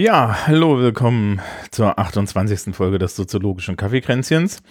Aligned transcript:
Ja, 0.00 0.46
hallo, 0.46 0.78
willkommen 0.78 1.40
zur 1.72 1.98
28. 1.98 2.72
Folge 2.72 3.00
des 3.00 3.16
soziologischen 3.16 3.76
Kaffeekränzchens. 3.76 4.62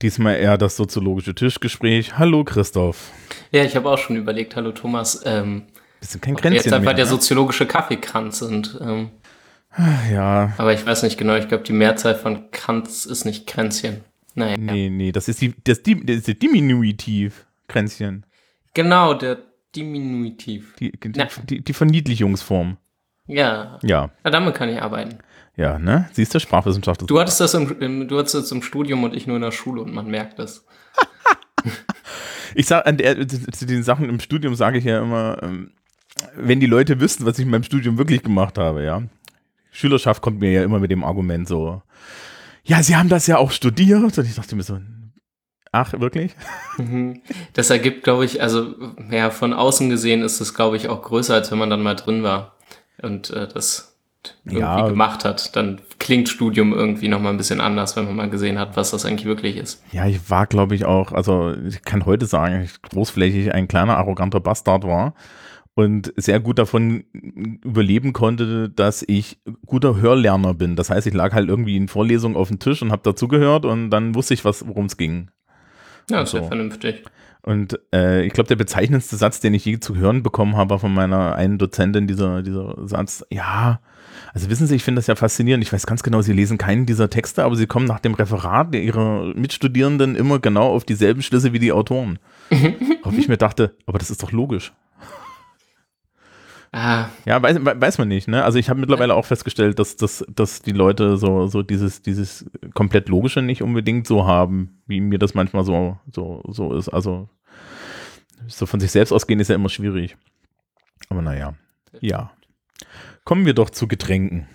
Diesmal 0.00 0.36
eher 0.36 0.56
das 0.56 0.74
soziologische 0.74 1.34
Tischgespräch. 1.34 2.16
Hallo 2.16 2.44
Christoph. 2.44 3.12
Ja, 3.52 3.62
ich 3.62 3.76
habe 3.76 3.90
auch 3.90 3.98
schon 3.98 4.16
überlegt, 4.16 4.56
hallo 4.56 4.72
Thomas. 4.72 5.20
Ähm, 5.26 5.64
Bisschen 6.00 6.22
kein 6.22 6.34
Kränzchen 6.34 6.54
jetzt 6.54 6.72
einfach 6.72 6.82
mehr, 6.82 6.94
der 6.94 7.04
ne? 7.04 7.10
soziologische 7.10 7.66
Kaffeekranz 7.66 8.38
sind. 8.38 8.78
Ähm, 8.80 9.10
Ja, 10.10 10.54
aber 10.56 10.72
ich 10.72 10.86
weiß 10.86 11.02
nicht 11.02 11.18
genau, 11.18 11.36
ich 11.36 11.48
glaube, 11.48 11.64
die 11.64 11.74
Mehrzahl 11.74 12.14
von 12.14 12.50
Kranz 12.50 13.04
ist 13.04 13.26
nicht 13.26 13.46
Kränzchen. 13.46 14.00
Naja. 14.34 14.56
nee, 14.56 14.88
nee, 14.88 15.12
das 15.12 15.28
ist 15.28 15.42
die, 15.42 15.52
das, 15.62 15.82
die, 15.82 16.06
das 16.06 16.16
ist 16.16 16.26
die 16.26 16.38
Diminutiv, 16.38 17.44
Kränzchen. 17.66 18.24
Genau, 18.72 19.12
der 19.12 19.42
Diminutiv. 19.76 20.74
Die, 20.80 20.90
die, 20.92 21.12
die, 21.50 21.60
die 21.60 21.72
Verniedlichungsform. 21.74 22.78
Ja, 23.28 23.78
Ja, 23.82 24.10
Na, 24.24 24.30
damit 24.30 24.54
kann 24.56 24.68
ich 24.68 24.82
arbeiten. 24.82 25.18
ja, 25.54 25.78
ne? 25.78 26.08
Siehst 26.12 26.34
du, 26.34 26.40
Sprachwissenschaft 26.40 27.02
ist 27.02 27.10
Du 27.10 27.20
hattest 27.20 27.40
das 27.40 27.54
im, 27.54 27.80
im, 27.80 28.08
du 28.08 28.18
hattest 28.18 28.34
das 28.34 28.50
im 28.50 28.62
Studium 28.62 29.04
und 29.04 29.14
ich 29.14 29.26
nur 29.26 29.36
in 29.36 29.42
der 29.42 29.52
Schule 29.52 29.82
und 29.82 29.94
man 29.94 30.08
merkt 30.08 30.38
das. 30.38 30.64
Ich 32.54 32.66
sag, 32.66 32.86
an 32.86 32.96
der, 32.96 33.28
zu 33.28 33.66
den 33.66 33.82
Sachen 33.82 34.08
im 34.08 34.20
Studium 34.20 34.54
sage 34.54 34.78
ich 34.78 34.84
ja 34.84 35.02
immer, 35.02 35.42
ähm, 35.42 35.72
wenn 36.34 36.60
die 36.60 36.66
Leute 36.66 36.98
wüssten, 37.00 37.26
was 37.26 37.38
ich 37.38 37.44
in 37.44 37.50
meinem 37.50 37.62
Studium 37.62 37.98
wirklich 37.98 38.22
gemacht 38.22 38.58
habe, 38.58 38.82
ja. 38.84 39.02
Schülerschaft 39.70 40.22
kommt 40.22 40.40
mir 40.40 40.50
ja 40.50 40.62
immer 40.64 40.78
mit 40.80 40.90
dem 40.90 41.04
Argument 41.04 41.46
so, 41.46 41.82
ja, 42.64 42.82
sie 42.82 42.96
haben 42.96 43.10
das 43.10 43.26
ja 43.26 43.36
auch 43.36 43.50
studiert. 43.50 44.02
Und 44.02 44.18
ich 44.26 44.34
dachte 44.34 44.56
mir 44.56 44.62
so, 44.62 44.80
ach, 45.72 45.92
wirklich? 46.00 46.34
Mhm. 46.78 47.22
Das 47.54 47.70
ergibt, 47.70 48.04
glaube 48.04 48.24
ich, 48.24 48.40
also 48.40 48.74
ja, 49.10 49.30
von 49.30 49.52
außen 49.52 49.90
gesehen 49.90 50.22
ist 50.22 50.40
es, 50.40 50.54
glaube 50.54 50.76
ich, 50.76 50.88
auch 50.88 51.02
größer, 51.02 51.34
als 51.34 51.50
wenn 51.50 51.58
man 51.58 51.70
dann 51.70 51.82
mal 51.82 51.96
drin 51.96 52.22
war 52.22 52.56
und 53.02 53.30
äh, 53.30 53.48
das 53.48 53.96
irgendwie 54.44 54.60
Ja. 54.60 54.88
gemacht 54.88 55.24
hat. 55.24 55.54
Dann 55.56 55.80
klingt 55.98 56.28
Studium 56.28 56.72
irgendwie 56.72 57.08
noch 57.08 57.20
mal 57.20 57.30
ein 57.30 57.36
bisschen 57.36 57.60
anders, 57.60 57.96
wenn 57.96 58.04
man 58.04 58.16
mal 58.16 58.28
gesehen 58.30 58.58
hat, 58.58 58.76
was 58.76 58.90
das 58.90 59.04
eigentlich 59.06 59.26
wirklich 59.26 59.56
ist. 59.56 59.82
Ja, 59.92 60.06
ich 60.06 60.28
war, 60.30 60.46
glaube 60.46 60.74
ich, 60.74 60.84
auch, 60.84 61.12
also 61.12 61.54
ich 61.66 61.82
kann 61.82 62.04
heute 62.04 62.26
sagen, 62.26 62.62
ich 62.62 62.82
großflächig 62.82 63.54
ein 63.54 63.68
kleiner, 63.68 63.96
arroganter 63.96 64.40
Bastard 64.40 64.84
war 64.84 65.14
und 65.74 66.12
sehr 66.16 66.40
gut 66.40 66.58
davon 66.58 67.04
überleben 67.62 68.12
konnte, 68.12 68.68
dass 68.68 69.04
ich 69.06 69.38
guter 69.66 69.96
Hörlerner 70.00 70.52
bin. 70.54 70.74
Das 70.74 70.90
heißt, 70.90 71.06
ich 71.06 71.14
lag 71.14 71.32
halt 71.32 71.48
irgendwie 71.48 71.76
in 71.76 71.86
Vorlesungen 71.88 72.36
auf 72.36 72.48
dem 72.48 72.58
Tisch 72.58 72.82
und 72.82 72.90
habe 72.90 73.02
dazugehört 73.04 73.64
und 73.64 73.90
dann 73.90 74.14
wusste 74.16 74.34
ich, 74.34 74.44
was 74.44 74.66
worum 74.66 74.86
es 74.86 74.96
ging. 74.96 75.30
Ja, 76.10 76.22
ist 76.22 76.30
So. 76.30 76.38
ja 76.38 76.44
vernünftig. 76.44 77.02
Und 77.42 77.78
äh, 77.94 78.24
ich 78.24 78.32
glaube, 78.32 78.48
der 78.48 78.56
bezeichnendste 78.56 79.16
Satz, 79.16 79.40
den 79.40 79.54
ich 79.54 79.64
je 79.64 79.80
zu 79.80 79.96
hören 79.96 80.22
bekommen 80.22 80.56
habe, 80.56 80.70
war 80.70 80.78
von 80.78 80.92
meiner 80.92 81.34
einen 81.34 81.56
Dozentin, 81.58 82.06
dieser, 82.06 82.42
dieser 82.42 82.74
Satz, 82.86 83.24
ja, 83.30 83.80
also 84.34 84.50
wissen 84.50 84.66
Sie, 84.66 84.76
ich 84.76 84.84
finde 84.84 84.98
das 84.98 85.06
ja 85.06 85.14
faszinierend. 85.14 85.64
Ich 85.64 85.72
weiß 85.72 85.86
ganz 85.86 86.02
genau, 86.02 86.20
Sie 86.20 86.32
lesen 86.32 86.58
keinen 86.58 86.86
dieser 86.86 87.08
Texte, 87.08 87.44
aber 87.44 87.56
Sie 87.56 87.66
kommen 87.66 87.86
nach 87.86 88.00
dem 88.00 88.14
Referat 88.14 88.74
ihrer 88.74 89.32
Mitstudierenden 89.34 90.16
immer 90.16 90.38
genau 90.38 90.74
auf 90.74 90.84
dieselben 90.84 91.22
Schlüsse 91.22 91.52
wie 91.52 91.58
die 91.58 91.72
Autoren. 91.72 92.18
Auf 93.02 93.16
ich 93.16 93.28
mir 93.28 93.36
dachte, 93.36 93.74
aber 93.86 93.98
das 93.98 94.10
ist 94.10 94.22
doch 94.22 94.32
logisch. 94.32 94.72
Ah, 96.72 97.06
Ja, 97.24 97.42
weiß, 97.42 97.64
we- 97.64 97.80
weiß 97.80 97.98
man 97.98 98.08
nicht, 98.08 98.28
ne? 98.28 98.44
Also 98.44 98.58
ich 98.58 98.68
habe 98.68 98.78
mittlerweile 98.78 99.14
auch 99.14 99.24
festgestellt, 99.24 99.78
dass, 99.78 99.96
dass, 99.96 100.24
dass 100.28 100.60
die 100.60 100.72
Leute 100.72 101.16
so, 101.16 101.46
so 101.46 101.62
dieses, 101.62 102.02
dieses 102.02 102.44
komplett 102.74 103.08
Logische 103.08 103.40
nicht 103.40 103.62
unbedingt 103.62 104.06
so 104.06 104.26
haben, 104.26 104.80
wie 104.86 105.00
mir 105.00 105.18
das 105.18 105.32
manchmal 105.34 105.64
so, 105.64 105.98
so, 106.12 106.42
so 106.48 106.74
ist. 106.74 106.88
Also 106.90 107.28
so 108.46 108.66
von 108.66 108.80
sich 108.80 108.90
selbst 108.90 109.12
ausgehen 109.12 109.40
ist 109.40 109.48
ja 109.48 109.54
immer 109.54 109.68
schwierig. 109.70 110.16
Aber 111.08 111.22
naja, 111.22 111.54
ja. 112.00 112.30
Kommen 113.24 113.46
wir 113.46 113.54
doch 113.54 113.70
zu 113.70 113.88
Getränken. 113.88 114.46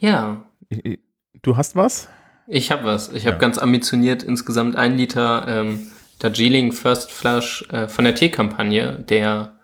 ja. 0.00 0.44
Du 1.42 1.56
hast 1.56 1.74
was? 1.74 2.08
Ich 2.46 2.70
habe 2.70 2.84
was. 2.84 3.08
Ich 3.12 3.24
habe 3.26 3.34
Ja. 3.34 3.38
ganz 3.40 3.56
ambitioniert 3.58 4.22
insgesamt 4.22 4.76
ein 4.76 4.96
Liter 4.96 5.46
ähm, 5.48 5.86
Darjeeling 6.20 6.70
First 6.72 7.10
Flush 7.10 7.66
äh, 7.70 7.88
von 7.88 8.04
der 8.04 8.14
Teekampagne. 8.14 8.98
Der, 9.08 9.54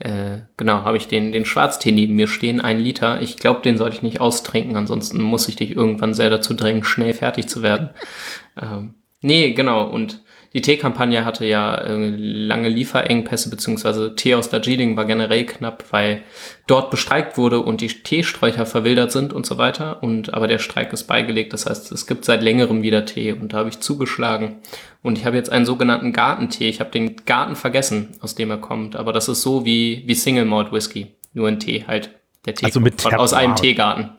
äh, 0.00 0.42
genau, 0.56 0.82
habe 0.82 0.96
ich 0.96 1.08
den, 1.08 1.32
den 1.32 1.44
Schwarztee 1.44 1.90
neben 1.90 2.14
mir 2.14 2.28
stehen, 2.28 2.60
ein 2.60 2.78
Liter. 2.78 3.20
Ich 3.20 3.36
glaube, 3.36 3.62
den 3.62 3.76
sollte 3.76 3.96
ich 3.96 4.02
nicht 4.02 4.20
austrinken, 4.20 4.76
ansonsten 4.76 5.20
muss 5.20 5.48
ich 5.48 5.56
dich 5.56 5.74
irgendwann 5.74 6.14
sehr 6.14 6.30
dazu 6.30 6.54
drängen, 6.54 6.84
schnell 6.84 7.14
fertig 7.14 7.48
zu 7.48 7.62
werden. 7.62 7.90
ähm, 8.60 8.94
nee, 9.20 9.52
genau. 9.52 9.88
Und 9.88 10.22
die 10.54 10.62
Teekampagne 10.62 11.24
hatte 11.24 11.44
ja 11.44 11.74
äh, 11.76 12.08
lange 12.16 12.68
Lieferengpässe, 12.68 13.50
beziehungsweise 13.50 14.14
Tee 14.16 14.34
aus 14.34 14.48
Darjeeling 14.48 14.96
war 14.96 15.04
generell 15.04 15.44
knapp, 15.44 15.84
weil 15.90 16.22
dort 16.66 16.90
bestreikt 16.90 17.36
wurde 17.36 17.60
und 17.60 17.80
die 17.82 17.88
Teesträucher 17.88 18.64
verwildert 18.64 19.12
sind 19.12 19.32
und 19.32 19.44
so 19.44 19.58
weiter. 19.58 20.02
Und 20.02 20.32
aber 20.32 20.48
der 20.48 20.58
Streik 20.58 20.92
ist 20.92 21.04
beigelegt. 21.04 21.52
Das 21.52 21.66
heißt, 21.66 21.92
es 21.92 22.06
gibt 22.06 22.24
seit 22.24 22.42
längerem 22.42 22.82
wieder 22.82 23.04
Tee 23.04 23.32
und 23.32 23.52
da 23.52 23.58
habe 23.58 23.68
ich 23.68 23.80
zugeschlagen. 23.80 24.56
Und 25.02 25.18
ich 25.18 25.26
habe 25.26 25.36
jetzt 25.36 25.50
einen 25.50 25.66
sogenannten 25.66 26.12
Gartentee. 26.12 26.68
Ich 26.68 26.80
habe 26.80 26.90
den 26.90 27.16
Garten 27.26 27.54
vergessen, 27.54 28.16
aus 28.20 28.34
dem 28.34 28.50
er 28.50 28.58
kommt. 28.58 28.96
Aber 28.96 29.12
das 29.12 29.28
ist 29.28 29.42
so 29.42 29.64
wie, 29.64 30.02
wie 30.06 30.14
Single 30.14 30.44
Malt 30.46 30.72
Whisky. 30.72 31.14
Nur 31.34 31.48
ein 31.48 31.60
Tee 31.60 31.84
halt. 31.86 32.10
Der 32.46 32.54
Tee 32.54 32.64
Also 32.66 32.80
mit 32.80 33.00
von, 33.02 33.14
aus 33.14 33.32
einem 33.34 33.54
Teegarten. 33.54 34.10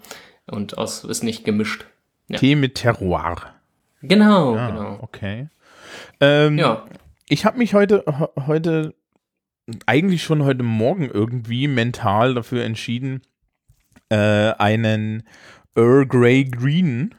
Und 0.46 0.78
aus, 0.78 1.04
ist 1.04 1.24
nicht 1.24 1.44
gemischt. 1.44 1.86
Ja. 2.28 2.38
Tee 2.38 2.56
mit 2.56 2.76
Terroir. 2.76 3.38
Genau, 4.02 4.56
Ah, 4.56 4.70
genau. 4.70 4.98
okay. 5.02 5.48
Ähm, 6.22 6.58
Ja. 6.58 6.86
Ich 7.32 7.46
habe 7.46 7.58
mich 7.60 7.74
heute, 7.76 8.04
he- 8.08 8.42
heute, 8.48 8.96
eigentlich 9.86 10.24
schon 10.24 10.44
heute 10.44 10.64
Morgen 10.64 11.08
irgendwie 11.10 11.68
mental 11.68 12.34
dafür 12.34 12.64
entschieden, 12.64 13.22
äh, 14.10 14.16
einen 14.18 15.24
Earl 15.76 16.08
Grey 16.08 16.44
Green 16.46 17.14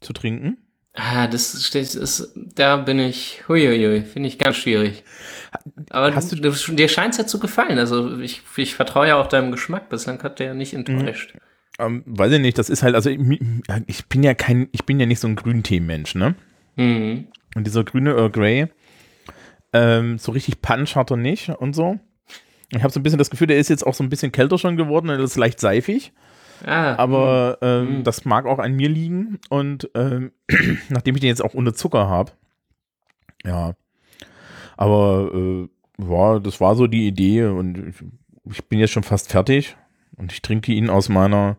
zu 0.00 0.12
trinken. 0.12 0.58
Ah, 0.94 1.28
das 1.28 1.70
das 1.70 1.94
ist 1.94 2.32
da 2.56 2.76
bin 2.78 2.98
ich, 2.98 3.44
huiuiui, 3.48 4.02
finde 4.02 4.28
ich 4.28 4.38
ganz 4.40 4.56
schwierig. 4.56 5.04
Aber 5.90 6.12
Hast 6.14 6.32
du, 6.32 6.36
du, 6.36 6.50
dir 6.50 6.88
scheint 6.88 7.12
es 7.14 7.18
ja 7.18 7.26
zu 7.28 7.38
gefallen. 7.38 7.78
Also 7.78 8.18
ich, 8.18 8.42
ich 8.56 8.74
vertraue 8.74 9.06
ja 9.06 9.16
auch 9.16 9.28
deinem 9.28 9.52
Geschmack. 9.52 9.88
Bislang 9.88 10.20
hat 10.24 10.40
der 10.40 10.48
ja 10.48 10.54
nicht 10.54 10.74
enttäuscht. 10.74 11.34
Ähm, 11.78 12.02
weiß 12.06 12.32
ich 12.32 12.40
nicht, 12.40 12.58
das 12.58 12.68
ist 12.70 12.82
halt, 12.82 12.96
also 12.96 13.08
ich, 13.08 13.20
ich 13.86 14.06
bin 14.06 14.24
ja 14.24 14.34
kein, 14.34 14.68
ich 14.72 14.84
bin 14.84 14.98
ja 14.98 15.06
nicht 15.06 15.20
so 15.20 15.28
ein 15.28 15.36
Grüntee-Mensch, 15.36 16.16
ne? 16.16 16.34
Mhm. 16.74 17.28
Und 17.54 17.66
dieser 17.66 17.84
grüne 17.84 18.10
Earl 18.12 18.30
Grey, 18.30 18.66
ähm, 19.72 20.18
so 20.18 20.32
richtig 20.32 20.60
Punch 20.62 20.96
hat 20.96 21.10
er 21.10 21.16
nicht 21.16 21.48
und 21.50 21.74
so. 21.74 21.98
Ich 22.72 22.82
habe 22.82 22.92
so 22.92 23.00
ein 23.00 23.02
bisschen 23.02 23.18
das 23.18 23.30
Gefühl, 23.30 23.48
der 23.48 23.58
ist 23.58 23.68
jetzt 23.70 23.84
auch 23.86 23.94
so 23.94 24.04
ein 24.04 24.08
bisschen 24.08 24.30
kälter 24.32 24.58
schon 24.58 24.76
geworden, 24.76 25.08
er 25.08 25.18
ist 25.18 25.36
leicht 25.36 25.58
seifig. 25.60 26.12
Ah, 26.64 26.94
Aber 26.96 27.58
ähm, 27.62 27.98
Mhm. 27.98 28.04
das 28.04 28.24
mag 28.24 28.46
auch 28.46 28.58
an 28.58 28.74
mir 28.74 28.88
liegen. 28.88 29.38
Und 29.48 29.90
ähm, 29.94 30.32
nachdem 30.90 31.14
ich 31.14 31.20
den 31.20 31.28
jetzt 31.28 31.42
auch 31.42 31.54
ohne 31.54 31.72
Zucker 31.72 32.08
habe, 32.08 32.32
ja. 33.44 33.74
Aber 34.76 35.30
äh, 35.34 35.68
ja, 36.08 36.38
das 36.38 36.60
war 36.60 36.74
so 36.76 36.86
die 36.86 37.06
Idee 37.06 37.44
und 37.46 37.78
ich, 37.88 37.94
ich 38.52 38.64
bin 38.68 38.78
jetzt 38.78 38.92
schon 38.92 39.02
fast 39.02 39.30
fertig. 39.30 39.76
Und 40.16 40.32
ich 40.32 40.42
trinke 40.42 40.72
ihn 40.72 40.90
aus 40.90 41.08
meiner 41.08 41.56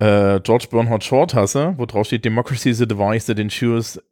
äh, 0.00 0.40
George 0.40 0.66
Bernhard 0.70 1.04
Shaw 1.04 1.26
Tasse, 1.26 1.74
wo 1.76 1.86
drauf 1.86 2.06
steht 2.06 2.24
Democracy 2.24 2.70
is 2.70 2.82
a 2.82 2.86
device 2.86 3.26
that 3.26 3.38
ensures 3.38 4.02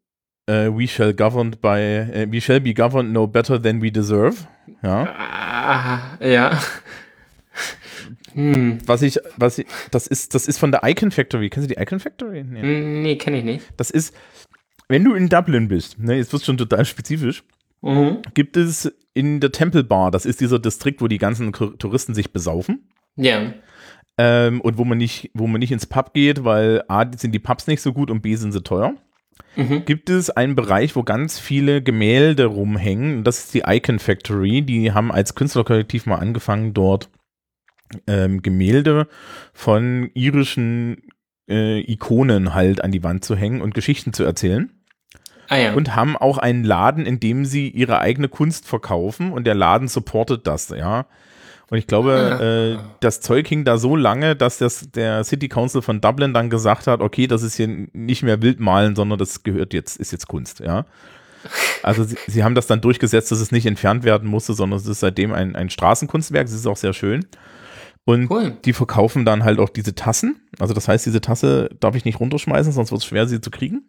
äh, 0.50 0.68
we 0.76 0.86
shall 0.88 1.12
governed 1.14 1.60
by 1.60 1.78
äh, 1.78 2.26
we 2.30 2.40
shall 2.40 2.60
be 2.60 2.74
governed 2.74 3.12
no 3.12 3.26
better 3.26 3.60
than 3.60 3.80
we 3.82 3.90
deserve. 3.90 4.36
Ja. 4.82 5.08
ah, 5.16 6.24
ja. 6.24 6.58
Hm. 8.34 8.78
Was 8.86 9.02
ich, 9.02 9.18
was 9.36 9.58
ich, 9.58 9.66
das 9.90 10.06
ist, 10.06 10.34
das 10.34 10.46
ist 10.46 10.58
von 10.58 10.70
der 10.70 10.82
Icon 10.84 11.10
Factory. 11.10 11.50
Kennst 11.50 11.68
du 11.68 11.74
die 11.74 11.80
Icon 11.80 11.98
Factory? 11.98 12.44
Nee. 12.44 12.62
Nee, 12.62 13.16
kenne 13.16 13.38
ich 13.38 13.44
nicht. 13.44 13.66
Das 13.76 13.90
ist, 13.90 14.14
wenn 14.88 15.02
du 15.04 15.14
in 15.14 15.28
Dublin 15.28 15.66
bist, 15.66 15.98
ne, 15.98 16.14
jetzt 16.16 16.32
wird 16.32 16.44
schon 16.44 16.56
total 16.56 16.84
spezifisch, 16.84 17.42
Mhm. 17.82 18.18
gibt 18.34 18.56
es 18.56 18.92
in 19.14 19.40
der 19.40 19.52
Temple 19.52 19.82
Bar, 19.84 20.10
das 20.10 20.26
ist 20.26 20.40
dieser 20.40 20.58
Distrikt, 20.58 21.00
wo 21.00 21.08
die 21.08 21.18
ganzen 21.18 21.52
Touristen 21.52 22.14
sich 22.14 22.30
besaufen. 22.32 22.88
Ja. 23.16 23.52
Ähm, 24.18 24.60
und 24.60 24.76
wo 24.78 24.84
man 24.84 24.98
nicht, 24.98 25.30
wo 25.34 25.46
man 25.46 25.58
nicht 25.60 25.72
ins 25.72 25.86
Pub 25.86 26.12
geht, 26.12 26.44
weil 26.44 26.84
A, 26.88 27.06
sind 27.16 27.32
die 27.32 27.38
Pubs 27.38 27.66
nicht 27.66 27.80
so 27.80 27.92
gut 27.94 28.10
und 28.10 28.20
B, 28.20 28.36
sind 28.36 28.52
sie 28.52 28.62
teuer. 28.62 28.94
Mhm. 29.56 29.84
Gibt 29.84 30.10
es 30.10 30.30
einen 30.30 30.54
Bereich, 30.54 30.96
wo 30.96 31.02
ganz 31.02 31.38
viele 31.38 31.82
Gemälde 31.82 32.46
rumhängen. 32.46 33.24
Das 33.24 33.38
ist 33.38 33.54
die 33.54 33.62
Icon 33.66 33.98
Factory. 33.98 34.62
Die 34.62 34.92
haben 34.92 35.12
als 35.12 35.34
Künstlerkollektiv 35.34 36.06
mal 36.06 36.16
angefangen, 36.16 36.74
dort 36.74 37.08
ähm, 38.06 38.42
Gemälde 38.42 39.08
von 39.52 40.10
irischen 40.14 41.02
äh, 41.48 41.80
Ikonen 41.80 42.54
halt 42.54 42.82
an 42.82 42.92
die 42.92 43.02
Wand 43.02 43.24
zu 43.24 43.36
hängen 43.36 43.60
und 43.60 43.74
Geschichten 43.74 44.12
zu 44.12 44.24
erzählen. 44.24 44.70
Ah 45.48 45.56
ja. 45.56 45.72
Und 45.74 45.96
haben 45.96 46.16
auch 46.16 46.38
einen 46.38 46.62
Laden, 46.62 47.06
in 47.06 47.18
dem 47.18 47.44
sie 47.44 47.68
ihre 47.68 47.98
eigene 47.98 48.28
Kunst 48.28 48.68
verkaufen 48.68 49.32
und 49.32 49.44
der 49.44 49.56
Laden 49.56 49.88
supportet 49.88 50.46
das, 50.46 50.68
ja. 50.68 51.06
Und 51.70 51.78
ich 51.78 51.86
glaube, 51.86 52.78
äh, 52.78 52.82
das 52.98 53.20
Zeug 53.20 53.46
hing 53.46 53.64
da 53.64 53.78
so 53.78 53.94
lange, 53.94 54.34
dass 54.34 54.58
das, 54.58 54.90
der 54.90 55.22
City 55.22 55.48
Council 55.48 55.82
von 55.82 56.00
Dublin 56.00 56.34
dann 56.34 56.50
gesagt 56.50 56.88
hat, 56.88 57.00
okay, 57.00 57.28
das 57.28 57.42
ist 57.42 57.54
hier 57.54 57.68
nicht 57.92 58.24
mehr 58.24 58.42
Wildmalen, 58.42 58.96
sondern 58.96 59.18
das 59.18 59.44
gehört 59.44 59.72
jetzt, 59.72 59.96
ist 59.96 60.10
jetzt 60.10 60.26
Kunst, 60.26 60.58
ja. 60.60 60.84
Also 61.82 62.04
sie, 62.04 62.16
sie 62.26 62.44
haben 62.44 62.54
das 62.54 62.66
dann 62.66 62.80
durchgesetzt, 62.80 63.30
dass 63.30 63.40
es 63.40 63.52
nicht 63.52 63.66
entfernt 63.66 64.04
werden 64.04 64.28
musste, 64.28 64.52
sondern 64.52 64.78
es 64.78 64.86
ist 64.86 65.00
seitdem 65.00 65.32
ein, 65.32 65.54
ein 65.56 65.70
Straßenkunstwerk, 65.70 66.46
es 66.46 66.52
ist 66.52 66.66
auch 66.66 66.76
sehr 66.76 66.92
schön. 66.92 67.24
Und 68.04 68.30
Cool. 68.30 68.56
die 68.64 68.72
verkaufen 68.72 69.24
dann 69.24 69.44
halt 69.44 69.60
auch 69.60 69.68
diese 69.68 69.94
Tassen. 69.94 70.40
Also 70.58 70.74
das 70.74 70.88
heißt, 70.88 71.06
diese 71.06 71.20
Tasse 71.20 71.70
darf 71.78 71.94
ich 71.94 72.04
nicht 72.04 72.18
runterschmeißen, 72.18 72.72
sonst 72.72 72.90
wird 72.90 73.02
es 73.02 73.06
schwer, 73.06 73.26
sie 73.28 73.40
zu 73.40 73.50
kriegen. 73.50 73.84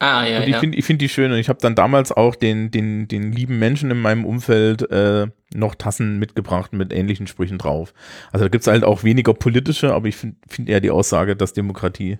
Ah, 0.00 0.26
ja, 0.26 0.38
Und 0.38 0.44
ich 0.44 0.54
ja. 0.54 0.60
finde 0.60 0.80
find 0.82 1.02
die 1.02 1.10
schön 1.10 1.30
und 1.30 1.36
ich 1.36 1.50
habe 1.50 1.58
dann 1.60 1.74
damals 1.74 2.10
auch 2.10 2.34
den, 2.34 2.70
den, 2.70 3.06
den 3.06 3.32
lieben 3.32 3.58
Menschen 3.58 3.90
in 3.90 4.00
meinem 4.00 4.24
Umfeld 4.24 4.90
äh, 4.90 5.26
noch 5.52 5.74
Tassen 5.74 6.18
mitgebracht 6.18 6.72
mit 6.72 6.90
ähnlichen 6.90 7.26
Sprüchen 7.26 7.58
drauf. 7.58 7.92
Also 8.32 8.46
da 8.46 8.48
gibt 8.48 8.62
es 8.62 8.66
halt 8.66 8.82
auch 8.82 9.04
weniger 9.04 9.34
politische, 9.34 9.92
aber 9.92 10.08
ich 10.08 10.16
finde 10.16 10.36
find 10.48 10.70
eher 10.70 10.80
die 10.80 10.90
Aussage, 10.90 11.36
dass 11.36 11.52
Demokratie 11.52 12.18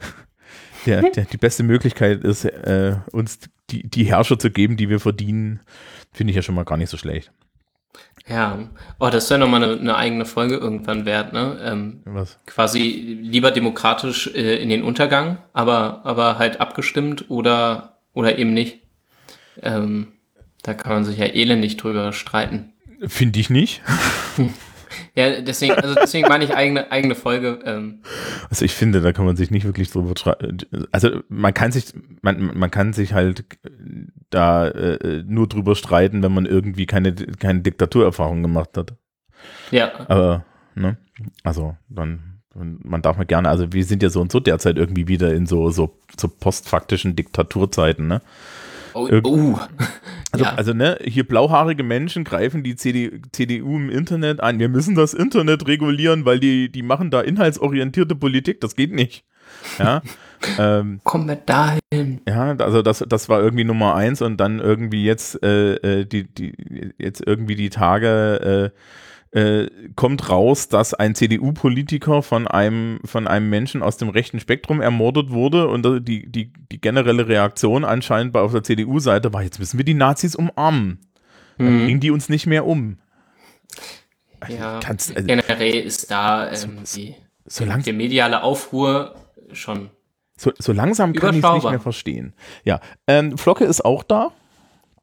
der, 0.86 1.02
der, 1.10 1.26
die 1.26 1.36
beste 1.36 1.62
Möglichkeit 1.62 2.24
ist, 2.24 2.44
äh, 2.44 2.96
uns 3.12 3.38
die, 3.70 3.88
die 3.88 4.04
Herrscher 4.04 4.38
zu 4.38 4.50
geben, 4.50 4.76
die 4.76 4.88
wir 4.88 4.98
verdienen, 4.98 5.60
finde 6.12 6.32
ich 6.32 6.36
ja 6.36 6.42
schon 6.42 6.56
mal 6.56 6.64
gar 6.64 6.76
nicht 6.76 6.90
so 6.90 6.96
schlecht. 6.96 7.30
Ja. 8.28 8.58
Oh, 8.98 9.08
das 9.08 9.30
wäre 9.30 9.38
nochmal 9.38 9.62
eine, 9.62 9.78
eine 9.78 9.96
eigene 9.96 10.24
Folge 10.24 10.56
irgendwann 10.56 11.04
wert, 11.04 11.32
ne? 11.32 11.58
Ähm, 11.62 12.00
Was? 12.04 12.38
quasi 12.46 12.80
lieber 13.22 13.52
demokratisch 13.52 14.28
äh, 14.34 14.56
in 14.56 14.68
den 14.68 14.82
Untergang, 14.82 15.38
aber, 15.52 16.00
aber 16.04 16.38
halt 16.38 16.60
abgestimmt 16.60 17.26
oder, 17.30 17.98
oder 18.14 18.38
eben 18.38 18.52
nicht. 18.52 18.80
Ähm, 19.62 20.08
da 20.62 20.74
kann 20.74 20.92
man 20.92 21.04
sich 21.04 21.18
ja 21.18 21.26
elendig 21.26 21.76
drüber 21.76 22.12
streiten. 22.12 22.72
Finde 23.06 23.38
ich 23.38 23.50
nicht. 23.50 23.82
Ja, 25.14 25.40
deswegen, 25.40 25.74
also 25.74 25.94
deswegen 25.94 26.28
meine 26.28 26.44
ich 26.44 26.54
eigene, 26.54 26.90
eigene 26.90 27.14
Folge. 27.14 27.58
Ähm, 27.64 28.00
Also 28.50 28.64
ich 28.64 28.72
finde, 28.72 29.00
da 29.00 29.12
kann 29.12 29.24
man 29.24 29.36
sich 29.36 29.50
nicht 29.50 29.64
wirklich 29.64 29.90
drüber 29.90 30.12
streiten. 30.16 30.58
Also 30.92 31.20
man 31.28 31.54
kann 31.54 31.72
sich, 31.72 31.86
man, 32.22 32.56
man 32.56 32.70
kann 32.70 32.92
sich 32.92 33.12
halt 33.12 33.44
da 34.30 34.68
äh, 34.68 35.22
nur 35.26 35.48
drüber 35.48 35.74
streiten, 35.74 36.22
wenn 36.22 36.34
man 36.34 36.46
irgendwie 36.46 36.86
keine, 36.86 37.14
keine 37.14 37.60
Diktaturerfahrung 37.60 38.42
gemacht 38.42 38.70
hat. 38.76 38.94
ja, 39.70 39.92
Aber, 40.08 40.44
ne, 40.74 40.96
also 41.42 41.76
dann, 41.88 42.40
man 42.54 43.02
darf 43.02 43.16
mal 43.16 43.24
gerne, 43.24 43.48
also 43.48 43.72
wir 43.72 43.84
sind 43.84 44.02
ja 44.02 44.08
so 44.08 44.20
und 44.20 44.32
so 44.32 44.40
derzeit 44.40 44.76
irgendwie 44.76 45.08
wieder 45.08 45.34
in 45.34 45.46
so, 45.46 45.70
so, 45.70 45.98
so 46.18 46.28
postfaktischen 46.28 47.16
Diktaturzeiten, 47.16 48.06
ne? 48.06 48.22
Oh, 48.96 49.08
Irg- 49.08 49.26
oh. 49.26 49.58
Also, 50.32 50.44
ja. 50.44 50.54
also 50.54 50.72
ne, 50.72 50.98
hier 51.02 51.26
blauhaarige 51.26 51.82
Menschen 51.82 52.24
greifen 52.24 52.62
die 52.62 52.76
CD, 52.76 53.20
CDU 53.32 53.76
im 53.76 53.90
Internet 53.90 54.40
an. 54.40 54.58
Wir 54.58 54.68
müssen 54.68 54.94
das 54.94 55.14
Internet 55.14 55.66
regulieren, 55.66 56.24
weil 56.24 56.40
die, 56.40 56.70
die 56.70 56.82
machen 56.82 57.10
da 57.10 57.20
inhaltsorientierte 57.20 58.14
Politik. 58.14 58.60
Das 58.60 58.76
geht 58.76 58.92
nicht. 58.92 59.24
Ja. 59.78 60.02
ähm, 60.58 61.00
Kommen 61.04 61.28
wir 61.28 61.36
dahin. 61.36 62.20
ja, 62.28 62.56
also 62.58 62.82
das, 62.82 63.04
das 63.08 63.28
war 63.28 63.40
irgendwie 63.40 63.64
Nummer 63.64 63.94
eins 63.94 64.22
und 64.22 64.38
dann 64.38 64.58
irgendwie 64.58 65.04
jetzt 65.04 65.42
äh, 65.42 65.74
äh, 65.76 66.04
die, 66.04 66.24
die, 66.24 66.92
jetzt 66.98 67.22
irgendwie 67.24 67.54
die 67.54 67.70
Tage 67.70 68.72
äh, 68.74 68.78
äh, 69.36 69.68
kommt 69.96 70.30
raus, 70.30 70.68
dass 70.68 70.94
ein 70.94 71.14
CDU-Politiker 71.14 72.22
von 72.22 72.48
einem, 72.48 73.00
von 73.04 73.28
einem 73.28 73.50
Menschen 73.50 73.82
aus 73.82 73.98
dem 73.98 74.08
rechten 74.08 74.40
Spektrum 74.40 74.80
ermordet 74.80 75.30
wurde 75.30 75.68
und 75.68 75.84
die, 76.08 76.26
die, 76.26 76.52
die 76.72 76.80
generelle 76.80 77.28
Reaktion 77.28 77.84
anscheinend 77.84 78.32
bei 78.32 78.40
auf 78.40 78.52
der 78.52 78.62
CDU-Seite 78.62 79.34
war, 79.34 79.42
jetzt 79.42 79.58
müssen 79.58 79.76
wir 79.76 79.84
die 79.84 79.92
Nazis 79.94 80.34
umarmen. 80.36 81.00
Dann 81.58 81.80
Mhm. 81.82 81.84
bringen 81.84 82.00
die 82.00 82.10
uns 82.10 82.30
nicht 82.30 82.46
mehr 82.46 82.66
um. 82.66 82.98
Ja, 84.48 84.80
Kannst, 84.82 85.14
also, 85.14 85.26
generell 85.26 85.80
ist 85.80 86.10
da 86.10 86.50
ähm, 86.50 86.78
die, 86.94 87.14
so, 87.44 87.64
lang, 87.64 87.82
der 87.82 87.92
mediale 87.92 88.42
Aufruhr 88.42 89.16
schon. 89.52 89.90
so, 90.38 90.52
so 90.58 90.72
langsam 90.72 91.12
kann 91.12 91.36
ich 91.36 91.44
es 91.44 91.52
nicht 91.52 91.70
mehr 91.70 91.80
verstehen. 91.80 92.32
Ja, 92.64 92.80
ähm, 93.06 93.36
Flocke 93.36 93.64
ist 93.64 93.84
auch 93.84 94.02
da. 94.02 94.32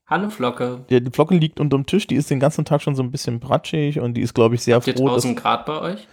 Hallo 0.05 0.29
Flocke. 0.29 0.85
Die 0.89 1.01
Flocke 1.11 1.35
liegt 1.35 1.61
unterm 1.61 1.85
Tisch, 1.85 2.07
die 2.07 2.15
ist 2.15 2.29
den 2.29 2.41
ganzen 2.41 2.65
Tag 2.65 2.81
schon 2.81 2.93
so 2.93 3.01
ein 3.01 3.09
bisschen 3.09 3.39
bratschig 3.39 4.01
und 4.01 4.15
die 4.15 4.21
ist, 4.21 4.33
glaube 4.33 4.55
ich, 4.55 4.61
sehr 4.61 4.75
Habt 4.75 4.87
ihr 4.87 4.95
froh. 4.95 5.05
Dass, 5.05 5.23
1000 5.23 5.39
Grad 5.39 5.65
bei 5.65 5.79
euch? 5.79 6.07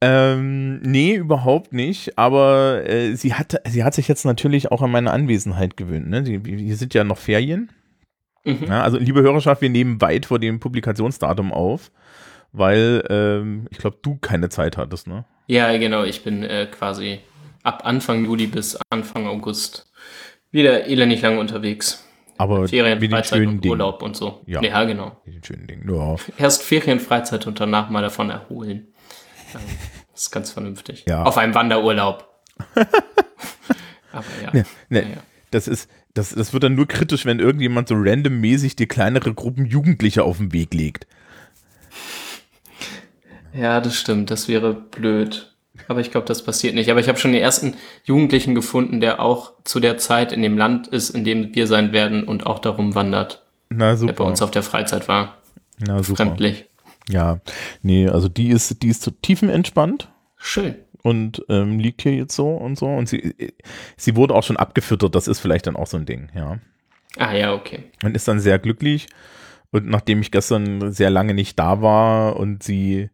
ähm, 0.00 0.80
nee, 0.80 1.14
überhaupt 1.14 1.72
nicht. 1.72 2.18
Aber 2.18 2.82
äh, 2.84 3.14
sie, 3.14 3.34
hat, 3.34 3.60
sie 3.68 3.84
hat 3.84 3.94
sich 3.94 4.08
jetzt 4.08 4.24
natürlich 4.24 4.72
auch 4.72 4.82
an 4.82 4.90
meine 4.90 5.12
Anwesenheit 5.12 5.76
gewöhnt. 5.76 6.08
Ne? 6.08 6.24
Die, 6.24 6.40
hier 6.64 6.76
sind 6.76 6.94
ja 6.94 7.04
noch 7.04 7.18
Ferien. 7.18 7.70
Mhm. 8.44 8.64
Ja, 8.66 8.82
also, 8.82 8.98
liebe 8.98 9.22
Hörerschaft, 9.22 9.62
wir 9.62 9.70
nehmen 9.70 10.00
weit 10.00 10.26
vor 10.26 10.40
dem 10.40 10.58
Publikationsdatum 10.58 11.52
auf, 11.52 11.92
weil 12.52 13.04
ähm, 13.08 13.68
ich 13.70 13.78
glaube, 13.78 13.98
du 14.02 14.16
keine 14.16 14.48
Zeit 14.48 14.76
hattest. 14.76 15.06
Ne? 15.06 15.24
Ja, 15.46 15.76
genau. 15.76 16.02
Ich 16.02 16.24
bin 16.24 16.42
äh, 16.42 16.66
quasi 16.66 17.20
ab 17.62 17.82
Anfang 17.84 18.24
Juli 18.24 18.48
bis 18.48 18.78
Anfang 18.90 19.28
August 19.28 19.92
wieder 20.50 20.86
elendig 20.86 21.22
lange 21.22 21.38
unterwegs. 21.38 22.04
Aber 22.38 22.68
Ferien, 22.68 22.98
mit 22.98 23.02
den 23.02 23.10
Freizeit 23.10 23.46
und 23.46 23.60
Dingen. 23.60 23.72
Urlaub 23.72 24.02
und 24.02 24.16
so. 24.16 24.42
Ja. 24.46 24.62
ja 24.62 24.84
genau. 24.84 25.20
Mit 25.26 25.34
den 25.34 25.44
schönen 25.44 25.66
Dingen. 25.66 25.88
Ja. 25.92 26.16
Erst 26.38 26.62
Ferien, 26.62 27.00
Freizeit 27.00 27.46
und 27.46 27.60
danach 27.60 27.90
mal 27.90 28.00
davon 28.00 28.30
erholen. 28.30 28.88
Ähm, 29.54 29.60
Das 30.12 30.22
ist 30.22 30.30
ganz 30.30 30.50
vernünftig. 30.50 31.04
Ja. 31.06 31.22
Auf 31.24 31.36
einem 31.36 31.54
Wanderurlaub. 31.54 32.28
Aber 34.12 34.24
ja. 34.42 34.50
Ne, 34.52 34.64
ne, 34.88 35.02
Ja. 35.02 35.22
Das 35.50 35.68
ist, 35.68 35.88
das, 36.12 36.34
das 36.34 36.52
wird 36.52 36.64
dann 36.64 36.74
nur 36.74 36.88
kritisch, 36.88 37.24
wenn 37.24 37.38
irgendjemand 37.38 37.88
so 37.88 37.94
randommäßig 37.96 38.76
dir 38.76 38.88
kleinere 38.88 39.32
Gruppen 39.32 39.64
Jugendliche 39.64 40.24
auf 40.24 40.38
den 40.38 40.52
Weg 40.52 40.74
legt. 40.74 41.06
Ja, 43.54 43.80
das 43.80 43.96
stimmt. 43.96 44.30
Das 44.30 44.48
wäre 44.48 44.74
blöd. 44.74 45.54
Aber 45.86 46.00
ich 46.00 46.10
glaube, 46.10 46.26
das 46.26 46.42
passiert 46.42 46.74
nicht. 46.74 46.90
Aber 46.90 47.00
ich 47.00 47.08
habe 47.08 47.18
schon 47.18 47.32
den 47.32 47.42
ersten 47.42 47.74
Jugendlichen 48.04 48.54
gefunden, 48.54 49.00
der 49.00 49.20
auch 49.20 49.52
zu 49.64 49.80
der 49.80 49.98
Zeit 49.98 50.32
in 50.32 50.42
dem 50.42 50.58
Land 50.58 50.88
ist, 50.88 51.10
in 51.10 51.24
dem 51.24 51.54
wir 51.54 51.66
sein 51.66 51.92
werden 51.92 52.24
und 52.24 52.46
auch 52.46 52.58
darum 52.58 52.94
wandert, 52.94 53.44
Na 53.70 53.86
der 53.86 53.96
super. 53.96 54.12
bei 54.12 54.24
uns 54.24 54.42
auf 54.42 54.50
der 54.50 54.62
Freizeit 54.62 55.08
war. 55.08 55.38
Na 55.78 56.02
super. 56.02 56.24
Fremdlich. 56.26 56.66
Ja, 57.08 57.40
nee, 57.82 58.08
also 58.08 58.28
die 58.28 58.48
ist, 58.48 58.82
die 58.82 58.88
ist 58.88 59.02
so 59.02 59.10
tiefenentspannt 59.10 60.10
Schön. 60.36 60.74
und 61.02 61.42
ähm, 61.48 61.78
liegt 61.78 62.02
hier 62.02 62.14
jetzt 62.14 62.34
so 62.34 62.50
und 62.50 62.78
so. 62.78 62.86
Und 62.86 63.08
sie, 63.08 63.34
sie 63.96 64.16
wurde 64.16 64.34
auch 64.34 64.42
schon 64.42 64.58
abgefüttert, 64.58 65.14
das 65.14 65.26
ist 65.26 65.40
vielleicht 65.40 65.66
dann 65.66 65.76
auch 65.76 65.86
so 65.86 65.96
ein 65.96 66.04
Ding, 66.04 66.28
ja. 66.34 66.58
Ah 67.16 67.34
ja, 67.34 67.54
okay. 67.54 67.84
Und 68.02 68.14
ist 68.14 68.28
dann 68.28 68.40
sehr 68.40 68.58
glücklich. 68.58 69.06
Und 69.70 69.86
nachdem 69.86 70.20
ich 70.20 70.30
gestern 70.30 70.92
sehr 70.92 71.10
lange 71.10 71.34
nicht 71.34 71.58
da 71.58 71.80
war 71.82 72.36
und 72.36 72.62
sie 72.62 73.08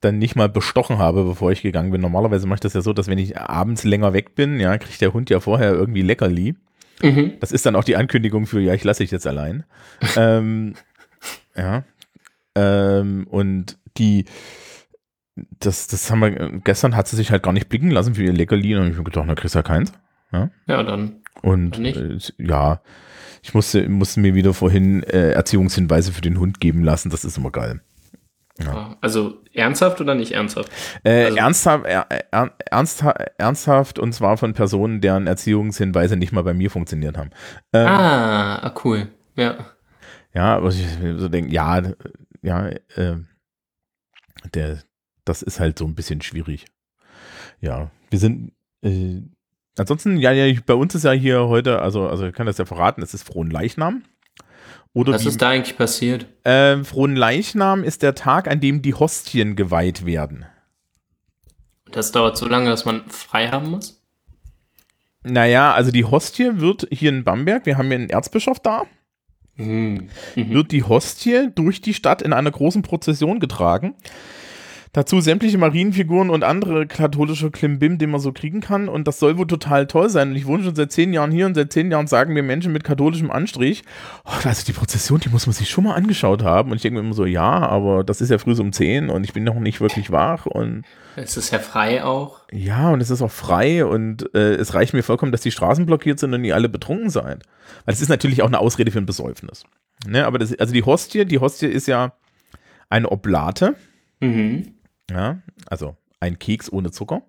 dann 0.00 0.18
nicht 0.18 0.36
mal 0.36 0.48
bestochen 0.48 0.98
habe, 0.98 1.24
bevor 1.24 1.50
ich 1.50 1.62
gegangen 1.62 1.90
bin. 1.90 2.00
Normalerweise 2.00 2.46
mache 2.46 2.56
ich 2.56 2.60
das 2.60 2.74
ja 2.74 2.80
so, 2.80 2.92
dass 2.92 3.08
wenn 3.08 3.18
ich 3.18 3.38
abends 3.38 3.84
länger 3.84 4.12
weg 4.12 4.34
bin, 4.34 4.60
ja, 4.60 4.78
kriegt 4.78 5.00
der 5.00 5.12
Hund 5.12 5.30
ja 5.30 5.40
vorher 5.40 5.72
irgendwie 5.72 6.02
Leckerli. 6.02 6.54
Mhm. 7.02 7.32
Das 7.40 7.52
ist 7.52 7.66
dann 7.66 7.76
auch 7.76 7.84
die 7.84 7.96
Ankündigung 7.96 8.46
für, 8.46 8.60
ja, 8.60 8.74
ich 8.74 8.84
lasse 8.84 9.02
dich 9.02 9.10
jetzt 9.10 9.26
allein. 9.26 9.64
ähm, 10.16 10.74
ja. 11.56 11.84
Ähm, 12.54 13.26
und 13.28 13.78
die, 13.96 14.24
das, 15.60 15.86
das 15.88 16.10
haben 16.10 16.20
wir, 16.20 16.60
gestern 16.64 16.96
hat 16.96 17.08
sie 17.08 17.16
sich 17.16 17.30
halt 17.30 17.42
gar 17.42 17.52
nicht 17.52 17.68
blicken 17.68 17.90
lassen 17.90 18.14
für 18.14 18.22
ihr 18.22 18.32
Leckerli. 18.32 18.76
Und 18.76 18.88
ich 18.88 18.94
habe 18.94 19.04
gedacht, 19.04 19.24
na, 19.26 19.34
kriegst 19.34 19.54
du 19.54 19.60
ja 19.60 19.62
keins. 19.64 19.92
Ja, 20.66 20.82
dann. 20.82 21.22
Und 21.42 21.78
Nicht? 21.78 21.96
äh, 21.96 22.18
ja, 22.38 22.82
ich 23.42 23.54
musste, 23.54 23.88
musste 23.88 24.20
mir 24.20 24.34
wieder 24.34 24.52
vorhin 24.52 25.02
äh, 25.04 25.30
Erziehungshinweise 25.30 26.12
für 26.12 26.20
den 26.20 26.38
Hund 26.38 26.60
geben 26.60 26.82
lassen. 26.82 27.10
Das 27.10 27.24
ist 27.24 27.38
immer 27.38 27.50
geil. 27.50 27.80
Ja. 28.60 28.96
Also 29.00 29.42
ernsthaft 29.54 30.00
oder 30.00 30.14
nicht 30.14 30.32
ernsthaft? 30.32 30.70
Äh, 31.04 31.26
Also- 31.26 31.36
ernsthaft, 31.36 31.84
er, 31.86 32.06
er, 32.32 32.52
ernsthaft, 32.70 33.18
ernsthaft 33.38 33.98
und 33.98 34.12
zwar 34.12 34.36
von 34.36 34.52
Personen, 34.52 35.00
deren 35.00 35.26
Erziehungshinweise 35.26 36.16
nicht 36.16 36.32
mal 36.32 36.42
bei 36.42 36.54
mir 36.54 36.70
funktioniert 36.70 37.16
haben. 37.16 37.30
Ähm, 37.72 37.86
Ah, 37.86 38.56
ah, 38.56 38.74
cool. 38.84 39.08
Ja. 39.36 39.66
Ja, 40.34 40.56
aber 40.56 40.68
ich 40.68 40.84
so 41.16 41.28
denke, 41.28 41.52
ja, 41.52 41.82
ja, 42.42 42.68
äh, 42.96 43.16
der, 44.54 44.78
das 45.24 45.42
ist 45.42 45.60
halt 45.60 45.78
so 45.78 45.84
ein 45.86 45.94
bisschen 45.94 46.20
schwierig. 46.22 46.66
Ja, 47.60 47.90
wir 48.10 48.18
sind, 48.18 48.52
äh, 48.82 49.20
ansonsten, 49.78 50.16
ja, 50.16 50.32
ja, 50.32 50.58
bei 50.66 50.74
uns 50.74 50.94
ist 50.94 51.04
ja 51.04 51.12
hier 51.12 51.48
heute, 51.48 51.80
also, 51.80 52.08
also 52.08 52.26
ich 52.26 52.34
kann 52.34 52.46
das 52.46 52.58
ja 52.58 52.64
verraten, 52.64 53.02
es 53.02 53.14
ist 53.14 53.22
Frohen 53.24 53.50
Leichnam. 53.50 54.04
Oder 54.94 55.12
Was 55.12 55.26
ist 55.26 55.40
da 55.42 55.50
eigentlich 55.50 55.76
passiert? 55.76 56.26
äh, 56.44 56.82
Frohen 56.82 57.14
Leichnam 57.14 57.84
ist 57.84 58.02
der 58.02 58.14
Tag, 58.14 58.48
an 58.48 58.60
dem 58.60 58.82
die 58.82 58.94
Hostien 58.94 59.54
geweiht 59.54 60.04
werden. 60.06 60.46
Das 61.90 62.12
dauert 62.12 62.36
so 62.36 62.46
lange, 62.48 62.68
dass 62.70 62.84
man 62.84 63.08
frei 63.08 63.48
haben 63.48 63.70
muss? 63.70 64.02
Naja, 65.22 65.72
also 65.72 65.90
die 65.90 66.04
Hostie 66.04 66.60
wird 66.60 66.86
hier 66.90 67.10
in 67.10 67.24
Bamberg, 67.24 67.66
wir 67.66 67.76
haben 67.76 67.86
hier 67.88 67.96
einen 67.96 68.10
Erzbischof 68.10 68.60
da, 68.60 68.84
Mhm. 69.56 70.08
Mhm. 70.36 70.50
wird 70.50 70.70
die 70.72 70.84
Hostie 70.84 71.48
durch 71.54 71.80
die 71.80 71.92
Stadt 71.94 72.22
in 72.22 72.32
einer 72.32 72.50
großen 72.52 72.82
Prozession 72.82 73.40
getragen. 73.40 73.94
Dazu 74.92 75.20
sämtliche 75.20 75.58
Marienfiguren 75.58 76.30
und 76.30 76.44
andere 76.44 76.86
katholische 76.86 77.50
Klimbim, 77.50 77.98
den 77.98 78.10
man 78.10 78.20
so 78.20 78.32
kriegen 78.32 78.60
kann. 78.60 78.88
Und 78.88 79.06
das 79.06 79.18
soll 79.18 79.36
wohl 79.36 79.46
total 79.46 79.86
toll 79.86 80.08
sein. 80.08 80.30
Und 80.30 80.36
ich 80.36 80.46
wohne 80.46 80.64
schon 80.64 80.74
seit 80.74 80.92
zehn 80.92 81.12
Jahren 81.12 81.30
hier 81.30 81.46
und 81.46 81.54
seit 81.54 81.72
zehn 81.72 81.90
Jahren 81.90 82.06
sagen 82.06 82.32
mir 82.32 82.42
Menschen 82.42 82.72
mit 82.72 82.84
katholischem 82.84 83.30
Anstrich, 83.30 83.82
oh, 84.24 84.30
also 84.44 84.64
die 84.64 84.72
Prozession, 84.72 85.20
die 85.20 85.28
muss 85.28 85.46
man 85.46 85.52
sich 85.54 85.68
schon 85.68 85.84
mal 85.84 85.94
angeschaut 85.94 86.42
haben. 86.42 86.70
Und 86.70 86.76
ich 86.76 86.82
denke 86.82 87.00
mir 87.00 87.04
immer 87.06 87.14
so, 87.14 87.26
ja, 87.26 87.42
aber 87.68 88.02
das 88.02 88.20
ist 88.20 88.30
ja 88.30 88.38
früh 88.38 88.54
so 88.54 88.62
um 88.62 88.72
zehn 88.72 89.10
und 89.10 89.24
ich 89.24 89.32
bin 89.32 89.44
noch 89.44 89.54
nicht 89.60 89.80
wirklich 89.80 90.10
wach. 90.10 90.46
Und 90.46 90.84
Es 91.16 91.36
ist 91.36 91.52
ja 91.52 91.58
frei 91.58 92.02
auch. 92.04 92.40
ja, 92.50 92.90
und 92.90 93.00
es 93.02 93.10
ist 93.10 93.20
auch 93.22 93.30
frei 93.30 93.84
und 93.84 94.34
äh, 94.34 94.54
es 94.54 94.74
reicht 94.74 94.94
mir 94.94 95.02
vollkommen, 95.02 95.32
dass 95.32 95.42
die 95.42 95.50
Straßen 95.50 95.84
blockiert 95.86 96.18
sind 96.18 96.32
und 96.32 96.44
ihr 96.44 96.54
alle 96.54 96.68
betrunken 96.68 97.10
seid. 97.10 97.42
Weil 97.84 97.94
es 97.94 98.00
ist 98.00 98.08
natürlich 98.08 98.42
auch 98.42 98.46
eine 98.46 98.58
Ausrede 98.58 98.90
für 98.90 98.98
ein 98.98 99.06
Besäufnis. 99.06 99.64
Ne, 100.06 100.24
aber 100.24 100.38
das, 100.38 100.58
also 100.58 100.72
die 100.72 100.84
Hostie, 100.84 101.24
die 101.24 101.38
Hostie 101.40 101.66
ist 101.66 101.88
ja 101.88 102.12
eine 102.88 103.10
Oblate. 103.10 103.74
Mhm. 104.20 104.74
Ja, 105.10 105.38
also 105.66 105.96
ein 106.20 106.38
Keks 106.38 106.70
ohne 106.70 106.90
Zucker. 106.90 107.22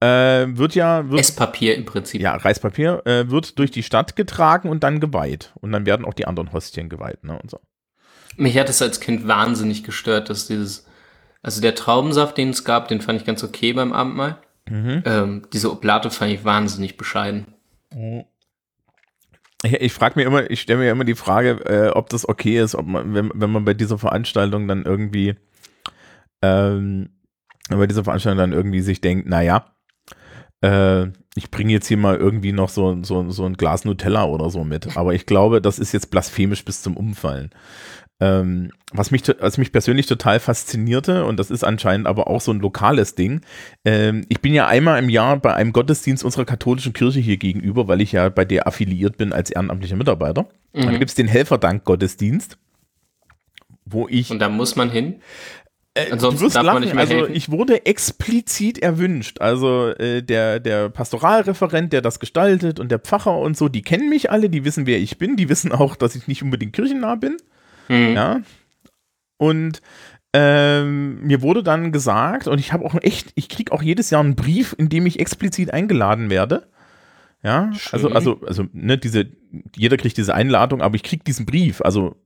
Äh, 0.00 0.56
wird 0.56 0.74
ja, 0.74 1.08
wird, 1.10 1.20
Esspapier 1.20 1.76
im 1.76 1.84
Prinzip. 1.84 2.20
ja, 2.20 2.34
Reispapier, 2.34 3.02
äh, 3.06 3.30
wird 3.30 3.58
durch 3.58 3.70
die 3.70 3.84
Stadt 3.84 4.16
getragen 4.16 4.68
und 4.68 4.82
dann 4.82 4.98
geweiht. 4.98 5.52
Und 5.60 5.70
dann 5.70 5.86
werden 5.86 6.04
auch 6.04 6.14
die 6.14 6.26
anderen 6.26 6.52
Hostien 6.52 6.88
geweiht, 6.88 7.22
ne, 7.22 7.38
und 7.40 7.50
so. 7.50 7.60
Mich 8.36 8.58
hat 8.58 8.68
es 8.68 8.82
als 8.82 8.98
Kind 8.98 9.28
wahnsinnig 9.28 9.84
gestört, 9.84 10.28
dass 10.28 10.48
dieses, 10.48 10.86
also 11.42 11.60
der 11.60 11.76
Traubensaft, 11.76 12.36
den 12.36 12.50
es 12.50 12.64
gab, 12.64 12.88
den 12.88 13.00
fand 13.00 13.20
ich 13.20 13.26
ganz 13.26 13.44
okay 13.44 13.72
beim 13.74 13.92
Abendmahl. 13.92 14.38
Mhm. 14.68 15.02
Ähm, 15.04 15.42
diese 15.52 15.70
Oblate 15.70 16.10
fand 16.10 16.32
ich 16.32 16.44
wahnsinnig 16.44 16.96
bescheiden. 16.96 17.46
Ich, 19.62 19.72
ich 19.74 19.92
frage 19.92 20.18
mir 20.18 20.26
immer, 20.26 20.50
ich 20.50 20.62
stelle 20.62 20.80
mir 20.80 20.90
immer 20.90 21.04
die 21.04 21.14
Frage, 21.14 21.60
äh, 21.66 21.90
ob 21.90 22.08
das 22.10 22.28
okay 22.28 22.58
ist, 22.58 22.74
ob 22.74 22.86
man, 22.86 23.14
wenn, 23.14 23.30
wenn 23.34 23.50
man 23.50 23.64
bei 23.64 23.74
dieser 23.74 23.98
Veranstaltung 23.98 24.66
dann 24.66 24.84
irgendwie, 24.84 25.36
ähm, 26.42 27.10
wenn 27.68 27.78
bei 27.78 27.86
dieser 27.86 28.04
Veranstaltung 28.04 28.38
dann 28.38 28.52
irgendwie 28.52 28.80
sich 28.80 29.00
denkt, 29.00 29.28
naja, 29.28 29.66
äh, 30.60 31.06
ich 31.34 31.50
bringe 31.50 31.72
jetzt 31.72 31.86
hier 31.86 31.96
mal 31.96 32.16
irgendwie 32.16 32.52
noch 32.52 32.68
so, 32.68 33.02
so, 33.02 33.30
so 33.30 33.44
ein 33.46 33.54
Glas 33.54 33.84
Nutella 33.84 34.24
oder 34.24 34.50
so 34.50 34.64
mit. 34.64 34.96
Aber 34.96 35.14
ich 35.14 35.24
glaube, 35.26 35.62
das 35.62 35.78
ist 35.78 35.92
jetzt 35.92 36.10
blasphemisch 36.10 36.64
bis 36.64 36.82
zum 36.82 36.96
Umfallen. 36.96 37.50
Ähm, 38.20 38.70
was, 38.92 39.10
mich, 39.10 39.22
was 39.40 39.58
mich 39.58 39.72
persönlich 39.72 40.06
total 40.06 40.38
faszinierte, 40.38 41.24
und 41.24 41.38
das 41.40 41.50
ist 41.50 41.64
anscheinend 41.64 42.06
aber 42.06 42.28
auch 42.28 42.40
so 42.40 42.52
ein 42.52 42.60
lokales 42.60 43.14
Ding, 43.16 43.40
ähm, 43.84 44.24
ich 44.28 44.40
bin 44.40 44.54
ja 44.54 44.68
einmal 44.68 45.02
im 45.02 45.08
Jahr 45.08 45.38
bei 45.38 45.54
einem 45.54 45.72
Gottesdienst 45.72 46.22
unserer 46.22 46.44
katholischen 46.44 46.92
Kirche 46.92 47.18
hier 47.18 47.38
gegenüber, 47.38 47.88
weil 47.88 48.00
ich 48.00 48.12
ja 48.12 48.28
bei 48.28 48.44
der 48.44 48.68
affiliiert 48.68 49.16
bin 49.16 49.32
als 49.32 49.50
ehrenamtlicher 49.50 49.96
Mitarbeiter. 49.96 50.46
Dann 50.72 50.94
Mhm. 50.94 50.98
gibt 50.98 51.10
es 51.10 51.16
den 51.16 51.26
Helferdank-Gottesdienst, 51.28 52.58
wo 53.86 54.06
ich 54.08 54.30
Und 54.30 54.38
da 54.38 54.48
muss 54.48 54.76
man 54.76 54.90
hin. 54.90 55.16
Äh, 55.94 56.10
Ansonsten 56.10 56.38
du 56.38 56.44
wirst 56.46 56.56
darf 56.56 56.64
man 56.64 56.74
lachen, 56.74 56.84
nicht 56.84 56.94
mehr 56.94 57.18
also 57.20 57.26
ich 57.32 57.50
wurde 57.50 57.84
explizit 57.84 58.78
erwünscht. 58.78 59.40
Also 59.40 59.88
äh, 59.88 60.22
der, 60.22 60.58
der 60.58 60.88
Pastoralreferent, 60.88 61.92
der 61.92 62.00
das 62.00 62.18
gestaltet 62.18 62.80
und 62.80 62.90
der 62.90 62.98
Pfarrer 62.98 63.38
und 63.38 63.56
so, 63.56 63.68
die 63.68 63.82
kennen 63.82 64.08
mich 64.08 64.30
alle, 64.30 64.48
die 64.48 64.64
wissen, 64.64 64.86
wer 64.86 64.98
ich 64.98 65.18
bin, 65.18 65.36
die 65.36 65.48
wissen 65.48 65.70
auch, 65.72 65.96
dass 65.96 66.14
ich 66.14 66.28
nicht 66.28 66.42
unbedingt 66.42 66.72
kirchennah 66.72 67.16
bin. 67.16 67.36
Mhm. 67.88 68.14
Ja. 68.14 68.40
Und 69.36 69.82
ähm, 70.32 71.20
mir 71.22 71.42
wurde 71.42 71.62
dann 71.62 71.92
gesagt, 71.92 72.48
und 72.48 72.58
ich 72.58 72.72
habe 72.72 72.86
auch 72.86 72.94
echt, 73.02 73.32
ich 73.34 73.50
kriege 73.50 73.70
auch 73.72 73.82
jedes 73.82 74.08
Jahr 74.08 74.22
einen 74.22 74.34
Brief, 74.34 74.74
in 74.78 74.88
dem 74.88 75.04
ich 75.04 75.20
explizit 75.20 75.74
eingeladen 75.74 76.30
werde. 76.30 76.68
Ja, 77.42 77.72
also, 77.90 78.08
Schön. 78.08 78.16
also, 78.16 78.40
also, 78.46 78.64
ne, 78.72 78.96
diese, 78.96 79.26
jeder 79.76 79.96
kriegt 79.96 80.16
diese 80.16 80.34
Einladung, 80.34 80.80
aber 80.80 80.94
ich 80.94 81.02
kriege 81.02 81.24
diesen 81.24 81.44
Brief, 81.44 81.82
also, 81.82 82.16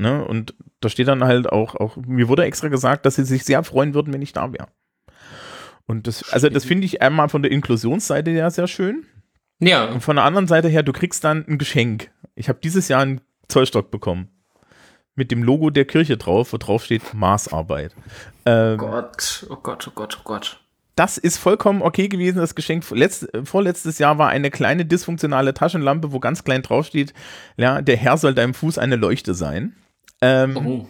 ne, 0.00 0.24
und 0.24 0.54
da 0.80 0.88
steht 0.88 1.08
dann 1.08 1.22
halt 1.22 1.48
auch, 1.48 1.74
auch, 1.74 1.96
mir 1.96 2.28
wurde 2.28 2.44
extra 2.44 2.68
gesagt, 2.68 3.06
dass 3.06 3.16
sie 3.16 3.24
sich 3.24 3.44
sehr 3.44 3.62
freuen 3.62 3.94
würden, 3.94 4.12
wenn 4.12 4.22
ich 4.22 4.32
da 4.32 4.52
wäre. 4.52 4.68
Und 5.86 6.06
das, 6.06 6.32
also 6.32 6.48
das 6.48 6.64
finde 6.64 6.86
ich 6.86 7.02
einmal 7.02 7.28
von 7.28 7.42
der 7.42 7.52
Inklusionsseite 7.52 8.30
her 8.30 8.50
sehr 8.50 8.66
schön. 8.68 9.06
Ja, 9.58 9.84
Und 9.86 10.00
von 10.00 10.16
der 10.16 10.24
anderen 10.24 10.46
Seite 10.46 10.68
her, 10.68 10.82
du 10.82 10.92
kriegst 10.92 11.22
dann 11.22 11.44
ein 11.46 11.58
Geschenk. 11.58 12.10
Ich 12.34 12.48
habe 12.48 12.60
dieses 12.62 12.88
Jahr 12.88 13.02
einen 13.02 13.20
Zollstock 13.48 13.90
bekommen. 13.90 14.28
Mit 15.16 15.30
dem 15.30 15.42
Logo 15.42 15.68
der 15.68 15.84
Kirche 15.84 16.16
drauf, 16.16 16.52
wo 16.52 16.56
drauf 16.56 16.84
steht 16.84 17.12
Maßarbeit. 17.12 17.94
Ähm, 18.46 18.78
Gott, 18.78 19.46
oh 19.50 19.56
Gott, 19.56 19.86
oh 19.86 19.92
Gott, 19.94 20.16
oh 20.18 20.22
Gott. 20.24 20.60
das 20.94 21.18
ist 21.18 21.36
vollkommen 21.36 21.82
okay 21.82 22.08
gewesen. 22.08 22.38
Das 22.38 22.54
Geschenk 22.54 22.88
letzt, 22.90 23.28
vorletztes 23.44 23.98
Jahr 23.98 24.16
war 24.16 24.28
eine 24.28 24.50
kleine 24.50 24.86
dysfunktionale 24.86 25.52
Taschenlampe, 25.52 26.12
wo 26.12 26.20
ganz 26.20 26.44
klein 26.44 26.62
drauf 26.62 26.86
steht, 26.86 27.12
ja, 27.58 27.82
der 27.82 27.96
Herr 27.98 28.16
soll 28.16 28.32
deinem 28.34 28.54
Fuß 28.54 28.78
eine 28.78 28.96
Leuchte 28.96 29.34
sein. 29.34 29.74
Ähm, 30.20 30.56
Oh. 30.56 30.86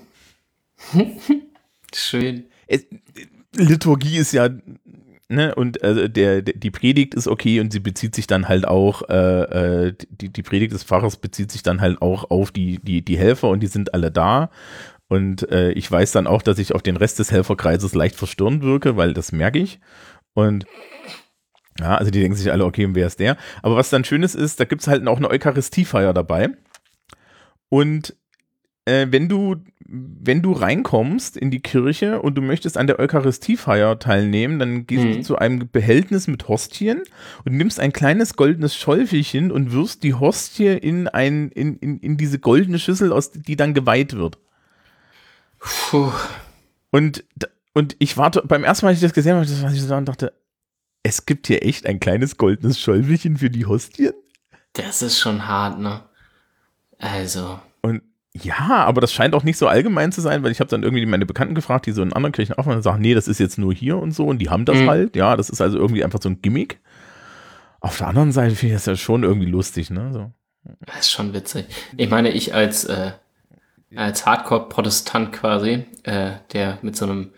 Schön. 1.95 2.45
es, 2.67 2.87
Liturgie 3.55 4.17
ist 4.17 4.33
ja, 4.33 4.49
ne, 5.29 5.55
und 5.55 5.83
äh, 5.83 6.09
der, 6.09 6.43
der, 6.43 6.55
die 6.55 6.71
Predigt 6.71 7.15
ist 7.15 7.27
okay 7.27 7.61
und 7.61 7.73
sie 7.73 7.81
bezieht 7.81 8.15
sich 8.15 8.27
dann 8.27 8.49
halt 8.49 8.67
auch, 8.67 9.09
äh, 9.09 9.87
äh, 9.89 9.95
die, 10.11 10.29
die 10.31 10.43
Predigt 10.43 10.73
des 10.73 10.85
Pfarrers 10.85 11.17
bezieht 11.17 11.51
sich 11.51 11.63
dann 11.63 11.81
halt 11.81 12.01
auch 12.01 12.31
auf 12.31 12.53
die, 12.53 12.79
die, 12.83 13.03
die 13.05 13.19
Helfer 13.19 13.49
und 13.49 13.61
die 13.61 13.67
sind 13.67 13.93
alle 13.95 14.11
da. 14.11 14.51
Und 15.09 15.51
äh, 15.51 15.73
ich 15.73 15.91
weiß 15.91 16.13
dann 16.13 16.29
auch, 16.29 16.43
dass 16.43 16.59
ich 16.59 16.73
auf 16.75 16.83
den 16.83 16.97
Rest 16.97 17.19
des 17.19 17.33
Helferkreises 17.33 17.95
leicht 17.95 18.15
verstörend 18.15 18.63
wirke, 18.63 18.97
weil 18.97 19.13
das 19.13 19.33
merke 19.33 19.59
ich. 19.59 19.81
Und 20.35 20.67
ja, 21.81 21.97
also 21.97 22.11
die 22.13 22.21
denken 22.21 22.37
sich 22.37 22.53
alle, 22.53 22.65
okay, 22.65 22.85
und 22.85 22.95
wer 22.95 23.09
ist 23.09 23.19
der? 23.19 23.37
Aber 23.63 23.75
was 23.75 23.91
dann 23.91 24.05
schön 24.05 24.23
ist, 24.23 24.37
ist, 24.37 24.61
da 24.61 24.65
gibt 24.65 24.83
es 24.83 24.89
halt 24.89 25.07
auch 25.09 25.17
eine 25.17 25.31
Eucharistiefeier 25.31 26.13
dabei. 26.13 26.51
Und 27.69 28.15
äh, 28.85 29.07
wenn 29.11 29.29
du, 29.29 29.57
wenn 29.87 30.41
du 30.43 30.53
reinkommst 30.53 31.37
in 31.37 31.51
die 31.51 31.61
Kirche 31.61 32.23
und 32.23 32.37
du 32.37 32.43
möchtest 32.43 32.79
an 32.79 32.87
der 32.87 32.99
Eucharistiefeier 33.01 33.99
teilnehmen, 33.99 34.59
dann 34.59 34.87
gehst 34.87 35.05
Mhm. 35.05 35.13
du 35.15 35.23
zu 35.23 35.37
einem 35.39 35.69
Behältnis 35.71 36.29
mit 36.29 36.47
Hostien 36.49 37.03
und 37.45 37.57
nimmst 37.57 37.81
ein 37.81 37.93
kleines 37.93 38.37
goldenes 38.37 38.77
Schäufelchen 38.77 39.51
und 39.51 39.73
wirfst 39.73 40.03
die 40.05 40.15
Hostie 40.15 40.69
in, 40.69 41.09
ein, 41.09 41.51
in, 41.51 41.77
in, 41.79 41.99
in 41.99 42.17
diese 42.17 42.39
goldene 42.39 42.79
Schüssel, 42.79 43.13
aus, 43.13 43.33
die 43.33 43.57
dann 43.57 43.75
geweiht 43.75 44.17
wird. 44.17 44.39
Puh. 45.59 46.13
Und, 46.91 47.25
und 47.75 47.97
ich 47.99 48.17
warte, 48.17 48.43
beim 48.47 48.65
ersten 48.65 48.87
Mal, 48.87 48.91
als 48.91 48.99
ich 48.99 49.03
das 49.05 49.13
gesehen 49.13 49.35
habe, 49.37 49.47
war 49.63 49.73
ich 49.73 49.83
so 49.83 49.95
und 49.95 50.07
dachte, 50.09 50.33
es 51.03 51.27
gibt 51.27 51.47
hier 51.47 51.65
echt 51.65 51.87
ein 51.87 51.99
kleines 52.01 52.37
goldenes 52.37 52.79
Schäufelchen 52.79 53.37
für 53.39 53.51
die 53.51 53.67
Hostien? 53.67 54.13
Das 54.75 55.03
ist 55.03 55.19
schon 55.19 55.49
hart, 55.49 55.81
ne? 55.81 56.03
Also. 56.99 57.61
Ja, 58.33 58.85
aber 58.85 59.01
das 59.01 59.13
scheint 59.13 59.35
auch 59.35 59.43
nicht 59.43 59.59
so 59.59 59.67
allgemein 59.67 60.13
zu 60.13 60.21
sein, 60.21 60.45
weil 60.45 60.53
ich 60.53 60.61
habe 60.61 60.71
dann 60.71 60.85
irgendwie 60.85 61.05
meine 61.05 61.27
Bekannten 61.27 61.55
gefragt, 61.57 61.87
die 61.87 61.93
so 61.93 62.03
in 62.03 62.13
anderen 62.13 62.33
Kirchen 62.33 62.55
aufmachen 62.55 62.77
und 62.77 62.83
sagen, 62.83 63.01
nee, 63.03 63.15
das 63.15 63.27
ist 63.27 63.41
jetzt 63.41 63.59
nur 63.59 63.75
hier 63.75 63.97
und 63.99 64.13
so 64.13 64.27
und 64.27 64.39
die 64.39 64.51
haben 64.51 64.65
das 64.65 64.79
Mhm. 64.79 64.89
halt. 64.89 65.17
Ja, 65.17 65.37
das 65.37 65.51
ist 65.51 65.61
also 65.61 65.79
irgendwie 65.79 66.05
einfach 66.05 66.21
so 66.23 66.29
ein 66.29 66.41
Gimmick. 66.41 66.79
Auf 67.81 67.99
der 67.99 68.07
anderen 68.09 68.31
Seite 68.31 68.55
finde 68.55 68.75
ich 68.75 68.81
das 68.81 68.87
ja 68.87 68.95
schon 68.97 69.25
irgendwie 69.25 69.49
lustig, 69.51 69.91
ne? 69.91 70.11
So. 70.13 70.31
Das 70.87 71.01
ist 71.01 71.11
schon 71.11 71.33
witzig. 71.35 71.65
Ich 71.97 72.09
meine, 72.11 72.31
ich 72.31 72.55
als, 72.55 72.85
äh, 72.85 73.13
als 73.97 74.27
Hardcore-Protestant 74.27 75.33
quasi, 75.33 75.87
äh, 76.05 76.33
der 76.53 76.79
mit 76.83 76.97
so 76.97 77.07
einem, 77.07 77.31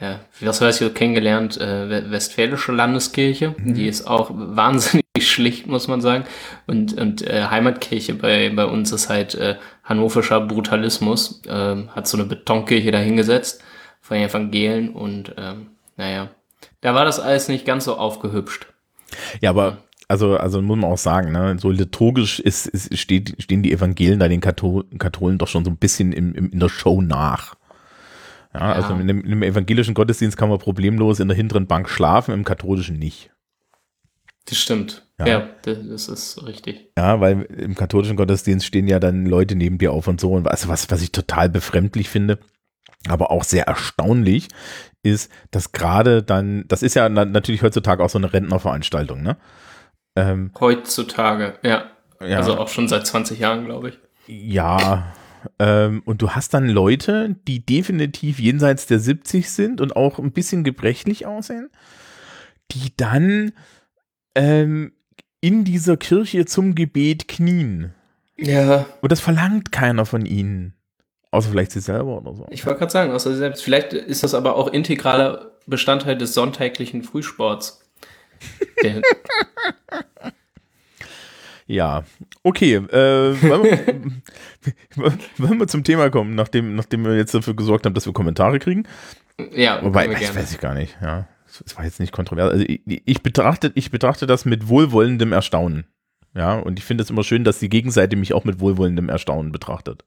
ja, 0.00 0.20
was 0.40 0.60
weiß 0.60 0.80
ich, 0.80 0.92
kennengelernt, 0.94 1.56
äh, 1.58 1.88
We- 1.88 2.10
Westfälische 2.10 2.72
Landeskirche, 2.72 3.54
die 3.58 3.86
ist 3.86 4.06
auch 4.06 4.30
wahnsinnig 4.34 5.03
schlicht, 5.30 5.66
muss 5.66 5.88
man 5.88 6.00
sagen. 6.00 6.24
Und, 6.66 6.98
und 6.98 7.22
äh, 7.22 7.46
Heimatkirche 7.50 8.14
bei, 8.14 8.50
bei 8.50 8.64
uns 8.64 8.92
ist 8.92 9.08
halt 9.08 9.34
äh, 9.34 9.56
hannoverscher 9.84 10.40
Brutalismus, 10.40 11.42
ähm, 11.48 11.90
hat 11.94 12.06
so 12.06 12.16
eine 12.16 12.26
Betonkirche 12.26 12.90
dahingesetzt 12.90 13.62
von 14.00 14.16
den 14.16 14.28
Evangelen 14.28 14.90
und 14.90 15.34
ähm, 15.36 15.68
naja, 15.96 16.30
da 16.80 16.94
war 16.94 17.04
das 17.04 17.20
alles 17.20 17.48
nicht 17.48 17.64
ganz 17.64 17.84
so 17.84 17.96
aufgehübscht. 17.96 18.66
Ja, 19.40 19.50
aber 19.50 19.78
also, 20.08 20.36
also 20.36 20.60
muss 20.60 20.78
man 20.78 20.90
auch 20.90 20.98
sagen, 20.98 21.32
ne, 21.32 21.56
so 21.58 21.70
liturgisch 21.70 22.38
ist, 22.38 22.66
ist, 22.66 22.96
steht, 22.98 23.36
stehen 23.42 23.62
die 23.62 23.72
Evangelien 23.72 24.20
da 24.20 24.28
den 24.28 24.40
Kathol 24.40 24.84
Katholen 24.98 25.38
doch 25.38 25.48
schon 25.48 25.64
so 25.64 25.70
ein 25.70 25.76
bisschen 25.76 26.12
im, 26.12 26.34
im, 26.34 26.50
in 26.50 26.60
der 26.60 26.68
Show 26.68 27.00
nach. 27.00 27.54
Ja, 28.52 28.72
also 28.72 28.94
in 28.94 29.00
einem, 29.00 29.20
in 29.20 29.32
einem 29.32 29.42
evangelischen 29.42 29.94
Gottesdienst 29.94 30.36
kann 30.36 30.48
man 30.48 30.58
problemlos 30.58 31.18
in 31.18 31.26
der 31.26 31.36
hinteren 31.36 31.66
Bank 31.66 31.88
schlafen, 31.88 32.32
im 32.32 32.44
katholischen 32.44 32.98
nicht. 32.98 33.30
Das 34.46 34.58
stimmt. 34.58 35.06
Ja. 35.18 35.26
Ja, 35.26 35.48
das, 35.62 36.08
ist 36.08 36.44
richtig. 36.46 36.90
Ja, 36.98 37.20
weil 37.20 37.42
im 37.42 37.74
katholischen 37.74 38.16
Gottesdienst 38.16 38.66
stehen 38.66 38.88
ja 38.88 38.98
dann 38.98 39.26
Leute 39.26 39.54
neben 39.54 39.78
dir 39.78 39.92
auf 39.92 40.08
und 40.08 40.20
so. 40.20 40.32
Und 40.32 40.44
was, 40.44 40.68
was, 40.68 40.90
was 40.90 41.02
ich 41.02 41.12
total 41.12 41.48
befremdlich 41.48 42.08
finde, 42.08 42.38
aber 43.08 43.30
auch 43.30 43.44
sehr 43.44 43.66
erstaunlich, 43.66 44.48
ist, 45.02 45.30
dass 45.50 45.72
gerade 45.72 46.22
dann, 46.22 46.64
das 46.68 46.82
ist 46.82 46.94
ja 46.94 47.08
na, 47.08 47.24
natürlich 47.24 47.62
heutzutage 47.62 48.02
auch 48.02 48.10
so 48.10 48.18
eine 48.18 48.32
Rentnerveranstaltung, 48.32 49.22
ne? 49.22 49.36
Ähm, 50.16 50.52
Heutzutage, 50.58 51.58
ja. 51.62 51.90
ja, 52.20 52.36
Also 52.38 52.58
auch 52.58 52.68
schon 52.68 52.88
seit 52.88 53.06
20 53.06 53.38
Jahren, 53.38 53.64
glaube 53.66 53.90
ich. 53.90 53.98
ja. 54.26 55.12
Ähm, 55.58 56.00
und 56.06 56.22
du 56.22 56.30
hast 56.30 56.54
dann 56.54 56.66
Leute, 56.70 57.36
die 57.46 57.64
definitiv 57.64 58.38
jenseits 58.38 58.86
der 58.86 58.98
70 58.98 59.50
sind 59.50 59.82
und 59.82 59.94
auch 59.94 60.18
ein 60.18 60.32
bisschen 60.32 60.64
gebrechlich 60.64 61.26
aussehen, 61.26 61.68
die 62.70 62.96
dann 62.96 63.52
ähm, 64.34 64.92
in 65.40 65.64
dieser 65.64 65.96
Kirche 65.96 66.46
zum 66.46 66.74
Gebet 66.74 67.28
knien. 67.28 67.92
Ja. 68.36 68.86
Und 69.00 69.12
das 69.12 69.20
verlangt 69.20 69.72
keiner 69.72 70.06
von 70.06 70.26
ihnen. 70.26 70.74
Außer 71.30 71.50
vielleicht 71.50 71.72
sie 71.72 71.80
selber 71.80 72.18
oder 72.18 72.34
so. 72.34 72.46
Ich 72.50 72.64
wollte 72.64 72.78
gerade 72.78 72.92
sagen, 72.92 73.12
außer 73.12 73.34
selbst. 73.36 73.62
Vielleicht 73.62 73.92
ist 73.92 74.22
das 74.22 74.34
aber 74.34 74.56
auch 74.56 74.68
integraler 74.68 75.52
Bestandteil 75.66 76.16
des 76.16 76.34
sonntäglichen 76.34 77.02
Frühsports. 77.02 77.80
Ja, 81.66 82.04
okay. 82.42 82.74
Äh, 82.74 83.42
wollen, 83.42 84.22
wir, 84.96 85.12
wollen 85.38 85.58
wir 85.58 85.66
zum 85.66 85.82
Thema 85.82 86.10
kommen, 86.10 86.34
nachdem, 86.34 86.74
nachdem 86.74 87.04
wir 87.04 87.16
jetzt 87.16 87.34
dafür 87.34 87.56
gesorgt 87.56 87.86
haben, 87.86 87.94
dass 87.94 88.04
wir 88.06 88.12
Kommentare 88.12 88.58
kriegen? 88.58 88.86
ja, 89.52 89.82
Wobei, 89.82 90.06
gerne. 90.08 90.34
weiß 90.34 90.52
ich 90.52 90.60
gar 90.60 90.74
nicht, 90.74 90.96
ja. 91.00 91.26
Das 91.62 91.76
war 91.76 91.84
jetzt 91.84 92.00
nicht 92.00 92.12
kontrovers. 92.12 92.52
Also 92.52 92.64
ich, 92.66 92.80
ich, 92.84 93.22
betrachte, 93.22 93.72
ich 93.74 93.90
betrachte 93.90 94.26
das 94.26 94.44
mit 94.44 94.68
wohlwollendem 94.68 95.32
Erstaunen. 95.32 95.84
Ja, 96.34 96.58
und 96.58 96.78
ich 96.78 96.84
finde 96.84 97.04
es 97.04 97.10
immer 97.10 97.22
schön, 97.22 97.44
dass 97.44 97.60
die 97.60 97.68
Gegenseite 97.68 98.16
mich 98.16 98.34
auch 98.34 98.44
mit 98.44 98.58
wohlwollendem 98.58 99.08
Erstaunen 99.08 99.52
betrachtet. 99.52 100.04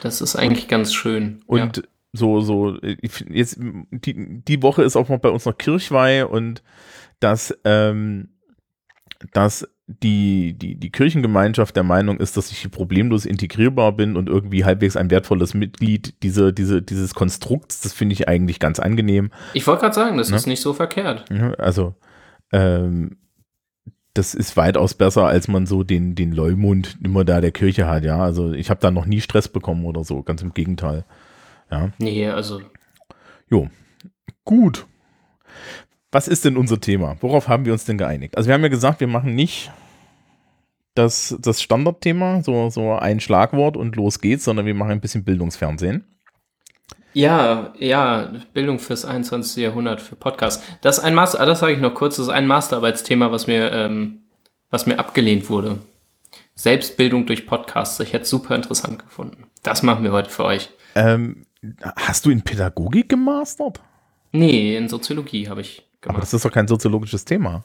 Das 0.00 0.20
ist 0.20 0.36
eigentlich 0.36 0.68
ganz 0.68 0.94
schön. 0.94 1.42
Und 1.46 1.76
ja. 1.76 1.82
so, 2.12 2.40
so, 2.40 2.78
ich 2.82 3.24
jetzt, 3.28 3.58
die, 3.60 4.42
die 4.42 4.62
Woche 4.62 4.82
ist 4.82 4.96
auch 4.96 5.08
noch 5.08 5.18
bei 5.18 5.28
uns 5.28 5.44
noch 5.44 5.58
Kirchweih 5.58 6.26
und 6.26 6.62
dass, 7.20 7.56
ähm, 7.64 8.30
dass 9.32 9.68
die, 9.86 10.54
die, 10.58 10.74
die 10.74 10.90
Kirchengemeinschaft 10.90 11.76
der 11.76 11.84
Meinung 11.84 12.18
ist, 12.18 12.36
dass 12.36 12.50
ich 12.50 12.70
problemlos 12.70 13.24
integrierbar 13.24 13.92
bin 13.92 14.16
und 14.16 14.28
irgendwie 14.28 14.64
halbwegs 14.64 14.96
ein 14.96 15.10
wertvolles 15.10 15.54
Mitglied 15.54 16.22
diese, 16.24 16.52
diese, 16.52 16.82
dieses 16.82 17.14
Konstrukts, 17.14 17.80
das 17.82 17.92
finde 17.92 18.14
ich 18.14 18.28
eigentlich 18.28 18.58
ganz 18.58 18.80
angenehm. 18.80 19.30
Ich 19.54 19.66
wollte 19.66 19.82
gerade 19.82 19.94
sagen, 19.94 20.18
das 20.18 20.30
Ne? 20.30 20.36
ist 20.36 20.46
nicht 20.46 20.60
so 20.60 20.72
verkehrt. 20.72 21.24
Ja, 21.30 21.52
Also, 21.54 21.94
ähm, 22.52 23.18
das 24.14 24.34
ist 24.34 24.56
weitaus 24.56 24.94
besser, 24.94 25.26
als 25.26 25.46
man 25.46 25.66
so 25.66 25.84
den, 25.84 26.14
den 26.14 26.32
Leumund 26.32 26.96
immer 27.04 27.24
da 27.24 27.40
der 27.40 27.52
Kirche 27.52 27.86
hat, 27.86 28.02
ja. 28.02 28.18
Also 28.18 28.52
ich 28.54 28.70
habe 28.70 28.80
da 28.80 28.90
noch 28.90 29.04
nie 29.06 29.20
Stress 29.20 29.46
bekommen 29.48 29.84
oder 29.84 30.04
so, 30.04 30.22
ganz 30.22 30.42
im 30.42 30.54
Gegenteil. 30.54 31.04
Ja. 31.70 31.90
Nee, 31.98 32.26
also 32.28 32.60
Jo. 33.48 33.68
Gut. 34.44 34.86
Was 36.16 36.28
ist 36.28 36.46
denn 36.46 36.56
unser 36.56 36.80
Thema? 36.80 37.18
Worauf 37.20 37.46
haben 37.46 37.66
wir 37.66 37.74
uns 37.74 37.84
denn 37.84 37.98
geeinigt? 37.98 38.38
Also 38.38 38.46
wir 38.46 38.54
haben 38.54 38.62
ja 38.62 38.68
gesagt, 38.68 39.00
wir 39.00 39.06
machen 39.06 39.34
nicht 39.34 39.70
das, 40.94 41.36
das 41.42 41.60
Standardthema, 41.60 42.42
so, 42.42 42.70
so 42.70 42.94
ein 42.94 43.20
Schlagwort 43.20 43.76
und 43.76 43.96
los 43.96 44.22
geht's, 44.22 44.44
sondern 44.44 44.64
wir 44.64 44.72
machen 44.72 44.92
ein 44.92 45.02
bisschen 45.02 45.24
Bildungsfernsehen. 45.24 46.06
Ja, 47.12 47.74
ja, 47.78 48.32
Bildung 48.54 48.78
fürs 48.78 49.04
21. 49.04 49.62
Jahrhundert 49.62 50.00
für 50.00 50.16
Podcasts. 50.16 50.64
Das 50.80 50.96
ist 50.96 51.04
ein 51.04 51.14
Master, 51.14 51.38
ah, 51.38 51.44
das 51.44 51.60
sage 51.60 51.74
ich 51.74 51.80
noch 51.80 51.92
kurz, 51.92 52.16
das 52.16 52.28
ist 52.28 52.32
ein 52.32 52.46
Masterarbeitsthema, 52.46 53.30
was 53.30 53.46
mir, 53.46 53.70
ähm, 53.72 54.22
was 54.70 54.86
mir 54.86 54.98
abgelehnt 54.98 55.50
wurde. 55.50 55.80
Selbstbildung 56.54 57.26
durch 57.26 57.46
Podcasts. 57.46 58.00
Ich 58.00 58.14
hätte 58.14 58.22
es 58.22 58.30
super 58.30 58.56
interessant 58.56 59.00
gefunden. 59.00 59.48
Das 59.62 59.82
machen 59.82 60.02
wir 60.02 60.12
heute 60.12 60.30
für 60.30 60.46
euch. 60.46 60.70
Ähm, 60.94 61.44
hast 61.94 62.24
du 62.24 62.30
in 62.30 62.40
Pädagogik 62.40 63.10
gemastert? 63.10 63.82
Nee, 64.32 64.78
in 64.78 64.88
Soziologie 64.88 65.50
habe 65.50 65.60
ich 65.60 65.86
Aber 66.06 66.14
gemacht. 66.14 66.22
das 66.22 66.34
ist 66.34 66.44
doch 66.44 66.52
kein 66.52 66.68
soziologisches 66.68 67.24
Thema. 67.24 67.64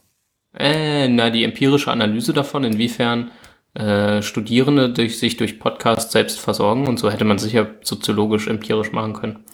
Äh, 0.53 1.07
na, 1.07 1.29
die 1.29 1.43
empirische 1.43 1.91
Analyse 1.91 2.33
davon, 2.33 2.63
inwiefern 2.63 3.31
äh, 3.73 4.21
Studierende 4.21 4.89
durch, 4.89 5.17
sich 5.17 5.37
durch 5.37 5.59
Podcasts 5.59 6.11
selbst 6.11 6.39
versorgen 6.39 6.87
und 6.87 6.99
so 6.99 7.09
hätte 7.09 7.23
man 7.23 7.37
sicher 7.37 7.67
soziologisch, 7.83 8.47
empirisch 8.47 8.91
machen 8.91 9.13
können. 9.13 9.45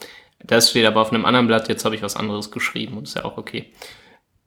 Das 0.44 0.70
steht 0.70 0.86
aber 0.86 1.00
auf 1.00 1.12
einem 1.12 1.24
anderen 1.24 1.46
Blatt, 1.46 1.68
jetzt 1.68 1.84
habe 1.84 1.94
ich 1.94 2.02
was 2.02 2.16
anderes 2.16 2.50
geschrieben 2.50 2.96
und 2.98 3.06
ist 3.06 3.16
ja 3.16 3.24
auch 3.24 3.38
okay. 3.38 3.66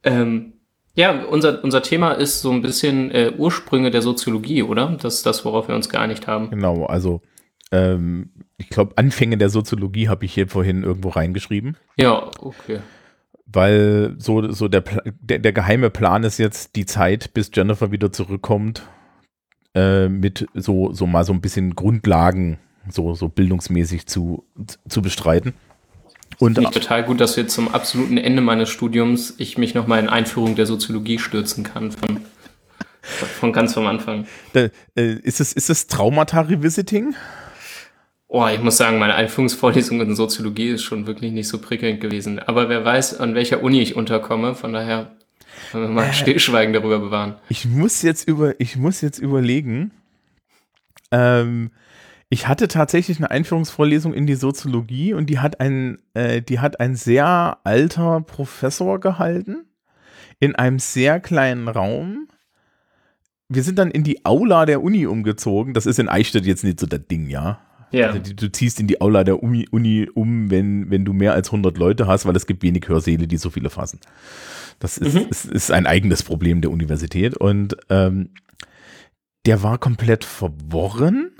Ähm, 0.04 0.54
ja, 0.94 1.24
unser, 1.24 1.64
unser 1.64 1.82
Thema 1.84 2.12
ist 2.12 2.42
so 2.42 2.52
ein 2.52 2.62
bisschen 2.62 3.12
äh, 3.12 3.32
Ursprünge 3.38 3.92
der 3.92 4.02
Soziologie, 4.02 4.64
oder? 4.64 4.98
Das 5.02 5.16
ist 5.16 5.26
das, 5.26 5.46
worauf 5.46 5.70
wir 5.70 5.76
uns 5.76 5.88
geeinigt 5.88 6.28
haben. 6.28 6.50
Genau, 6.50 6.86
also 6.86 7.22
ähm, 7.72 8.30
ich 8.58 8.70
glaube, 8.70 8.98
Anfänge 8.98 9.38
der 9.38 9.50
Soziologie 9.50 10.10
habe 10.10 10.26
ich 10.26 10.34
hier 10.34 10.50
vorhin 10.50 10.84
irgendwo 10.84 11.10
reingeschrieben. 11.10 11.78
Ja, 11.98 12.30
okay. 12.40 12.80
Weil 13.54 14.16
so, 14.18 14.52
so 14.52 14.68
der, 14.68 14.84
der, 15.20 15.40
der 15.40 15.52
geheime 15.52 15.90
Plan 15.90 16.24
ist 16.24 16.38
jetzt 16.38 16.76
die 16.76 16.86
Zeit, 16.86 17.34
bis 17.34 17.52
Jennifer 17.54 17.92
wieder 17.92 18.12
zurückkommt, 18.12 18.84
äh, 19.74 20.08
mit 20.08 20.48
so, 20.54 20.94
so 20.94 21.06
mal 21.06 21.26
so 21.26 21.34
ein 21.34 21.42
bisschen 21.42 21.76
Grundlagen, 21.76 22.60
so, 22.90 23.14
so 23.14 23.30
bildungsmäßig 23.30 24.08
zu, 24.08 24.46
zu 24.88 25.02
bestreiten. 25.02 25.54
Und 26.40 26.56
Finde 26.56 26.70
ich 26.70 26.82
total 26.82 27.04
gut, 27.04 27.20
dass 27.20 27.38
wir 27.38 27.48
zum 27.48 27.68
absoluten 27.74 28.18
Ende 28.18 28.42
meines 28.42 28.70
Studiums 28.70 29.36
ich 29.38 29.58
mich 29.58 29.76
nochmal 29.76 30.00
in 30.00 30.10
Einführung 30.10 30.56
der 30.56 30.66
Soziologie 30.66 31.20
stürzen 31.20 31.64
kann. 31.64 31.92
Von, 31.92 32.22
von 33.02 33.54
ganz 33.54 33.74
vom 33.74 33.86
Anfang. 33.86 34.26
äh, 34.54 34.70
äh, 34.96 35.14
ist 35.14 35.42
es, 35.42 35.54
ist 35.54 35.70
es 35.70 35.88
Traumata-Revisiting? 35.88 37.16
Oh, 38.34 38.48
ich 38.48 38.62
muss 38.62 38.78
sagen, 38.78 38.98
meine 38.98 39.16
Einführungsvorlesung 39.16 40.00
in 40.00 40.16
Soziologie 40.16 40.70
ist 40.70 40.84
schon 40.84 41.06
wirklich 41.06 41.34
nicht 41.34 41.50
so 41.50 41.60
prickelnd 41.60 42.00
gewesen. 42.00 42.40
Aber 42.40 42.70
wer 42.70 42.86
weiß, 42.86 43.20
an 43.20 43.36
welcher 43.36 43.62
Uni 43.62 43.82
ich 43.82 43.98
unterkomme, 43.98 44.56
von 44.56 44.72
daher 44.72 45.12
können 45.70 45.84
wir 45.84 45.90
mal 45.90 46.14
Stillschweigen 46.14 46.72
darüber 46.72 47.00
bewahren. 47.00 47.36
Ich 47.50 47.66
muss 47.66 48.02
jetzt 48.04 48.26
über, 48.26 48.58
ich 48.58 48.78
muss 48.78 49.02
jetzt 49.02 49.20
überlegen. 49.20 49.92
Ähm, 51.12 51.72
ich 52.30 52.48
hatte 52.48 52.70
tatsächlich 52.70 53.18
eine 53.18 53.32
Einführungsvorlesung 53.32 54.14
in 54.14 54.28
die 54.28 54.36
Soziologie 54.36 55.14
und 55.14 55.30
die 55.30 55.40
hat 55.40 55.60
ein, 55.60 55.98
äh, 56.14 56.42
die 56.42 56.62
hat 56.62 56.80
ein 56.80 56.96
sehr 56.96 57.58
alter 57.66 58.22
Professor 58.22 59.02
gehalten 59.02 59.66
in 60.40 60.56
einem 60.56 60.80
sehr 60.80 61.20
kleinen 61.20 61.68
Raum. 61.68 62.30
Wir 63.50 63.64
sind 63.64 63.78
dann 63.78 63.92
in 63.92 64.06
die 64.06 64.24
Aula 64.24 64.66
der 64.66 64.82
Uni 64.82 65.06
umgezogen. 65.06 65.74
Das 65.74 65.86
ist 65.86 66.00
in 66.00 66.08
Eichstätt 66.08 66.46
jetzt 66.46 66.64
nicht 66.64 66.80
so 66.80 66.88
das 66.88 67.06
Ding, 67.12 67.28
ja. 67.28 67.60
Ja. 67.92 68.08
Also 68.08 68.20
die- 68.20 68.36
du 68.36 68.52
ziehst 68.52 68.80
in 68.80 68.88
die 68.88 69.02
Aula 69.02 69.24
der 69.24 69.42
Uni, 69.44 69.68
Uni 69.72 70.10
um, 70.14 70.50
wenn, 70.50 70.90
wenn 70.90 71.06
du 71.06 71.14
mehr 71.14 71.34
als 71.34 71.50
100 71.52 71.78
Leute 71.78 72.08
hast, 72.08 72.26
weil 72.26 72.36
es 72.36 72.48
gibt 72.48 72.64
wenig 72.64 72.88
Hörsäle, 72.88 73.28
die 73.28 73.38
so 73.38 73.50
viele 73.50 73.70
fassen. 73.70 74.00
Das 74.80 74.98
ist, 74.98 75.14
Mhm. 75.16 75.28
ist, 75.30 75.46
ist 75.46 75.72
ein 75.72 75.86
eigenes 75.86 76.24
Problem 76.24 76.62
der 76.62 76.72
Universität. 76.72 77.36
Und 77.38 77.76
ähm, 77.90 78.30
der 79.46 79.62
war 79.64 79.78
komplett 79.78 80.24
verworren 80.24 81.32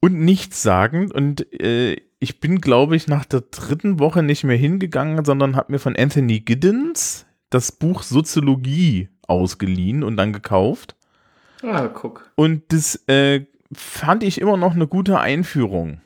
und 0.00 0.20
nichtssagend. 0.20 1.12
Und 1.12 1.52
äh, 1.60 1.96
ich 2.18 2.40
bin, 2.40 2.60
glaube 2.60 2.96
ich, 2.96 3.08
nach 3.08 3.24
der 3.24 3.42
dritten 3.42 3.98
Woche 3.98 4.22
nicht 4.22 4.44
mehr 4.44 4.56
hingegangen, 4.56 5.24
sondern 5.24 5.56
habe 5.56 5.72
mir 5.72 5.78
von 5.78 5.96
Anthony 5.96 6.40
Giddens 6.40 7.26
das 7.50 7.72
Buch 7.72 8.02
Soziologie 8.02 9.08
ausgeliehen 9.26 10.02
und 10.02 10.16
dann 10.16 10.32
gekauft. 10.32 10.96
Ah, 11.62 11.88
guck. 11.88 12.30
Und 12.36 12.62
das 12.72 12.96
äh, 13.08 13.46
fand 13.72 14.22
ich 14.22 14.40
immer 14.40 14.56
noch 14.56 14.74
eine 14.74 14.86
gute 14.86 15.18
Einführung. 15.20 16.00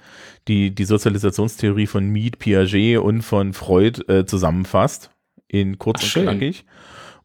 die, 0.48 0.74
die 0.74 0.86
Sozialisationstheorie 0.86 1.88
von 1.88 2.08
Mead, 2.08 2.40
Piaget 2.40 3.00
und 3.00 3.22
von 3.22 3.52
Freud 3.54 4.02
äh, 4.08 4.26
zusammenfasst, 4.26 5.12
in 5.50 5.78
kurz 5.78 6.00
Ach, 6.00 6.04
und 6.04 6.10
schön. 6.10 6.24
knackig. 6.24 6.66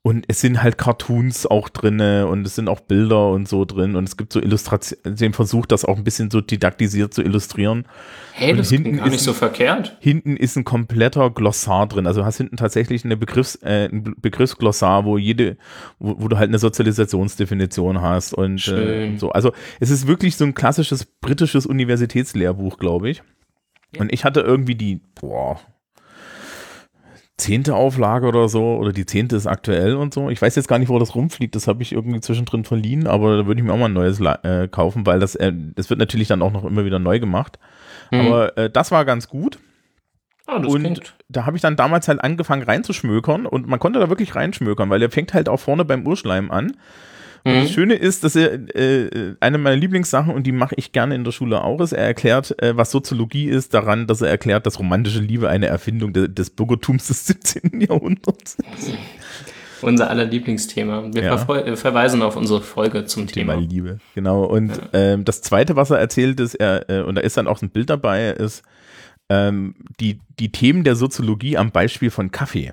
Und 0.07 0.25
es 0.29 0.40
sind 0.40 0.62
halt 0.62 0.79
Cartoons 0.79 1.49
auch 1.49 1.69
drinne 1.69 2.29
und 2.29 2.47
es 2.47 2.55
sind 2.55 2.69
auch 2.69 2.79
Bilder 2.79 3.31
und 3.31 3.49
so 3.49 3.64
drin 3.64 3.97
und 3.97 4.05
es 4.05 4.16
gibt 4.16 4.33
so 4.33 4.40
Illustrationen, 4.40 5.16
den 5.16 5.33
Versuch, 5.33 5.66
das 5.66 5.85
auch 5.85 5.97
ein 5.97 6.05
bisschen 6.05 6.31
so 6.31 6.40
didaktisiert 6.40 7.12
zu 7.12 7.23
illustrieren. 7.23 7.87
Hey, 8.33 8.53
Und 8.53 8.59
das 8.59 8.71
hinten 8.71 9.01
ist 9.01 9.11
nicht 9.11 9.25
so 9.25 9.33
verkehrt. 9.33 9.97
Hinten 9.99 10.37
ist 10.37 10.55
ein 10.55 10.62
kompletter 10.62 11.29
Glossar 11.31 11.88
drin. 11.88 12.07
Also 12.07 12.21
du 12.21 12.25
hast 12.25 12.37
hinten 12.37 12.57
tatsächlich 12.57 13.05
eine 13.05 13.16
Begriffs, 13.16 13.57
äh, 13.64 13.88
ein 13.90 14.14
Begriffsglossar, 14.16 15.05
wo 15.05 15.19
jede, 15.19 15.57
wo, 15.99 16.14
wo 16.21 16.29
du 16.29 16.38
halt 16.38 16.51
eine 16.51 16.61
Sozialisationsdefinition 16.61 18.01
hast 18.01 18.33
und 18.33 18.59
äh, 18.59 18.61
Schön. 18.61 19.19
so. 19.19 19.33
Also 19.33 19.51
es 19.81 19.90
ist 19.90 20.07
wirklich 20.07 20.37
so 20.37 20.45
ein 20.45 20.55
klassisches 20.55 21.05
britisches 21.05 21.66
Universitätslehrbuch, 21.66 22.79
glaube 22.79 23.11
ich. 23.11 23.25
Und 23.99 24.12
ich 24.12 24.25
hatte 24.25 24.38
irgendwie 24.38 24.77
die, 24.77 25.01
boah, 25.21 25.59
zehnte 27.38 27.75
Auflage 27.75 28.27
oder 28.27 28.49
so, 28.49 28.77
oder 28.77 28.92
die 28.92 29.05
zehnte 29.05 29.37
ist 29.37 29.46
aktuell 29.46 29.96
und 29.96 30.14
so. 30.14 30.31
Ich 30.31 30.40
weiß 30.40 30.55
jetzt 30.57 30.68
gar 30.68 30.79
nicht, 30.79 30.88
wo 30.88 30.99
das 30.99 31.14
rumfliegt, 31.14 31.55
das 31.55 31.68
habe 31.68 31.83
ich 31.83 31.92
irgendwie 31.92 32.20
zwischendrin 32.20 32.64
verliehen, 32.64 33.07
aber 33.07 33.37
da 33.37 33.46
würde 33.46 33.61
ich 33.61 33.66
mir 33.66 33.72
auch 33.72 33.79
mal 33.79 33.87
ein 33.87 33.92
neues 33.92 34.20
äh, 34.20 34.68
kaufen, 34.68 35.05
weil 35.07 35.20
das, 35.20 35.35
äh, 35.35 35.53
das 35.55 35.90
wird 35.90 36.01
natürlich 36.01 36.29
dann 36.29 36.42
auch 36.42 36.53
noch 36.53 36.64
immer 36.64 36.85
wieder 36.85 36.99
neu 36.99 37.20
gemacht. 37.20 37.59
Hm. 38.11 38.20
Aber 38.20 38.57
äh, 38.57 38.70
das 38.70 38.90
war 38.90 39.05
ganz 39.05 39.29
gut. 39.29 39.59
Ah, 40.46 40.57
und 40.57 40.81
klingt. 40.81 41.14
da 41.29 41.44
habe 41.44 41.57
ich 41.57 41.62
dann 41.62 41.77
damals 41.77 42.07
halt 42.09 42.22
angefangen 42.22 42.62
reinzuschmökern 42.62 43.46
und 43.46 43.66
man 43.66 43.81
konnte 43.81 43.99
da 43.99 44.09
wirklich 44.09 44.35
reinschmökern, 44.35 44.88
weil 44.88 45.01
der 45.01 45.11
fängt 45.11 45.35
halt 45.35 45.49
auch 45.49 45.59
vorne 45.59 45.85
beim 45.85 46.07
Urschleim 46.07 46.51
an. 46.51 46.77
Und 47.47 47.63
Das 47.63 47.71
Schöne 47.71 47.95
ist, 47.95 48.25
dass 48.25 48.35
er 48.37 48.55
äh, 48.77 49.35
eine 49.41 49.59
meiner 49.59 49.77
Lieblingssachen, 49.77 50.35
und 50.35 50.45
die 50.47 50.53
mache 50.53 50.75
ich 50.77 50.93
gerne 50.93 51.15
in 51.15 51.25
der 51.25 51.33
Schule 51.33 51.63
auch, 51.63 51.81
ist, 51.81 51.93
er 51.93 52.05
erklärt, 52.05 52.61
äh, 52.63 52.77
was 52.77 52.91
Soziologie 52.91 53.47
ist, 53.49 53.73
daran, 53.75 54.07
dass 54.07 54.21
er 54.21 54.29
erklärt, 54.29 54.67
dass 54.67 54.79
romantische 54.79 55.21
Liebe 55.21 55.49
eine 55.49 55.67
Erfindung 55.67 56.13
de 56.13 56.27
des 56.29 56.51
Bürgertums 56.51 57.07
des 57.07 57.27
17. 57.27 57.81
Jahrhunderts 57.81 58.57
ist. 58.79 58.93
Unser 59.83 60.09
aller 60.11 60.25
Lieblingsthema. 60.25 61.11
Wir 61.13 61.23
Ja. 61.25 61.37
verfol- 61.37 61.63
äh, 61.65 61.77
verweisen 61.77 62.23
auf 62.23 62.35
unsere 62.37 62.63
Folge 62.63 63.05
zum 63.05 63.27
Thema 63.27 63.55
Thema. 63.55 63.67
Liebe. 63.67 63.99
Genau. 64.15 64.45
Und 64.45 64.73
ähm, 64.95 65.25
das 65.25 65.43
Zweite, 65.43 65.77
was 65.77 65.91
er 65.91 65.99
erzählt, 65.99 66.41
ist, 66.41 66.55
er, 66.55 66.89
äh, 66.91 67.03
und 67.03 67.15
da 67.17 67.21
ist 67.21 67.37
dann 67.37 67.47
auch 67.47 67.61
ein 67.63 67.71
Bild 67.71 67.91
dabei, 67.91 68.31
ist 68.31 68.63
ähm, 69.29 69.75
die, 70.01 70.21
die 70.41 70.51
Themen 70.51 70.83
der 70.83 70.97
Soziologie 70.97 71.59
am 71.59 71.71
Beispiel 71.73 72.11
von 72.11 72.31
Kaffee. 72.31 72.73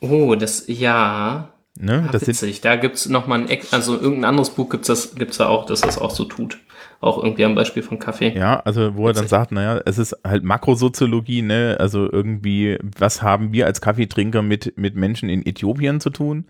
Oh, 0.00 0.34
das, 0.34 0.64
ja. 0.66 1.53
Ne? 1.78 2.04
Ah, 2.08 2.12
Das 2.12 2.26
witzig. 2.26 2.60
Da 2.60 2.76
gibt's 2.76 3.08
noch 3.08 3.26
mal 3.26 3.40
ein, 3.40 3.48
Ex- 3.48 3.72
also 3.74 3.94
irgendein 3.94 4.26
anderes 4.26 4.50
Buch 4.50 4.68
gibt's 4.70 4.86
das, 4.86 5.14
gibt's 5.16 5.38
da 5.38 5.48
auch, 5.48 5.66
das 5.66 5.80
das 5.80 5.98
auch 5.98 6.10
so 6.10 6.24
tut. 6.24 6.58
Auch 7.00 7.22
irgendwie 7.22 7.44
am 7.44 7.54
Beispiel 7.54 7.82
von 7.82 7.98
Kaffee. 7.98 8.32
ja, 8.36 8.60
also 8.60 8.96
wo 8.96 9.08
er 9.08 9.12
dann 9.12 9.26
sagt, 9.28 9.52
naja, 9.52 9.80
es 9.84 9.98
ist 9.98 10.16
halt 10.26 10.44
Makrosoziologie, 10.44 11.42
ne? 11.42 11.76
Also 11.78 12.10
irgendwie, 12.10 12.78
was 12.98 13.20
haben 13.22 13.52
wir 13.52 13.66
als 13.66 13.80
Kaffeetrinker 13.80 14.40
mit, 14.42 14.78
mit 14.78 14.94
Menschen 14.94 15.28
in 15.28 15.44
Äthiopien 15.44 16.00
zu 16.00 16.10
tun? 16.10 16.46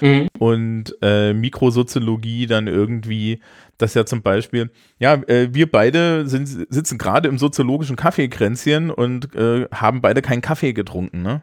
Mhm. 0.00 0.26
und 0.40 0.96
äh, 1.00 1.32
Mikrosoziologie 1.32 2.46
dann 2.48 2.66
irgendwie, 2.66 3.38
dass 3.78 3.94
ja 3.94 4.04
zum 4.04 4.20
Beispiel, 4.22 4.70
ja, 4.98 5.14
äh, 5.28 5.50
wir 5.52 5.70
beide 5.70 6.26
sind, 6.26 6.48
sitzen 6.70 6.98
gerade 6.98 7.28
im 7.28 7.38
soziologischen 7.38 7.94
Kaffeekränzchen 7.94 8.90
und 8.90 9.32
äh, 9.36 9.68
haben 9.72 10.00
beide 10.00 10.20
keinen 10.20 10.40
Kaffee 10.42 10.72
getrunken, 10.72 11.22
ne? 11.22 11.42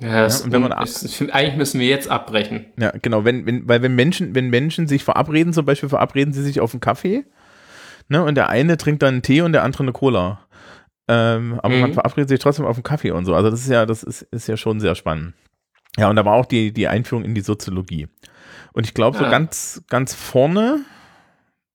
Ja, 0.00 0.24
es, 0.24 0.42
und 0.42 0.52
wenn 0.52 0.62
man 0.62 0.72
es, 0.72 1.02
es, 1.02 1.20
eigentlich 1.30 1.56
müssen 1.56 1.80
wir 1.80 1.86
jetzt 1.86 2.08
abbrechen. 2.10 2.66
Ja, 2.78 2.92
genau, 3.02 3.24
wenn, 3.24 3.46
wenn, 3.46 3.68
weil 3.68 3.82
wenn 3.82 3.94
Menschen, 3.94 4.34
wenn 4.34 4.50
Menschen 4.50 4.86
sich 4.88 5.04
verabreden, 5.04 5.52
zum 5.52 5.64
Beispiel 5.66 5.88
verabreden 5.88 6.32
sie 6.32 6.42
sich 6.42 6.60
auf 6.60 6.72
einen 6.74 6.80
Kaffee, 6.80 7.24
ne, 8.08 8.22
und 8.24 8.34
der 8.34 8.48
eine 8.48 8.76
trinkt 8.76 9.02
dann 9.02 9.14
einen 9.14 9.22
Tee 9.22 9.40
und 9.42 9.52
der 9.52 9.62
andere 9.62 9.82
eine 9.84 9.92
Cola. 9.92 10.40
Ähm, 11.06 11.60
aber 11.62 11.74
Mhm. 11.74 11.80
man 11.80 11.92
verabredet 11.92 12.28
sich 12.30 12.38
trotzdem 12.40 12.64
auf 12.64 12.76
einen 12.76 12.82
Kaffee 12.82 13.10
und 13.12 13.24
so. 13.26 13.34
Also 13.34 13.50
das 13.50 13.60
ist 13.60 13.68
ja, 13.70 13.84
das 13.86 14.02
ist, 14.02 14.22
ist 14.22 14.46
ja 14.48 14.56
schon 14.56 14.80
sehr 14.80 14.94
spannend. 14.94 15.34
Ja, 15.96 16.08
und 16.10 16.16
da 16.16 16.24
war 16.24 16.34
auch 16.34 16.46
die, 16.46 16.72
die 16.72 16.88
Einführung 16.88 17.24
in 17.24 17.34
die 17.34 17.40
Soziologie. 17.42 18.08
Und 18.72 18.84
ich 18.86 18.94
glaube, 18.94 19.16
so 19.18 19.24
Ah. 19.24 19.30
ganz, 19.30 19.84
ganz 19.88 20.14
vorne, 20.14 20.80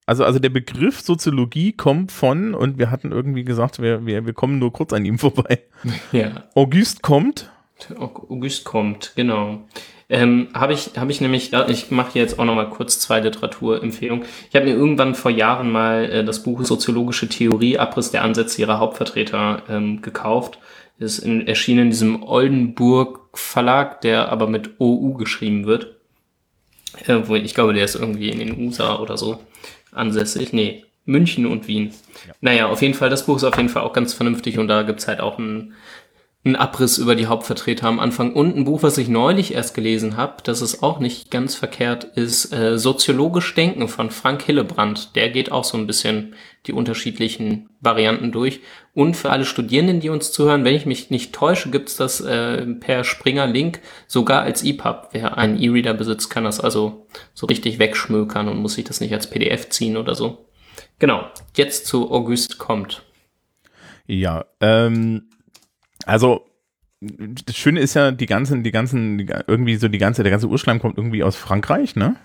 also, 0.05 0.25
also 0.25 0.39
der 0.39 0.49
Begriff 0.49 0.99
Soziologie 1.01 1.71
kommt 1.73 2.11
von, 2.11 2.53
und 2.55 2.79
wir 2.79 2.89
hatten 2.91 3.11
irgendwie 3.11 3.43
gesagt, 3.45 3.79
wir, 3.81 4.05
wir, 4.05 4.25
wir 4.25 4.33
kommen 4.33 4.57
nur 4.59 4.73
kurz 4.73 4.91
an 4.93 5.05
ihm 5.05 5.19
vorbei. 5.19 5.59
Ja. 6.11 6.45
Auguste 6.55 6.99
kommt, 7.01 7.51
August 7.97 8.65
kommt, 8.65 9.13
genau. 9.15 9.61
Ähm, 10.11 10.47
habe 10.55 10.73
ich, 10.73 10.91
habe 10.97 11.11
ich 11.11 11.21
nämlich, 11.21 11.51
ja, 11.51 11.69
ich 11.69 11.91
mache 11.91 12.13
hier 12.13 12.23
jetzt 12.23 12.39
auch 12.39 12.45
noch 12.45 12.55
mal 12.55 12.69
kurz 12.69 12.99
zwei 12.99 13.19
Literaturempfehlungen. 13.19 14.25
Ich 14.49 14.55
habe 14.55 14.65
mir 14.65 14.73
irgendwann 14.73 15.13
vor 15.13 15.29
Jahren 15.29 15.71
mal 15.71 16.05
äh, 16.05 16.23
das 16.23 16.41
Buch 16.41 16.63
Soziologische 16.63 17.29
Theorie, 17.29 17.77
Abriss 17.77 18.09
der 18.09 18.23
Ansätze 18.23 18.61
ihrer 18.61 18.79
Hauptvertreter 18.79 19.61
ähm, 19.69 20.01
gekauft. 20.01 20.57
Ist 20.97 21.19
in, 21.19 21.47
erschienen 21.47 21.83
in 21.83 21.89
diesem 21.91 22.23
Oldenburg 22.23 23.29
Verlag, 23.33 24.01
der 24.01 24.29
aber 24.29 24.47
mit 24.47 24.79
OU 24.79 25.13
geschrieben 25.13 25.67
wird. 25.67 25.95
Äh, 27.05 27.19
wo 27.25 27.35
ich 27.35 27.53
glaube, 27.53 27.73
der 27.73 27.85
ist 27.85 27.95
irgendwie 27.95 28.29
in 28.29 28.39
den 28.39 28.59
USA 28.59 28.97
oder 28.97 29.15
so 29.15 29.39
ansässig. 29.91 30.53
Nee, 30.53 30.85
München 31.05 31.45
und 31.45 31.67
Wien. 31.67 31.93
Naja, 32.41 32.67
auf 32.67 32.81
jeden 32.81 32.93
Fall, 32.93 33.09
das 33.09 33.25
Buch 33.25 33.37
ist 33.37 33.43
auf 33.43 33.57
jeden 33.57 33.69
Fall 33.69 33.83
auch 33.83 33.93
ganz 33.93 34.13
vernünftig 34.13 34.57
und 34.59 34.67
da 34.67 34.83
gibt's 34.83 35.07
halt 35.07 35.19
auch 35.19 35.37
ein 35.37 35.73
ein 36.45 36.55
Abriss 36.55 36.97
über 36.97 37.15
die 37.15 37.27
Hauptvertreter 37.27 37.87
am 37.87 37.99
Anfang 37.99 38.31
und 38.31 38.55
ein 38.55 38.63
Buch, 38.63 38.81
was 38.81 38.97
ich 38.97 39.09
neulich 39.09 39.53
erst 39.53 39.75
gelesen 39.75 40.15
habe, 40.15 40.37
das 40.43 40.61
ist 40.61 40.81
auch 40.81 40.99
nicht 40.99 41.31
ganz 41.31 41.55
verkehrt, 41.55 42.05
ist 42.05 42.53
äh, 42.53 42.79
Soziologisch 42.79 43.53
Denken 43.55 43.89
von 43.89 44.09
Frank 44.09 44.43
Hillebrand. 44.43 45.17
Der 45.17 45.29
geht 45.31 45.51
auch 45.51 45.65
so 45.65 45.77
ein 45.77 45.85
bisschen 45.85 46.35
die 46.65 46.71
unterschiedlichen 46.71 47.69
Varianten 47.81 48.31
durch. 48.31 48.61
Und 48.93 49.17
für 49.17 49.31
alle 49.31 49.43
Studierenden, 49.43 49.99
die 49.99 50.09
uns 50.09 50.31
zuhören, 50.31 50.63
wenn 50.63 50.75
ich 50.75 50.85
mich 50.85 51.09
nicht 51.09 51.33
täusche, 51.33 51.71
gibt's 51.71 51.97
das 51.97 52.21
äh, 52.21 52.65
per 52.65 53.03
Springer-Link 53.03 53.81
sogar 54.07 54.43
als 54.43 54.63
EPUB. 54.63 55.09
Wer 55.11 55.37
einen 55.37 55.61
E-Reader 55.61 55.93
besitzt, 55.93 56.29
kann 56.29 56.45
das 56.45 56.61
also 56.61 57.05
so 57.33 57.47
richtig 57.47 57.79
wegschmökern 57.79 58.47
und 58.47 58.59
muss 58.59 58.75
sich 58.75 58.85
das 58.85 59.01
nicht 59.01 59.13
als 59.13 59.29
PDF 59.29 59.69
ziehen 59.69 59.97
oder 59.97 60.15
so. 60.15 60.45
Genau, 60.99 61.25
jetzt 61.55 61.85
zu 61.85 62.11
August 62.11 62.59
kommt. 62.59 63.03
Ja, 64.05 64.45
ähm, 64.59 65.28
also 66.05 66.45
das 66.99 67.55
Schöne 67.55 67.79
ist 67.79 67.93
ja, 67.93 68.11
die 68.11 68.25
ganzen, 68.25 68.63
die 68.63 68.71
ganzen, 68.71 69.19
irgendwie 69.47 69.75
so 69.77 69.87
die 69.87 69.97
ganze, 69.97 70.23
der 70.23 70.31
ganze 70.31 70.47
Urschleim 70.47 70.79
kommt 70.79 70.97
irgendwie 70.97 71.23
aus 71.23 71.35
Frankreich, 71.35 71.95
ne? 71.95 72.15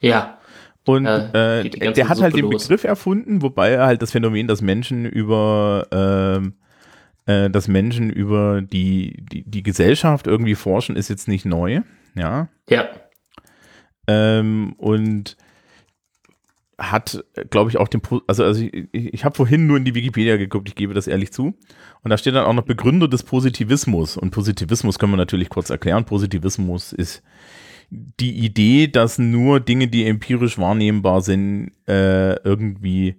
Ja, 0.00 0.38
Und 0.84 1.06
äh, 1.06 1.68
ganze 1.70 1.92
der 1.94 2.08
hat 2.08 2.20
halt 2.20 2.36
den 2.36 2.50
los. 2.50 2.64
Begriff 2.64 2.84
erfunden, 2.84 3.42
wobei 3.42 3.70
er 3.70 3.86
halt 3.86 4.02
das 4.02 4.12
Phänomen, 4.12 4.46
dass 4.46 4.60
Menschen 4.60 5.06
über 5.06 5.86
ähm, 5.90 6.54
äh, 7.26 7.50
dass 7.50 7.68
Menschen 7.68 8.10
über 8.10 8.62
die, 8.62 9.24
die, 9.32 9.42
die 9.42 9.62
Gesellschaft 9.62 10.26
irgendwie 10.26 10.54
forschen, 10.54 10.96
ist 10.96 11.08
jetzt 11.08 11.26
nicht 11.26 11.44
neu, 11.44 11.80
ja. 12.14 12.48
ja, 12.68 12.88
Ähm, 14.06 14.74
und 14.78 15.36
hat, 16.78 17.24
glaube 17.50 17.70
ich, 17.70 17.78
auch 17.78 17.88
den, 17.88 18.02
also, 18.26 18.44
also 18.44 18.60
ich, 18.60 18.88
ich 18.92 19.24
habe 19.24 19.34
vorhin 19.34 19.66
nur 19.66 19.78
in 19.78 19.84
die 19.84 19.94
Wikipedia 19.94 20.36
geguckt, 20.36 20.68
ich 20.68 20.74
gebe 20.74 20.92
das 20.92 21.06
ehrlich 21.06 21.32
zu. 21.32 21.54
Und 22.02 22.10
da 22.10 22.18
steht 22.18 22.34
dann 22.34 22.44
auch 22.44 22.52
noch 22.52 22.64
Begründer 22.64 23.08
des 23.08 23.22
Positivismus. 23.22 24.16
Und 24.16 24.30
Positivismus 24.30 24.98
können 24.98 25.12
wir 25.12 25.16
natürlich 25.16 25.48
kurz 25.48 25.70
erklären. 25.70 26.04
Positivismus 26.04 26.92
ist 26.92 27.22
die 27.90 28.32
Idee, 28.32 28.88
dass 28.88 29.18
nur 29.18 29.60
Dinge, 29.60 29.88
die 29.88 30.06
empirisch 30.06 30.58
wahrnehmbar 30.58 31.22
sind, 31.22 31.72
äh, 31.88 32.34
irgendwie 32.42 33.16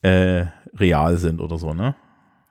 äh, 0.00 0.46
real 0.74 1.16
sind 1.18 1.40
oder 1.40 1.58
so, 1.58 1.74
ne? 1.74 1.94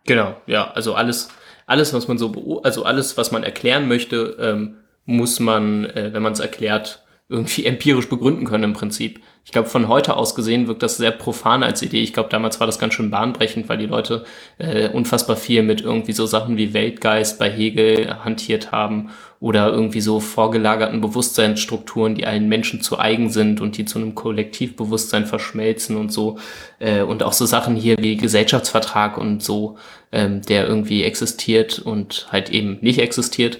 Genau, 0.06 0.36
ja, 0.48 0.72
also 0.72 0.96
alles, 0.96 1.30
alles, 1.66 1.94
was 1.94 2.08
man 2.08 2.18
so, 2.18 2.62
also 2.64 2.86
alles, 2.86 3.18
was 3.18 3.32
man 3.32 3.44
erklären 3.44 3.88
möchte, 3.88 4.38
ähm, 4.40 4.78
muss 5.06 5.40
man, 5.40 5.86
äh, 5.86 6.12
wenn 6.14 6.24
man 6.24 6.34
es 6.34 6.40
erklärt, 6.40 7.04
irgendwie 7.30 7.66
empirisch 7.66 8.10
begründen 8.10 8.46
können 8.46 8.66
im 8.66 8.74
Prinzip. 8.74 9.22
Ich 9.44 9.52
glaube, 9.52 9.70
von 9.70 9.88
heute 9.88 10.18
aus 10.18 10.36
gesehen 10.36 10.68
wirkt 10.68 10.84
das 10.84 10.98
sehr 10.98 11.10
profan 11.10 11.64
als 11.64 11.82
Idee. 11.82 12.04
Ich 12.04 12.14
glaube, 12.14 12.30
damals 12.30 12.60
war 12.60 12.68
das 12.68 12.78
ganz 12.78 12.94
schön 12.94 13.10
bahnbrechend, 13.10 13.68
weil 13.70 13.80
die 13.80 13.88
Leute 13.88 14.24
äh, 14.60 14.88
unfassbar 14.90 15.36
viel 15.36 15.64
mit 15.64 15.82
irgendwie 15.82 16.12
so 16.12 16.28
Sachen 16.28 16.58
wie 16.58 16.76
Weltgeist 16.76 17.40
bei 17.40 17.50
Hegel 17.50 18.24
hantiert 18.24 18.72
haben 18.72 19.10
oder 19.40 19.72
irgendwie 19.72 20.00
so 20.00 20.20
vorgelagerten 20.20 21.02
Bewusstseinsstrukturen, 21.02 22.14
die 22.14 22.28
allen 22.28 22.48
Menschen 22.48 22.82
zu 22.82 23.00
eigen 23.00 23.32
sind 23.32 23.62
und 23.62 23.78
die 23.78 23.86
zu 23.86 23.98
einem 23.98 24.14
Kollektivbewusstsein 24.14 25.26
verschmelzen 25.26 25.98
und 25.98 26.14
so. 26.14 26.38
Äh, 26.78 27.02
und 27.02 27.24
auch 27.24 27.34
so 27.34 27.48
Sachen 27.48 27.76
hier 27.76 27.98
wie 27.98 28.18
Gesellschaftsvertrag 28.18 29.18
und 29.18 29.42
so, 29.42 29.78
ähm, 30.12 30.44
der 30.44 30.68
irgendwie 30.68 31.04
existiert 31.04 31.80
und 31.80 32.28
halt 32.32 32.52
eben 32.52 32.78
nicht 32.82 33.00
existiert. 33.00 33.60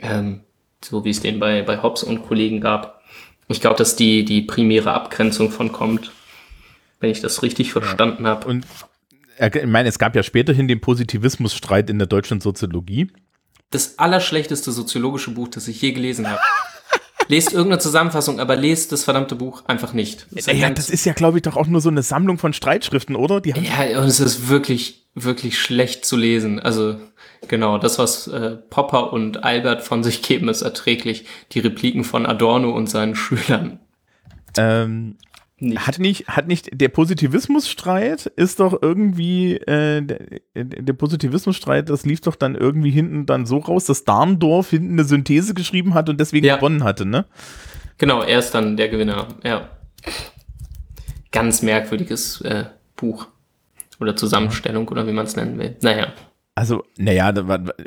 Ähm, 0.00 0.40
so 0.84 1.04
wie 1.04 1.10
es 1.10 1.20
den 1.20 1.38
bei, 1.38 1.62
bei 1.62 1.82
Hobbes 1.82 2.02
und 2.02 2.26
Kollegen 2.26 2.60
gab. 2.60 2.93
Ich 3.48 3.60
glaube, 3.60 3.76
dass 3.76 3.96
die, 3.96 4.24
die 4.24 4.42
primäre 4.42 4.92
Abgrenzung 4.92 5.50
von 5.50 5.72
kommt, 5.72 6.12
wenn 7.00 7.10
ich 7.10 7.20
das 7.20 7.42
richtig 7.42 7.72
verstanden 7.72 8.26
habe. 8.26 8.46
Und 8.48 8.66
ich 9.38 9.66
meine, 9.66 9.88
es 9.88 9.98
gab 9.98 10.14
ja 10.16 10.22
späterhin 10.22 10.68
den 10.68 10.80
Positivismusstreit 10.80 11.90
in 11.90 11.98
der 11.98 12.06
deutschen 12.06 12.40
Soziologie. 12.40 13.10
Das 13.70 13.98
allerschlechteste 13.98 14.72
soziologische 14.72 15.32
Buch, 15.32 15.48
das 15.48 15.68
ich 15.68 15.80
je 15.82 15.92
gelesen 15.92 16.28
habe. 16.28 16.40
Lest 17.28 17.52
irgendeine 17.52 17.80
Zusammenfassung, 17.80 18.38
aber 18.38 18.54
lest 18.54 18.92
das 18.92 19.04
verdammte 19.04 19.34
Buch 19.34 19.64
einfach 19.66 19.94
nicht. 19.94 20.26
Das 20.30 20.46
Ja, 20.46 20.68
das 20.68 20.90
ist 20.90 21.06
ja, 21.06 21.14
glaube 21.14 21.38
ich, 21.38 21.42
doch 21.42 21.56
auch 21.56 21.66
nur 21.66 21.80
so 21.80 21.88
eine 21.88 22.02
Sammlung 22.02 22.36
von 22.36 22.52
Streitschriften, 22.52 23.16
oder? 23.16 23.40
Ja, 23.46 24.00
und 24.00 24.06
es 24.06 24.20
ist 24.20 24.48
wirklich, 24.48 25.06
wirklich 25.14 25.58
schlecht 25.58 26.04
zu 26.04 26.16
lesen. 26.16 26.60
Also 26.60 26.96
genau, 27.48 27.78
das, 27.78 27.98
was 27.98 28.26
äh, 28.28 28.56
Popper 28.70 29.12
und 29.12 29.44
Albert 29.44 29.82
von 29.82 30.02
sich 30.02 30.22
geben, 30.22 30.48
ist 30.48 30.62
erträglich. 30.62 31.26
Die 31.52 31.60
Repliken 31.60 32.04
von 32.04 32.26
Adorno 32.26 32.70
und 32.70 32.88
seinen 32.88 33.14
Schülern. 33.16 33.80
ähm, 34.56 35.16
Nicht. 35.58 35.86
Hat 35.86 35.98
nicht, 35.98 36.28
hat 36.28 36.46
nicht 36.48 36.68
der 36.72 36.88
Positivismusstreit 36.88 38.26
ist 38.26 38.60
doch 38.60 38.82
irgendwie, 38.82 39.54
äh, 39.56 40.02
der, 40.02 40.18
der 40.54 40.92
Positivismusstreit, 40.92 41.88
das 41.88 42.04
lief 42.04 42.20
doch 42.20 42.36
dann 42.36 42.54
irgendwie 42.54 42.90
hinten 42.90 43.24
dann 43.26 43.46
so 43.46 43.58
raus, 43.58 43.84
dass 43.86 44.04
Darndorf 44.04 44.70
hinten 44.70 44.92
eine 44.94 45.04
Synthese 45.04 45.54
geschrieben 45.54 45.94
hat 45.94 46.08
und 46.08 46.18
deswegen 46.20 46.44
Ja. 46.46 46.56
gewonnen 46.56 46.82
hatte, 46.84 47.06
ne? 47.06 47.24
Genau, 47.98 48.22
er 48.22 48.40
ist 48.40 48.50
dann 48.52 48.76
der 48.76 48.88
Gewinner. 48.88 49.28
Ja. 49.44 49.68
Ganz 51.30 51.62
merkwürdiges 51.62 52.40
äh, 52.42 52.64
Buch. 52.96 53.26
Oder 54.00 54.16
Zusammenstellung 54.16 54.88
oder 54.88 55.06
wie 55.06 55.12
man 55.12 55.24
es 55.26 55.36
nennen 55.36 55.56
will. 55.58 55.76
Naja. 55.80 56.08
Also, 56.56 56.84
naja, 56.98 57.32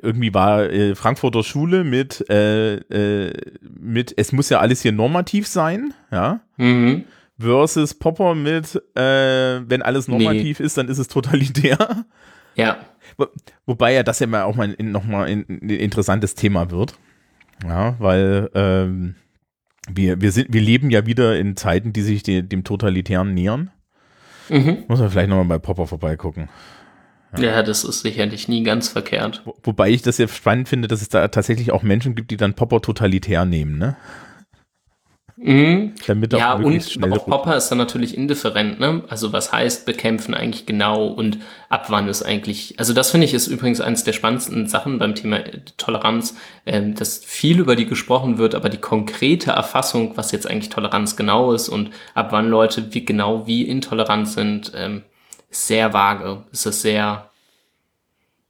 irgendwie 0.02 0.34
war 0.34 0.64
äh, 0.70 0.94
Frankfurter 0.94 1.42
Schule 1.44 1.84
mit, 1.86 2.26
äh, 2.30 2.76
äh, 2.76 3.34
mit, 3.62 4.14
es 4.18 4.34
muss 4.34 4.50
ja 4.50 4.60
alles 4.60 4.82
hier 4.82 4.92
normativ 4.92 5.48
sein, 5.48 5.94
ja, 6.12 6.42
Mhm. 6.58 7.06
versus 7.40 7.94
Popper 7.94 8.36
mit, 8.36 8.76
äh, 8.96 9.62
wenn 9.70 9.82
alles 9.82 10.10
normativ 10.10 10.60
ist, 10.60 10.78
dann 10.78 10.90
ist 10.90 10.98
es 10.98 11.08
totalitär. 11.08 11.78
Ja. 12.56 12.78
Wo- 13.18 13.28
Wobei 13.66 13.94
ja 13.94 14.04
das 14.04 14.20
ja 14.20 14.28
mal 14.28 14.44
auch 14.44 14.56
mal 14.56 14.74
in, 14.74 14.92
noch 14.92 15.06
mal 15.06 15.30
in, 15.30 15.46
ein 15.48 15.70
interessantes 15.70 16.36
Thema 16.36 16.70
wird. 16.70 16.96
Ja, 17.64 17.96
weil 18.00 18.50
ähm, 18.54 19.16
wir, 19.90 20.20
wir, 20.20 20.32
sind, 20.34 20.52
wir 20.52 20.62
leben 20.62 20.90
ja 20.90 21.06
wieder 21.06 21.38
in 21.40 21.56
Zeiten, 21.56 21.94
die 21.94 22.02
sich 22.02 22.22
de, 22.24 22.42
dem 22.42 22.64
Totalitären 22.66 23.34
nähern. 23.34 23.72
Mhm. 24.50 24.80
Muss 24.88 25.00
man 25.00 25.10
vielleicht 25.10 25.30
nochmal 25.30 25.46
bei 25.46 25.58
Popper 25.60 25.88
vorbeigucken. 25.88 26.50
Ja. 27.38 27.62
das 27.64 27.84
ist 27.84 28.02
sicherlich 28.02 28.48
nie 28.48 28.64
ganz 28.64 28.88
verkehrt. 28.88 29.42
Wo, 29.46 29.56
wobei 29.64 29.90
ich 29.90 30.02
das 30.02 30.18
ja 30.18 30.28
spannend 30.28 30.70
finde, 30.70 30.88
dass 30.88 31.02
es 31.02 31.10
da 31.10 31.28
tatsächlich 31.28 31.72
auch 31.72 31.84
Menschen 31.84 32.16
gibt, 32.16 32.32
die 32.32 32.38
dann 32.38 32.54
Popper 32.54 32.82
totalitär 32.82 33.46
nehmen, 33.46 33.78
ne? 33.78 33.98
Mhm. 35.40 35.94
Damit 36.08 36.34
Ja, 36.34 36.54
und 36.54 37.14
auch 37.14 37.28
Popper 37.28 37.56
ist 37.56 37.70
dann 37.70 37.78
natürlich 37.78 38.18
indifferent, 38.18 38.80
ne? 38.80 39.04
Also 39.08 39.34
was 39.34 39.52
heißt 39.52 39.86
bekämpfen 39.86 40.34
eigentlich 40.34 40.66
genau 40.66 41.06
und 41.06 41.38
ab 41.70 41.86
wann 41.90 42.08
ist 42.08 42.24
eigentlich, 42.24 42.74
also 42.80 42.92
das 42.92 43.12
finde 43.12 43.26
ich 43.26 43.36
ist 43.36 43.46
übrigens 43.46 43.80
eines 43.80 44.04
der 44.04 44.14
spannendsten 44.14 44.68
Sachen 44.68 44.98
beim 44.98 45.14
Thema 45.14 45.38
äh, 45.38 45.60
Toleranz, 45.78 46.36
ähm, 46.66 46.96
dass 46.96 47.20
viel 47.20 47.60
über 47.60 47.76
die 47.76 47.86
gesprochen 47.86 48.40
wird, 48.40 48.56
aber 48.56 48.70
die 48.70 48.80
konkrete 48.80 49.52
Erfassung, 49.52 50.18
was 50.18 50.32
jetzt 50.32 50.50
eigentlich 50.50 50.70
Toleranz 50.70 51.16
genau 51.16 51.54
ist 51.54 51.70
und 51.70 51.92
ab 52.16 52.32
wann 52.32 52.50
Leute 52.50 52.96
wie 52.96 53.06
genau 53.06 53.46
wie 53.46 53.62
intolerant 53.68 54.28
sind, 54.28 54.72
ähm, 54.76 55.04
ist 55.50 55.68
sehr 55.68 55.94
vage. 55.94 56.44
Es 56.52 56.66
ist 56.66 56.82
sehr, 56.82 57.30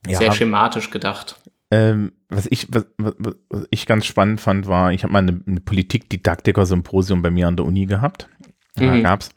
Ja. 0.07 0.17
sehr 0.17 0.31
schematisch 0.31 0.89
gedacht. 0.89 1.39
Ähm, 1.69 2.13
was, 2.29 2.45
ich, 2.49 2.67
was, 2.71 2.85
was, 2.97 3.35
was 3.49 3.67
ich 3.71 3.85
ganz 3.85 4.05
spannend 4.05 4.39
fand, 4.39 4.67
war, 4.67 4.93
ich 4.93 5.03
habe 5.03 5.11
mal 5.13 5.19
eine, 5.19 5.41
eine 5.45 5.59
Politikdidaktiker-Symposium 5.59 7.21
bei 7.21 7.29
mir 7.29 7.47
an 7.47 7.57
der 7.57 7.65
Uni 7.65 7.85
gehabt. 7.85 8.29
Da 8.75 8.85
Mhm. 8.85 9.03
gab's, 9.03 9.31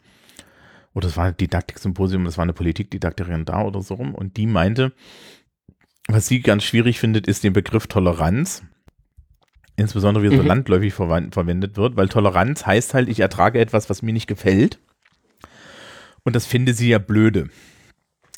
oder 0.93 1.07
es 1.07 1.17
war 1.17 1.25
ein 1.25 1.37
Didaktik-Symposium, 1.37 2.23
das 2.25 2.37
war 2.37 2.43
eine 2.43 2.53
Politikdidaktikerin 2.53 3.43
da 3.45 3.61
oder 3.63 3.81
so 3.81 3.95
rum, 3.95 4.15
und 4.15 4.37
die 4.37 4.47
meinte, 4.47 4.93
was 6.07 6.27
sie 6.27 6.41
ganz 6.41 6.63
schwierig 6.63 6.99
findet, 6.99 7.27
ist 7.27 7.43
den 7.43 7.53
Begriff 7.53 7.87
Toleranz. 7.87 8.63
Insbesondere 9.77 10.23
wie 10.23 10.27
er 10.27 10.35
so 10.37 10.41
Mhm. 10.43 10.47
landläufig 10.47 10.93
verwan- 10.93 11.33
verwendet 11.33 11.75
wird, 11.77 11.95
weil 11.97 12.07
Toleranz 12.09 12.65
heißt 12.65 12.93
halt, 12.93 13.09
ich 13.09 13.19
ertrage 13.19 13.59
etwas, 13.59 13.89
was 13.89 14.01
mir 14.01 14.13
nicht 14.13 14.27
gefällt. 14.27 14.79
Und 16.23 16.35
das 16.35 16.45
finde 16.45 16.73
sie 16.73 16.89
ja 16.89 16.97
blöde. 16.99 17.49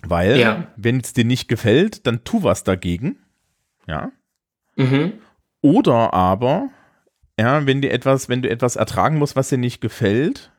Weil, 0.06 0.38
Ja. 0.40 0.68
wenn 0.76 1.00
es 1.00 1.14
dir 1.14 1.26
nicht 1.26 1.48
gefällt, 1.48 2.06
dann 2.08 2.24
tu 2.24 2.44
was 2.44 2.64
dagegen. 2.64 3.18
Ja. 3.88 4.12
Mhm. 4.76 5.14
Oder 5.62 6.14
aber, 6.14 6.70
ja, 7.40 7.66
wenn 7.66 7.82
dir 7.82 7.92
etwas, 7.92 8.28
wenn 8.30 8.42
du 8.42 8.50
etwas 8.50 8.76
ertragen 8.76 9.18
musst, 9.18 9.36
was 9.36 9.50
dir 9.50 9.58
nicht 9.58 9.82
gefällt, 9.82 10.50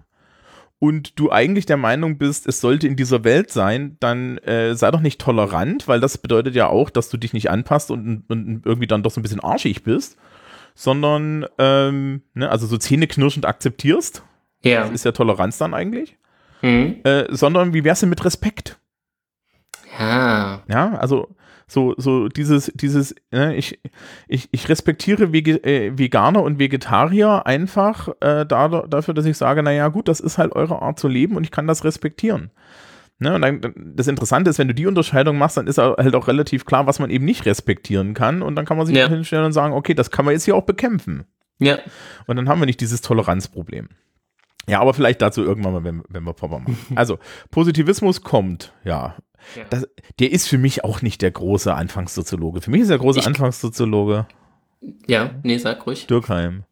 und 0.80 1.18
du 1.18 1.30
eigentlich 1.32 1.64
der 1.64 1.78
Meinung 1.78 2.18
bist, 2.18 2.46
es 2.46 2.60
sollte 2.60 2.86
in 2.86 2.96
dieser 2.96 3.24
Welt 3.24 3.50
sein, 3.50 3.96
dann 4.00 4.36
äh, 4.38 4.74
sei 4.74 4.90
doch 4.90 5.00
nicht 5.00 5.18
tolerant, 5.20 5.88
weil 5.88 5.98
das 6.00 6.18
bedeutet 6.18 6.54
ja 6.54 6.66
auch, 6.66 6.90
dass 6.90 7.08
du 7.08 7.16
dich 7.16 7.32
nicht 7.32 7.48
anpasst 7.48 7.90
und, 7.90 8.24
und 8.28 8.66
irgendwie 8.66 8.86
dann 8.88 9.02
doch 9.02 9.10
so 9.10 9.18
ein 9.20 9.22
bisschen 9.22 9.40
arschig 9.40 9.82
bist, 9.82 10.18
sondern, 10.74 11.46
ähm, 11.58 12.22
ne, 12.34 12.50
also 12.50 12.66
so 12.66 12.76
zähneknirschend 12.76 13.46
akzeptierst, 13.46 14.24
Ja. 14.62 14.82
das 14.82 14.90
ist 14.90 15.04
ja 15.06 15.12
Toleranz 15.12 15.56
dann 15.56 15.72
eigentlich, 15.72 16.18
Mhm. 16.64 16.96
äh, 17.04 17.24
sondern 17.30 17.74
wie 17.74 17.84
wär's 17.84 18.00
denn 18.00 18.08
mit 18.08 18.24
Respekt? 18.24 18.78
Ja. 19.98 20.62
Ja, 20.68 20.94
also 20.96 21.28
so, 21.66 21.94
so 21.96 22.28
dieses, 22.28 22.72
dieses, 22.74 23.14
ne, 23.30 23.54
ich, 23.56 23.80
ich, 24.28 24.48
ich 24.52 24.68
respektiere 24.68 25.32
Wege, 25.32 25.62
äh, 25.64 25.96
Veganer 25.98 26.42
und 26.42 26.58
Vegetarier 26.58 27.46
einfach 27.46 28.08
äh, 28.20 28.44
da, 28.44 28.68
dafür, 28.86 29.14
dass 29.14 29.24
ich 29.24 29.36
sage, 29.36 29.62
naja, 29.62 29.88
gut, 29.88 30.08
das 30.08 30.20
ist 30.20 30.38
halt 30.38 30.52
eure 30.52 30.82
Art 30.82 30.98
zu 30.98 31.08
leben 31.08 31.36
und 31.36 31.44
ich 31.44 31.50
kann 31.50 31.66
das 31.66 31.84
respektieren. 31.84 32.50
Ne, 33.18 33.34
und 33.34 33.42
dann, 33.42 33.60
das 33.94 34.08
Interessante 34.08 34.50
ist, 34.50 34.58
wenn 34.58 34.68
du 34.68 34.74
die 34.74 34.86
Unterscheidung 34.86 35.38
machst, 35.38 35.56
dann 35.56 35.68
ist 35.68 35.78
halt 35.78 36.14
auch 36.16 36.26
relativ 36.28 36.64
klar, 36.64 36.86
was 36.86 36.98
man 36.98 37.10
eben 37.10 37.24
nicht 37.24 37.46
respektieren 37.46 38.12
kann. 38.12 38.42
Und 38.42 38.56
dann 38.56 38.66
kann 38.66 38.76
man 38.76 38.86
sich 38.86 38.96
Ja. 38.96 39.08
hinstellen 39.08 39.44
und 39.46 39.52
sagen, 39.52 39.72
okay, 39.72 39.94
das 39.94 40.10
kann 40.10 40.24
man 40.24 40.32
jetzt 40.32 40.44
hier 40.44 40.56
auch 40.56 40.64
bekämpfen. 40.64 41.24
Ja. 41.60 41.78
Und 42.26 42.36
dann 42.36 42.48
haben 42.48 42.60
wir 42.60 42.66
nicht 42.66 42.80
dieses 42.80 43.00
Toleranzproblem. 43.02 43.88
Ja, 44.68 44.80
aber 44.80 44.94
vielleicht 44.94 45.20
dazu 45.22 45.42
irgendwann 45.42 45.72
mal, 45.74 45.84
wenn, 45.84 46.02
wenn 46.08 46.24
wir 46.24 46.32
Popper 46.32 46.58
machen. 46.60 46.78
Also, 46.94 47.18
Positivismus 47.50 48.22
kommt, 48.22 48.72
ja. 48.84 49.14
Ja. 49.56 49.64
Das, 49.68 49.86
der 50.20 50.32
ist 50.32 50.48
für 50.48 50.56
mich 50.56 50.84
auch 50.84 51.02
nicht 51.02 51.20
der 51.20 51.30
große 51.30 51.74
Anfangssoziologe. 51.74 52.62
Für 52.62 52.70
mich 52.70 52.80
ist 52.80 52.88
der 52.90 52.98
große 52.98 53.18
Ich- 53.20 53.26
Anfangssoziologe 53.26 54.26
Ja, 55.06 55.30
nee, 55.42 55.58
sag 55.58 55.86
ruhig. 55.86 56.06
Dürkheim. 56.06 56.64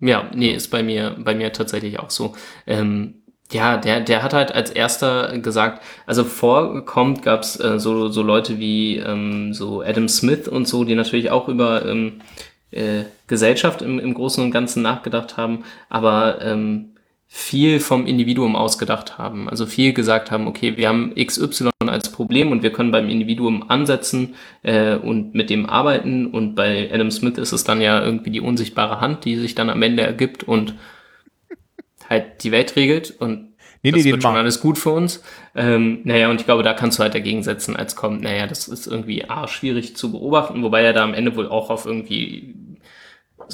Ja, 0.00 0.30
nee, 0.34 0.50
ist 0.54 0.68
bei 0.70 0.82
mir, 0.82 1.16
bei 1.18 1.34
mir 1.34 1.52
tatsächlich 1.52 1.98
auch 2.00 2.10
so. 2.10 2.34
Ähm, 2.66 3.22
ja, 3.52 3.76
der, 3.76 4.00
der 4.00 4.22
hat 4.22 4.32
halt 4.34 4.50
als 4.52 4.70
erster 4.70 5.38
gesagt, 5.38 5.82
also 6.06 6.24
vorkommt 6.24 7.22
gab's 7.22 7.58
äh, 7.60 7.78
so, 7.78 8.08
so 8.08 8.22
Leute 8.22 8.58
wie 8.58 8.96
ähm, 8.96 9.54
so 9.54 9.82
Adam 9.82 10.08
Smith 10.08 10.48
und 10.48 10.66
so, 10.66 10.84
die 10.84 10.94
natürlich 10.94 11.30
auch 11.30 11.48
über 11.48 11.86
ähm, 11.86 12.20
äh, 12.72 13.04
Gesellschaft 13.26 13.82
im, 13.82 13.98
im 13.98 14.14
Großen 14.14 14.42
und 14.42 14.50
Ganzen 14.50 14.82
nachgedacht 14.82 15.36
haben, 15.36 15.64
aber 15.88 16.42
ähm, 16.42 16.95
viel 17.28 17.80
vom 17.80 18.06
Individuum 18.06 18.54
ausgedacht 18.56 19.18
haben. 19.18 19.48
Also 19.48 19.66
viel 19.66 19.92
gesagt 19.92 20.30
haben, 20.30 20.46
okay, 20.46 20.76
wir 20.76 20.88
haben 20.88 21.12
XY 21.14 21.70
als 21.86 22.10
Problem 22.12 22.52
und 22.52 22.62
wir 22.62 22.72
können 22.72 22.92
beim 22.92 23.08
Individuum 23.08 23.68
ansetzen 23.68 24.34
äh, 24.62 24.94
und 24.96 25.34
mit 25.34 25.50
dem 25.50 25.66
arbeiten. 25.66 26.26
Und 26.26 26.54
bei 26.54 26.88
Adam 26.92 27.10
Smith 27.10 27.36
ist 27.38 27.52
es 27.52 27.64
dann 27.64 27.80
ja 27.80 28.02
irgendwie 28.02 28.30
die 28.30 28.40
unsichtbare 28.40 29.00
Hand, 29.00 29.24
die 29.24 29.36
sich 29.36 29.54
dann 29.54 29.70
am 29.70 29.82
Ende 29.82 30.02
ergibt 30.02 30.44
und 30.44 30.74
halt 32.08 32.44
die 32.44 32.52
Welt 32.52 32.76
regelt 32.76 33.14
und 33.18 33.46
Nee, 33.82 33.92
das 33.92 34.02
nee, 34.04 34.10
wird 34.12 34.22
schon 34.22 34.32
mag- 34.32 34.40
alles 34.40 34.60
gut 34.60 34.78
für 34.78 34.90
uns. 34.90 35.22
Ähm, 35.54 36.00
naja, 36.02 36.28
und 36.28 36.40
ich 36.40 36.46
glaube, 36.46 36.64
da 36.64 36.72
kannst 36.72 36.98
du 36.98 37.04
halt 37.04 37.14
dagegen 37.14 37.44
setzen, 37.44 37.76
als 37.76 37.94
kommt, 37.94 38.20
naja, 38.20 38.48
das 38.48 38.66
ist 38.66 38.86
irgendwie 38.88 39.28
A, 39.28 39.46
schwierig 39.46 39.96
zu 39.96 40.10
beobachten, 40.10 40.62
wobei 40.64 40.82
er 40.82 40.92
da 40.92 41.04
am 41.04 41.14
Ende 41.14 41.36
wohl 41.36 41.46
auch 41.46 41.70
auf 41.70 41.86
irgendwie 41.86 42.54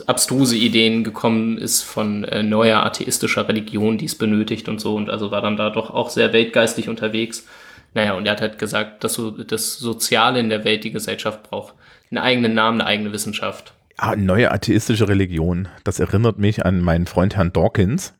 abstruse 0.07 0.57
Ideen 0.57 1.05
gekommen 1.05 1.59
ist 1.59 1.83
von 1.83 2.25
äh, 2.25 2.43
neuer 2.43 2.83
atheistischer 2.85 3.49
Religion, 3.49 3.99
die 3.99 4.07
es 4.07 4.17
benötigt 4.17 4.69
und 4.69 4.81
so 4.81 4.97
und 4.97 5.11
also 5.11 5.31
war 5.31 5.43
dann 5.43 5.57
da 5.57 5.71
doch 5.71 5.91
auch 5.91 6.11
sehr 6.11 6.33
weltgeistlich 6.33 6.89
unterwegs. 6.89 7.47
Naja, 7.95 8.15
und 8.15 8.25
er 8.27 8.33
hat 8.33 8.41
halt 8.41 8.59
gesagt, 8.59 9.05
dass 9.05 9.15
so 9.15 9.31
das 9.31 9.79
Soziale 9.79 10.41
in 10.41 10.49
der 10.49 10.65
Welt 10.65 10.85
die 10.85 10.93
Gesellschaft 10.93 11.43
braucht. 11.43 11.75
Einen 12.11 12.19
eigenen 12.19 12.55
Namen, 12.55 12.81
eine 12.81 12.89
eigene 12.89 13.13
Wissenschaft. 13.13 13.75
Ah, 13.99 14.17
neue 14.17 14.51
atheistische 14.51 15.09
Religion. 15.09 15.69
Das 15.85 16.01
erinnert 16.01 16.39
mich 16.39 16.65
an 16.65 16.81
meinen 16.81 17.07
Freund 17.07 17.37
Herrn 17.37 17.53
Dawkins. 17.53 18.15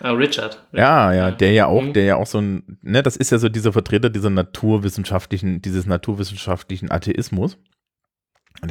Ah, 0.00 0.12
Richard. 0.12 0.60
Ja, 0.72 1.12
ja, 1.12 1.30
der 1.30 1.52
ja 1.52 1.66
auch, 1.66 1.82
Mhm. 1.82 1.92
der 1.92 2.04
ja 2.04 2.16
auch 2.16 2.26
so 2.26 2.38
ein, 2.40 2.78
ne, 2.82 3.02
das 3.02 3.16
ist 3.16 3.30
ja 3.30 3.38
so 3.38 3.48
dieser 3.48 3.72
Vertreter 3.72 4.10
dieser 4.10 4.30
naturwissenschaftlichen, 4.30 5.62
dieses 5.62 5.86
naturwissenschaftlichen 5.86 6.90
Atheismus. 6.90 7.56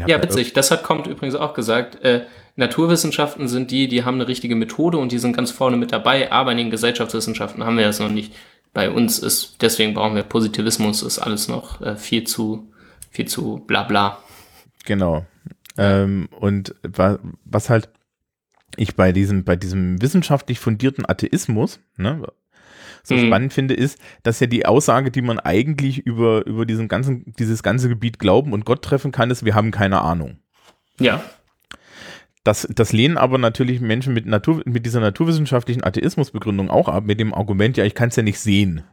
Ja, 0.07 0.15
halt 0.15 0.23
witzig. 0.23 0.53
Das 0.53 0.71
hat 0.71 0.83
kommt 0.83 1.07
übrigens 1.07 1.35
auch 1.35 1.53
gesagt. 1.53 2.03
Äh, 2.03 2.25
Naturwissenschaften 2.55 3.47
sind 3.47 3.71
die, 3.71 3.87
die 3.87 4.03
haben 4.03 4.15
eine 4.15 4.27
richtige 4.27 4.55
Methode 4.55 4.97
und 4.97 5.11
die 5.11 5.19
sind 5.19 5.35
ganz 5.35 5.51
vorne 5.51 5.77
mit 5.77 5.91
dabei, 5.91 6.31
aber 6.31 6.51
in 6.51 6.57
den 6.57 6.69
Gesellschaftswissenschaften 6.69 7.63
haben 7.65 7.77
wir 7.77 7.85
das 7.85 7.99
noch 7.99 8.09
nicht. 8.09 8.33
Bei 8.73 8.89
uns 8.89 9.19
ist, 9.19 9.57
deswegen 9.61 9.93
brauchen 9.93 10.15
wir 10.15 10.23
Positivismus, 10.23 11.03
ist 11.03 11.19
alles 11.19 11.47
noch 11.47 11.81
äh, 11.81 11.95
viel 11.97 12.23
zu, 12.23 12.71
viel 13.09 13.27
zu 13.27 13.63
bla 13.67 13.83
bla. 13.83 14.19
Genau. 14.85 15.25
Ähm, 15.77 16.29
und 16.39 16.75
wa 16.83 17.19
was 17.45 17.69
halt 17.69 17.89
ich 18.77 18.95
bei 18.95 19.11
diesem, 19.11 19.43
bei 19.43 19.55
diesem 19.55 20.01
wissenschaftlich 20.01 20.59
fundierten 20.59 21.05
Atheismus, 21.07 21.79
ne, 21.97 22.25
so 23.03 23.15
Mhm. 23.15 23.27
spannend 23.27 23.53
finde, 23.53 23.73
ist, 23.73 23.99
dass 24.23 24.39
ja 24.39 24.47
die 24.47 24.65
Aussage, 24.65 25.11
die 25.11 25.21
man 25.21 25.39
eigentlich 25.39 25.99
über, 25.99 26.45
über 26.45 26.65
diesen 26.65 26.87
ganzen, 26.87 27.33
dieses 27.39 27.63
ganze 27.63 27.89
Gebiet 27.89 28.19
Glauben 28.19 28.53
und 28.53 28.65
Gott 28.65 28.83
treffen 28.83 29.11
kann, 29.11 29.31
ist, 29.31 29.45
wir 29.45 29.55
haben 29.55 29.71
keine 29.71 30.01
Ahnung. 30.01 30.37
Ja. 30.99 31.23
Das, 32.43 32.67
das 32.73 32.91
lehnen 32.91 33.17
aber 33.17 33.37
natürlich 33.37 33.81
Menschen 33.81 34.13
mit, 34.13 34.25
Natur, 34.25 34.63
mit 34.65 34.85
dieser 34.85 34.99
naturwissenschaftlichen 34.99 35.83
Atheismusbegründung 35.83 36.69
auch 36.69 36.87
ab, 36.87 37.05
mit 37.05 37.19
dem 37.19 37.33
Argument, 37.33 37.77
ja, 37.77 37.85
ich 37.85 37.93
kann 37.93 38.09
es 38.09 38.15
ja 38.15 38.23
nicht 38.23 38.39
sehen. 38.39 38.83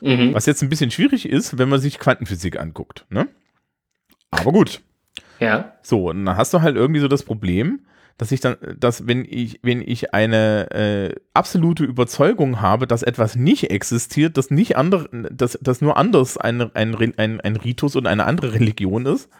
Mhm. 0.00 0.34
Was 0.34 0.46
jetzt 0.46 0.62
ein 0.62 0.68
bisschen 0.68 0.90
schwierig 0.90 1.28
ist, 1.28 1.58
wenn 1.58 1.68
man 1.68 1.80
sich 1.80 1.98
Quantenphysik 1.98 2.58
anguckt. 2.58 3.06
Ne? 3.10 3.28
Aber 4.30 4.52
gut. 4.52 4.80
Ja. 5.40 5.72
So, 5.82 6.10
und 6.10 6.24
dann 6.24 6.36
hast 6.36 6.52
du 6.52 6.60
halt 6.60 6.76
irgendwie 6.76 7.00
so 7.00 7.08
das 7.08 7.22
Problem, 7.22 7.86
dass 8.18 8.32
ich 8.32 8.40
dann, 8.40 8.56
dass 8.78 9.06
wenn 9.06 9.24
ich, 9.24 9.60
wenn 9.62 9.80
ich 9.80 10.12
eine 10.12 10.70
äh, 10.72 11.14
absolute 11.34 11.84
Überzeugung 11.84 12.60
habe, 12.60 12.86
dass 12.86 13.02
etwas 13.02 13.36
nicht 13.36 13.70
existiert, 13.70 14.36
dass 14.36 14.50
nicht 14.50 14.76
andere, 14.76 15.08
dass, 15.32 15.58
dass 15.62 15.80
nur 15.80 15.96
anders 15.96 16.36
ein, 16.36 16.60
ein, 16.74 17.14
ein, 17.16 17.40
ein 17.40 17.56
Ritus 17.56 17.96
und 17.96 18.06
eine 18.06 18.26
andere 18.26 18.52
Religion 18.54 19.06
ist, 19.06 19.30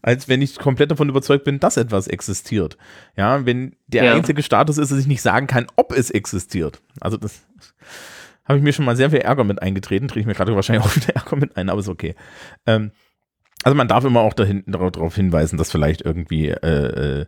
als 0.00 0.28
wenn 0.28 0.42
ich 0.42 0.58
komplett 0.58 0.90
davon 0.90 1.08
überzeugt 1.10 1.44
bin, 1.44 1.60
dass 1.60 1.76
etwas 1.76 2.08
existiert. 2.08 2.76
Ja, 3.16 3.44
wenn 3.46 3.76
der 3.86 4.04
Ja. 4.04 4.14
einzige 4.14 4.42
Status 4.42 4.78
ist, 4.78 4.90
dass 4.90 4.98
ich 4.98 5.06
nicht 5.06 5.22
sagen 5.22 5.46
kann, 5.46 5.66
ob 5.76 5.92
es 5.92 6.10
existiert. 6.10 6.80
Also 7.00 7.18
das 7.18 7.42
habe 8.44 8.58
ich 8.58 8.64
mir 8.64 8.72
schon 8.72 8.84
mal 8.86 8.96
sehr 8.96 9.10
viel 9.10 9.20
Ärger 9.20 9.44
mit 9.44 9.62
eingetreten, 9.62 10.08
trete 10.08 10.20
ich 10.20 10.26
mir 10.26 10.34
gerade 10.34 10.54
wahrscheinlich 10.56 10.84
auch 10.84 10.96
wieder 10.96 11.14
Ärger 11.14 11.36
mit 11.36 11.56
ein, 11.56 11.68
aber 11.68 11.80
ist 11.80 11.88
okay. 11.88 12.14
Ähm, 12.66 12.92
also 13.62 13.76
man 13.76 13.86
darf 13.88 14.04
immer 14.04 14.20
auch 14.20 14.32
dahin, 14.32 14.64
darauf 14.66 15.14
hinweisen, 15.14 15.56
dass 15.56 15.70
vielleicht 15.70 16.00
irgendwie 16.00 16.48
äh, 16.48 17.20
äh, 17.20 17.26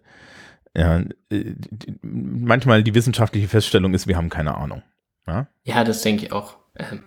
ja, 0.77 1.01
äh, 1.31 1.55
manchmal 2.03 2.83
die 2.83 2.95
wissenschaftliche 2.95 3.49
Feststellung 3.49 3.95
ist, 3.95 4.07
wir 4.07 4.17
haben 4.17 4.29
keine 4.31 4.57
Ahnung. 4.57 4.83
Ja, 5.27 5.47
Ja, 5.65 5.85
das 5.85 6.03
denke 6.03 6.27
ich 6.27 6.33
auch. 6.33 6.57
Ähm, 6.77 7.05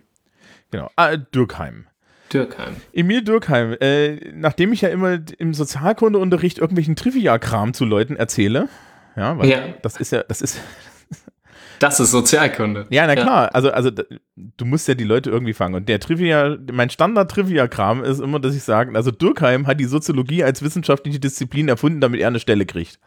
genau. 0.71 0.89
Ah, 0.95 1.17
Dürkheim. 1.17 1.88
Dürkheim. 2.34 2.75
Emil 2.93 3.23
Dürkheim, 3.23 3.75
äh, 3.80 4.32
nachdem 4.34 4.73
ich 4.73 4.82
ja 4.82 4.89
immer 4.89 5.19
im 5.38 5.53
Sozialkundeunterricht 5.53 6.58
irgendwelchen 6.58 6.95
Trivia-Kram 6.95 7.73
zu 7.73 7.86
Leuten 7.86 8.15
erzähle, 8.15 8.67
Ja, 9.15 9.38
weil 9.38 9.49
Ja. 9.49 9.60
das 9.82 9.97
ist 9.97 10.12
ja, 10.12 10.23
das 10.23 10.41
ist, 10.41 10.60
Das 11.80 11.99
ist 11.99 12.10
Sozialkunde. 12.12 12.88
ja, 12.89 13.06
na 13.06 13.13
klar, 13.15 13.53
also, 13.53 13.71
also 13.71 13.91
d- 13.91 14.03
du 14.36 14.65
musst 14.65 14.88
ja 14.88 14.95
die 14.95 15.03
Leute 15.03 15.30
irgendwie 15.30 15.53
fangen. 15.53 15.75
Und 15.75 15.88
der 15.88 15.99
Trivia, 15.99 16.58
mein 16.71 16.89
Standard-Trivia-Kram 16.89 18.03
ist 18.03 18.19
immer, 18.19 18.39
dass 18.39 18.56
ich 18.56 18.63
sage, 18.63 18.95
also 18.95 19.12
Durkheim 19.12 19.67
hat 19.67 19.80
die 19.80 19.86
Soziologie 19.86 20.43
als 20.43 20.63
wissenschaftliche 20.63 21.19
Disziplin 21.19 21.67
erfunden, 21.69 22.01
damit 22.01 22.19
er 22.19 22.30
eine 22.30 22.39
Stelle 22.39 22.65
kriegt. 22.65 22.99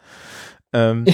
Ähm, 0.73 1.05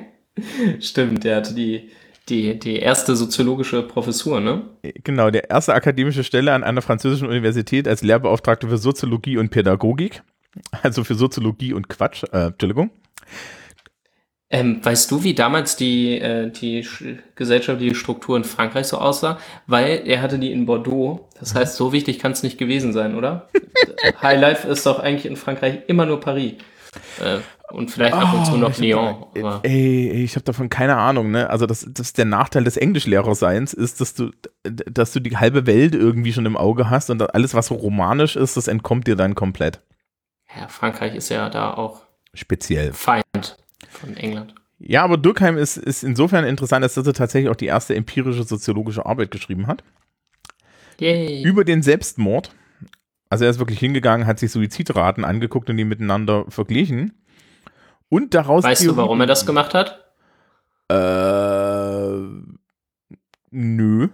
Stimmt, 0.80 1.24
der 1.24 1.36
hatte 1.36 1.54
die, 1.54 1.90
die, 2.28 2.58
die 2.58 2.76
erste 2.76 3.16
soziologische 3.16 3.82
Professur, 3.82 4.40
ne? 4.40 4.62
genau, 5.04 5.30
der 5.30 5.50
erste 5.50 5.74
akademische 5.74 6.24
Stelle 6.24 6.52
an 6.52 6.64
einer 6.64 6.82
französischen 6.82 7.28
Universität 7.28 7.88
als 7.88 8.02
Lehrbeauftragte 8.02 8.68
für 8.68 8.78
Soziologie 8.78 9.38
und 9.38 9.50
Pädagogik. 9.50 10.22
Also 10.82 11.04
für 11.04 11.14
Soziologie 11.14 11.72
und 11.74 11.88
Quatsch, 11.88 12.24
äh, 12.32 12.46
Entschuldigung. 12.46 12.90
Ähm, 14.48 14.82
weißt 14.84 15.10
du, 15.10 15.24
wie 15.24 15.34
damals 15.34 15.76
die, 15.76 16.18
äh, 16.18 16.50
die 16.50 16.84
sch- 16.84 17.18
gesellschaftliche 17.34 17.94
Struktur 17.96 18.36
in 18.36 18.44
Frankreich 18.44 18.86
so 18.86 18.98
aussah? 18.98 19.38
Weil 19.66 20.02
er 20.06 20.22
hatte 20.22 20.38
die 20.38 20.52
in 20.52 20.66
Bordeaux. 20.66 21.28
Das 21.40 21.54
heißt, 21.54 21.76
so 21.76 21.92
wichtig 21.92 22.20
kann 22.20 22.32
es 22.32 22.42
nicht 22.44 22.56
gewesen 22.56 22.92
sein, 22.92 23.16
oder? 23.16 23.48
High 24.22 24.40
Life 24.40 24.68
ist 24.68 24.86
doch 24.86 25.00
eigentlich 25.00 25.26
in 25.26 25.36
Frankreich 25.36 25.80
immer 25.88 26.06
nur 26.06 26.20
Paris. 26.20 26.54
Äh, 27.20 27.38
und 27.72 27.90
vielleicht 27.90 28.14
ab 28.14 28.32
und 28.32 28.44
zu 28.46 28.52
Oh, 28.52 28.56
noch 28.56 28.70
ich 28.70 28.76
hab 28.76 28.82
Lyon. 28.82 29.16
da- 29.34 29.40
Aber 29.40 29.60
Ey, 29.64 30.10
ich 30.22 30.34
habe 30.36 30.44
davon 30.44 30.68
keine 30.68 30.96
Ahnung, 30.96 31.30
ne? 31.32 31.50
Also 31.50 31.66
das, 31.66 31.86
das 31.90 32.12
der 32.12 32.24
Nachteil 32.24 32.62
des 32.64 32.76
Englischlehrerseins 32.76 33.72
ist, 33.74 34.00
dass 34.00 34.14
du, 34.14 34.30
dass 34.64 35.12
du 35.12 35.20
die 35.20 35.36
halbe 35.36 35.66
Welt 35.66 35.94
irgendwie 35.94 36.32
schon 36.32 36.46
im 36.46 36.56
Auge 36.56 36.90
hast 36.90 37.10
und 37.10 37.34
alles, 37.34 37.54
was 37.54 37.66
so 37.66 37.74
romanisch 37.74 38.36
ist, 38.36 38.56
das 38.56 38.68
entkommt 38.68 39.06
dir 39.08 39.16
dann 39.16 39.34
komplett. 39.34 39.80
ja, 40.56 40.68
Frankreich 40.68 41.14
ist 41.16 41.28
ja 41.28 41.48
da 41.50 41.74
auch 41.74 42.02
Speziell. 42.34 42.92
Feind 42.92 43.56
von 43.90 44.16
England. 44.16 44.54
Ja, 44.78 45.02
aber 45.02 45.16
Durkheim 45.16 45.56
ist, 45.56 45.78
ist 45.78 46.04
insofern 46.04 46.44
interessant, 46.44 46.84
dass 46.84 46.96
er 46.96 47.04
tatsächlich 47.14 47.50
auch 47.50 47.56
die 47.56 47.64
erste 47.66 47.94
empirische 47.96 48.42
soziologische 48.44 49.06
Arbeit 49.06 49.30
geschrieben 49.30 49.66
hat. 49.68 49.82
Yay. 51.00 51.42
Über 51.42 51.64
den 51.64 51.82
Selbstmord. 51.82 52.50
Also 53.28 53.44
er 53.44 53.50
ist 53.50 53.58
wirklich 53.58 53.78
hingegangen, 53.78 54.26
hat 54.26 54.38
sich 54.38 54.52
Suizidraten 54.52 55.24
angeguckt 55.24 55.68
und 55.70 55.76
die 55.76 55.84
miteinander 55.84 56.44
verglichen. 56.48 57.12
Und 58.08 58.34
daraus. 58.34 58.64
Weißt 58.64 58.86
du, 58.86 58.96
warum 58.96 59.20
er 59.20 59.26
das 59.26 59.46
gemacht 59.46 59.74
hat? 59.74 60.04
Äh, 60.88 60.94
nö. 63.50 64.08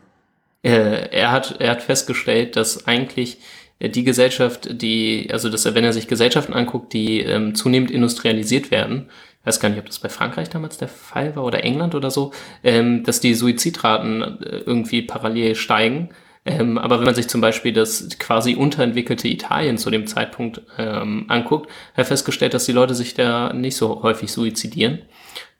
Äh, 0.63 1.09
er 1.11 1.33
hat, 1.33 1.57
er 1.61 1.73
hat 1.73 1.83
festgestellt, 1.83 2.57
dass 2.57 2.87
eigentlich 2.87 3.39
äh, 3.79 3.91
die 3.91 4.05
Gesellschaft, 4.05 4.81
die, 4.81 5.29
also 5.31 5.51
dass 5.51 5.67
er, 5.67 5.75
wenn 5.75 5.85
er 5.85 5.93
sich 5.93 6.09
Gesellschaften 6.09 6.55
anguckt, 6.55 6.93
die 6.93 7.21
ähm, 7.21 7.55
zunehmend 7.55 7.91
industrialisiert 7.91 8.71
werden, 8.71 9.11
ich 9.41 9.47
weiß 9.47 9.59
gar 9.59 9.71
nicht, 9.71 9.81
ob 9.81 9.87
das 9.87 9.99
bei 9.99 10.09
Frankreich 10.09 10.51
damals 10.51 10.79
der 10.79 10.87
Fall 10.87 11.35
war 11.35 11.45
oder 11.45 11.65
England 11.65 11.97
oder 11.97 12.13
so, 12.13 12.33
ähm, 12.63 13.03
dass 13.03 13.19
die 13.19 13.35
Suizidraten 13.35 14.23
äh, 14.23 14.59
irgendwie 14.59 15.03
parallel 15.03 15.57
steigen. 15.57 16.11
Ähm, 16.45 16.77
aber 16.77 16.99
wenn 16.99 17.05
man 17.05 17.15
sich 17.15 17.29
zum 17.29 17.41
Beispiel 17.41 17.73
das 17.73 18.19
quasi 18.19 18.55
unterentwickelte 18.57 19.29
Italien 19.29 19.79
zu 19.79 19.91
dem 19.91 20.07
Zeitpunkt 20.07 20.63
ähm, 20.77 21.27
anguckt, 21.29 21.71
hat 21.93 21.99
er 21.99 22.05
festgestellt, 22.05 22.55
dass 22.55 22.65
die 22.65 22.73
Leute 22.73 22.95
sich 22.95 23.15
da 23.15 23.53
nicht 23.53 23.77
so 23.77 24.03
häufig 24.03 24.33
suizidieren. 24.33 25.03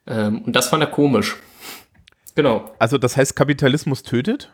Ähm, 0.05 0.41
und 0.41 0.55
das 0.55 0.67
fand 0.67 0.83
er 0.83 0.87
komisch. 0.87 1.37
Genau. 2.35 2.69
Also 2.79 2.97
das 2.97 3.15
heißt, 3.15 3.35
Kapitalismus 3.35 4.03
tötet? 4.03 4.49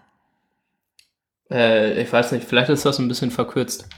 Äh, 1.50 2.02
ich 2.02 2.14
weiß 2.14 2.32
nicht, 2.32 2.46
vielleicht 2.48 2.70
ist 2.70 2.86
das 2.86 3.00
ein 3.00 3.08
bisschen 3.08 3.32
verkürzt. 3.32 3.90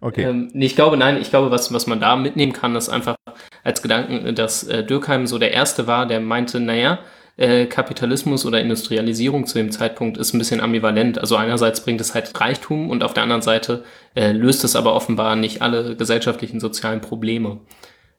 Okay. 0.00 0.22
Ähm, 0.22 0.50
nee, 0.54 0.66
ich 0.66 0.76
glaube, 0.76 0.96
nein, 0.96 1.18
ich 1.20 1.30
glaube, 1.30 1.50
was, 1.50 1.72
was 1.72 1.86
man 1.86 2.00
da 2.00 2.16
mitnehmen 2.16 2.52
kann, 2.52 2.76
ist 2.76 2.88
einfach 2.88 3.16
als 3.62 3.82
Gedanken, 3.82 4.34
dass 4.34 4.62
äh, 4.64 4.84
Dürkheim 4.84 5.26
so 5.26 5.38
der 5.38 5.52
Erste 5.52 5.86
war, 5.86 6.06
der 6.06 6.20
meinte, 6.20 6.60
naja, 6.60 7.00
äh, 7.36 7.66
Kapitalismus 7.66 8.46
oder 8.46 8.60
Industrialisierung 8.60 9.46
zu 9.46 9.58
dem 9.58 9.70
Zeitpunkt 9.72 10.18
ist 10.18 10.34
ein 10.34 10.38
bisschen 10.38 10.60
ambivalent. 10.60 11.18
Also 11.18 11.36
einerseits 11.36 11.82
bringt 11.82 12.00
es 12.00 12.14
halt 12.14 12.38
Reichtum 12.40 12.90
und 12.90 13.02
auf 13.02 13.14
der 13.14 13.24
anderen 13.24 13.42
Seite 13.42 13.84
äh, 14.14 14.32
löst 14.32 14.62
es 14.64 14.76
aber 14.76 14.94
offenbar 14.94 15.34
nicht 15.36 15.60
alle 15.60 15.96
gesellschaftlichen 15.96 16.60
sozialen 16.60 17.00
Probleme. 17.00 17.58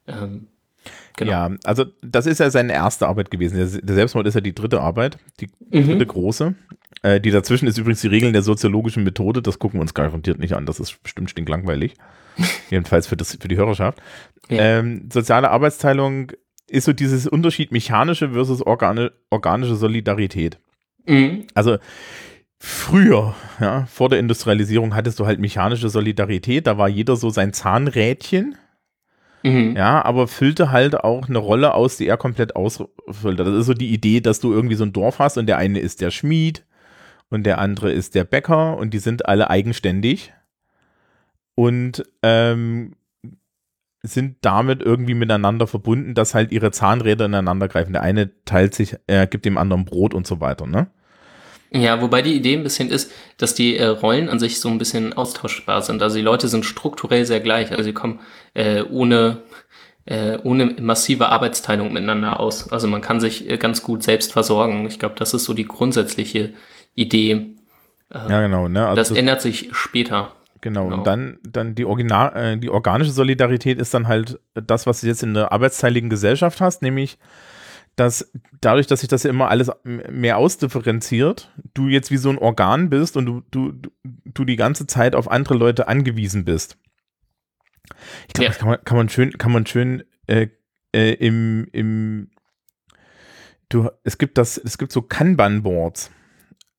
Ähm, 0.06 0.48
genau. 1.16 1.30
Ja, 1.30 1.50
also 1.64 1.86
das 2.02 2.26
ist 2.26 2.40
ja 2.40 2.50
seine 2.50 2.74
erste 2.74 3.08
Arbeit 3.08 3.30
gewesen. 3.30 3.56
Der, 3.56 3.94
Selbstmord 3.94 4.26
ist 4.26 4.34
ja 4.34 4.40
die 4.42 4.54
dritte 4.54 4.80
Arbeit, 4.80 5.18
die 5.40 5.48
Mhm. 5.70 5.86
dritte 5.86 6.06
große. 6.06 6.54
Äh, 7.02 7.20
die 7.20 7.30
dazwischen 7.30 7.66
ist 7.66 7.78
übrigens 7.78 8.02
die 8.02 8.08
Regeln 8.08 8.32
der 8.32 8.42
soziologischen 8.42 9.02
Methode. 9.02 9.42
Das 9.42 9.58
gucken 9.58 9.78
wir 9.78 9.82
uns 9.82 9.94
garantiert 9.94 10.38
nicht 10.38 10.54
an. 10.54 10.66
Das 10.66 10.78
ist 10.78 11.02
bestimmt 11.02 11.30
stinklangweilig. 11.30 11.94
Jedenfalls 12.70 13.06
für, 13.06 13.16
das, 13.16 13.36
für 13.40 13.48
die 13.48 13.56
Hörerschaft. 13.56 13.98
Ja. 14.48 14.78
Ähm, 14.78 15.08
soziale 15.10 15.50
Arbeitsteilung 15.50 16.32
ist 16.68 16.84
so 16.84 16.92
dieses 16.92 17.26
Unterschied 17.26 17.72
mechanische 17.72 18.30
versus 18.30 18.62
organe, 18.62 19.12
organische 19.30 19.76
Solidarität. 19.76 20.58
Mhm. 21.06 21.46
Also 21.54 21.78
früher, 22.58 23.34
ja, 23.60 23.86
vor 23.86 24.08
der 24.08 24.18
Industrialisierung 24.18 24.94
hattest 24.94 25.18
du 25.20 25.26
halt 25.26 25.38
mechanische 25.38 25.88
Solidarität. 25.88 26.66
Da 26.66 26.78
war 26.78 26.88
jeder 26.88 27.16
so 27.16 27.30
sein 27.30 27.52
Zahnrädchen. 27.52 28.56
Mhm. 29.42 29.76
Ja, 29.76 30.04
aber 30.04 30.26
füllte 30.26 30.72
halt 30.72 30.96
auch 30.96 31.28
eine 31.28 31.38
Rolle 31.38 31.74
aus, 31.74 31.96
die 31.96 32.08
er 32.08 32.16
komplett 32.16 32.56
ausfüllte. 32.56 33.44
Das 33.44 33.54
ist 33.54 33.66
so 33.66 33.74
die 33.74 33.92
Idee, 33.92 34.20
dass 34.20 34.40
du 34.40 34.52
irgendwie 34.52 34.74
so 34.74 34.84
ein 34.84 34.92
Dorf 34.92 35.18
hast 35.18 35.38
und 35.38 35.46
der 35.46 35.58
eine 35.58 35.78
ist 35.78 36.00
der 36.00 36.10
Schmied 36.10 36.64
und 37.30 37.44
der 37.44 37.58
andere 37.58 37.92
ist 37.92 38.14
der 38.14 38.24
Bäcker 38.24 38.76
und 38.76 38.92
die 38.92 38.98
sind 38.98 39.26
alle 39.26 39.50
eigenständig 39.50 40.32
und 41.54 42.04
ähm, 42.22 42.94
sind 44.06 44.36
damit 44.40 44.82
irgendwie 44.82 45.14
miteinander 45.14 45.66
verbunden, 45.66 46.14
dass 46.14 46.34
halt 46.34 46.52
ihre 46.52 46.70
Zahnräder 46.70 47.26
ineinander 47.26 47.68
greifen. 47.68 47.92
Der 47.92 48.02
eine 48.02 48.30
teilt 48.44 48.74
sich, 48.74 48.96
er 49.06 49.26
gibt 49.26 49.44
dem 49.44 49.58
anderen 49.58 49.84
Brot 49.84 50.14
und 50.14 50.26
so 50.26 50.40
weiter, 50.40 50.66
ne? 50.66 50.88
Ja, 51.72 52.00
wobei 52.00 52.22
die 52.22 52.34
Idee 52.34 52.54
ein 52.54 52.62
bisschen 52.62 52.90
ist, 52.90 53.12
dass 53.38 53.54
die 53.54 53.76
äh, 53.76 53.86
Rollen 53.86 54.28
an 54.28 54.38
sich 54.38 54.60
so 54.60 54.68
ein 54.68 54.78
bisschen 54.78 55.12
austauschbar 55.12 55.82
sind. 55.82 56.00
Also 56.02 56.16
die 56.16 56.22
Leute 56.22 56.48
sind 56.48 56.64
strukturell 56.64 57.24
sehr 57.26 57.40
gleich. 57.40 57.70
Also 57.72 57.82
sie 57.82 57.92
kommen 57.92 58.20
äh, 58.54 58.82
ohne, 58.82 59.38
äh, 60.04 60.38
ohne 60.44 60.76
massive 60.80 61.28
Arbeitsteilung 61.28 61.92
miteinander 61.92 62.38
aus. 62.38 62.70
Also 62.70 62.86
man 62.86 63.00
kann 63.00 63.20
sich 63.20 63.50
äh, 63.50 63.58
ganz 63.58 63.82
gut 63.82 64.04
selbst 64.04 64.32
versorgen. 64.32 64.86
Ich 64.86 64.98
glaube, 64.98 65.16
das 65.18 65.34
ist 65.34 65.44
so 65.44 65.54
die 65.54 65.66
grundsätzliche 65.66 66.54
Idee. 66.94 67.56
Ja, 68.12 68.40
genau, 68.40 68.68
ne? 68.68 68.86
Also 68.86 68.96
Das 68.96 69.10
ändert 69.10 69.42
sich 69.42 69.70
später. 69.72 70.32
Genau, 70.66 70.86
Genau. 70.86 70.96
und 70.98 71.06
dann, 71.06 71.38
dann 71.48 71.76
die, 71.76 71.84
Original, 71.84 72.34
äh, 72.36 72.58
die 72.58 72.70
organische 72.70 73.12
Solidarität 73.12 73.78
ist 73.78 73.94
dann 73.94 74.08
halt 74.08 74.40
das, 74.54 74.84
was 74.84 75.00
du 75.00 75.06
jetzt 75.06 75.22
in 75.22 75.32
der 75.32 75.52
arbeitsteiligen 75.52 76.10
Gesellschaft 76.10 76.60
hast, 76.60 76.82
nämlich, 76.82 77.18
dass 77.94 78.32
dadurch, 78.60 78.88
dass 78.88 78.98
sich 79.00 79.08
das 79.08 79.22
ja 79.22 79.30
immer 79.30 79.48
alles 79.48 79.70
mehr 79.84 80.38
ausdifferenziert, 80.38 81.52
du 81.74 81.86
jetzt 81.86 82.10
wie 82.10 82.16
so 82.16 82.30
ein 82.30 82.38
Organ 82.38 82.90
bist 82.90 83.16
und 83.16 83.26
du, 83.26 83.42
du, 83.52 83.70
du, 83.70 83.90
du 84.24 84.44
die 84.44 84.56
ganze 84.56 84.88
Zeit 84.88 85.14
auf 85.14 85.30
andere 85.30 85.54
Leute 85.54 85.86
angewiesen 85.86 86.44
bist. 86.44 86.78
Ich 88.26 88.34
glaube, 88.34 88.46
Ja. 88.46 88.48
das 88.50 88.58
kann 88.58 88.68
man, 88.70 88.84
kann 88.84 88.96
man 88.96 89.08
schön, 89.08 89.38
kann 89.38 89.52
man 89.52 89.66
schön 89.66 90.02
äh, 90.26 90.48
äh, 90.92 91.12
im, 91.12 91.68
im 91.70 92.30
du, 93.68 93.88
es 94.02 94.18
gibt 94.18 94.36
das, 94.36 94.58
es 94.58 94.78
gibt 94.78 94.90
so 94.90 95.00
Kanban-Boards. 95.02 96.10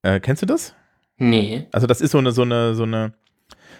Äh, 0.02 0.19
kennst 0.19 0.41
du 0.41 0.45
das? 0.45 0.76
Nee. 1.17 1.67
Also 1.71 1.88
das 1.88 2.02
ist 2.02 2.12
so 2.12 2.17
eine, 2.17 2.32
so 2.34 2.41
eine, 2.43 2.76
so 2.76 2.84
eine, 2.84 3.13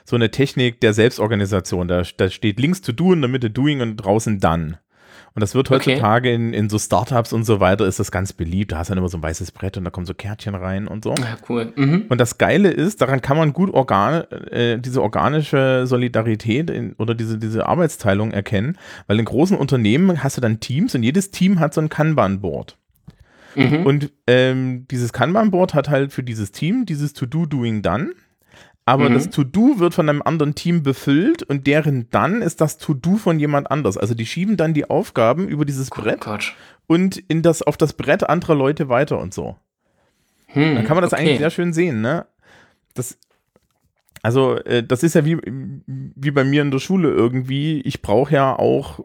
so 0.10 0.16
eine 0.16 0.32
Technik 0.32 0.80
der 0.80 0.94
Selbstorganisation. 0.94 1.90
Da, 1.90 2.04
da 2.16 2.30
steht 2.30 2.60
links 2.62 2.82
to 2.82 2.94
do 2.94 3.12
in 3.12 3.20
der 3.22 3.30
Mitte 3.30 3.50
doing 3.50 3.82
und 3.82 3.98
draußen 3.98 4.40
done. 4.40 4.80
Und 5.36 5.42
das 5.42 5.54
wird 5.54 5.70
Okay. 5.70 5.92
heutzutage 5.92 6.34
in, 6.34 6.54
in 6.54 6.70
so 6.70 6.80
Startups 6.80 7.34
und 7.34 7.44
so 7.44 7.60
weiter 7.60 7.86
ist 7.86 8.00
das 8.00 8.10
ganz 8.10 8.32
beliebt. 8.32 8.72
Da 8.72 8.78
hast 8.78 8.88
du 8.88 8.92
dann 8.92 9.00
immer 9.00 9.10
so 9.10 9.18
ein 9.18 9.22
weißes 9.24 9.52
Brett 9.52 9.76
und 9.78 9.84
da 9.84 9.92
kommen 9.92 10.06
so 10.06 10.14
Kärtchen 10.14 10.56
rein 10.56 10.88
und 10.88 11.04
so. 11.04 11.14
Ja, 11.14 11.38
cool. 11.50 11.74
Mhm. 11.76 12.06
Und 12.08 12.20
das 12.20 12.38
Geile 12.38 12.72
ist, 12.72 13.02
daran 13.02 13.22
kann 13.22 13.36
man 13.38 13.52
gut 13.52 13.72
organ, 13.74 14.24
äh, 14.50 14.80
diese 14.80 15.04
organische 15.04 15.86
Solidarität 15.86 16.70
in, 16.70 16.94
oder 16.94 17.14
diese, 17.14 17.38
diese 17.38 17.68
Arbeitsteilung 17.68 18.32
erkennen, 18.32 18.78
weil 19.08 19.20
in 19.20 19.26
großen 19.26 19.58
Unternehmen 19.58 20.24
hast 20.24 20.38
du 20.38 20.42
dann 20.42 20.62
Teams 20.62 20.96
und 20.96 21.04
jedes 21.04 21.32
Team 21.32 21.60
hat 21.60 21.74
so 21.74 21.82
ein 21.82 21.90
Kanban-Board. 21.90 22.78
Mhm. 23.56 23.86
Und 23.86 24.12
ähm, 24.26 24.88
dieses 24.90 25.12
Kanban-Board 25.14 25.74
hat 25.74 25.90
halt 25.90 26.14
für 26.14 26.24
dieses 26.24 26.52
Team 26.52 26.86
dieses 26.86 27.14
To-Do, 27.14 27.46
Doing, 27.46 27.82
Done. 27.82 28.12
Aber 28.88 29.10
Mhm. 29.10 29.16
das 29.16 29.30
To-Do 29.32 29.80
wird 29.80 29.94
von 29.94 30.08
einem 30.08 30.22
anderen 30.22 30.56
Team 30.56 30.82
befüllt 30.82 31.44
und 31.44 31.68
deren 31.68 32.10
Done 32.10 32.44
ist 32.44 32.62
das 32.62 32.78
To-Do 32.78 33.18
von 33.18 33.38
jemand 33.38 33.70
anders. 33.70 33.98
Also 33.98 34.14
die 34.16 34.26
schieben 34.26 34.56
dann 34.56 34.74
die 34.74 34.90
Aufgaben 34.90 35.46
über 35.50 35.66
dieses 35.66 35.92
Oh 35.92 35.96
Brett 36.02 36.22
Gott. 36.22 36.56
und 36.88 37.18
in 37.18 37.42
das, 37.42 37.62
auf 37.62 37.76
das 37.76 37.92
Brett 37.94 38.24
anderer 38.30 38.56
Leute 38.56 38.88
weiter 38.88 39.20
und 39.20 39.34
so. 39.34 39.58
Hm, 40.46 40.76
Dann 40.76 40.86
kann 40.86 40.96
man 40.96 41.04
das 41.04 41.12
okay. 41.12 41.22
eigentlich 41.24 41.40
sehr 41.40 41.50
schön 41.50 41.74
sehen, 41.74 42.00
ne? 42.00 42.28
Das, 42.94 43.18
also, 44.24 44.56
äh, 44.56 44.84
das 44.84 45.04
ist 45.04 45.16
ja 45.16 45.26
wie, 45.26 45.38
wie 45.86 46.32
bei 46.32 46.46
mir 46.46 46.62
in 46.62 46.72
der 46.72 46.80
Schule 46.80 47.10
irgendwie. 47.10 47.82
Ich 47.82 48.02
brauche 48.02 48.34
ja 48.34 48.58
auch 48.58 49.02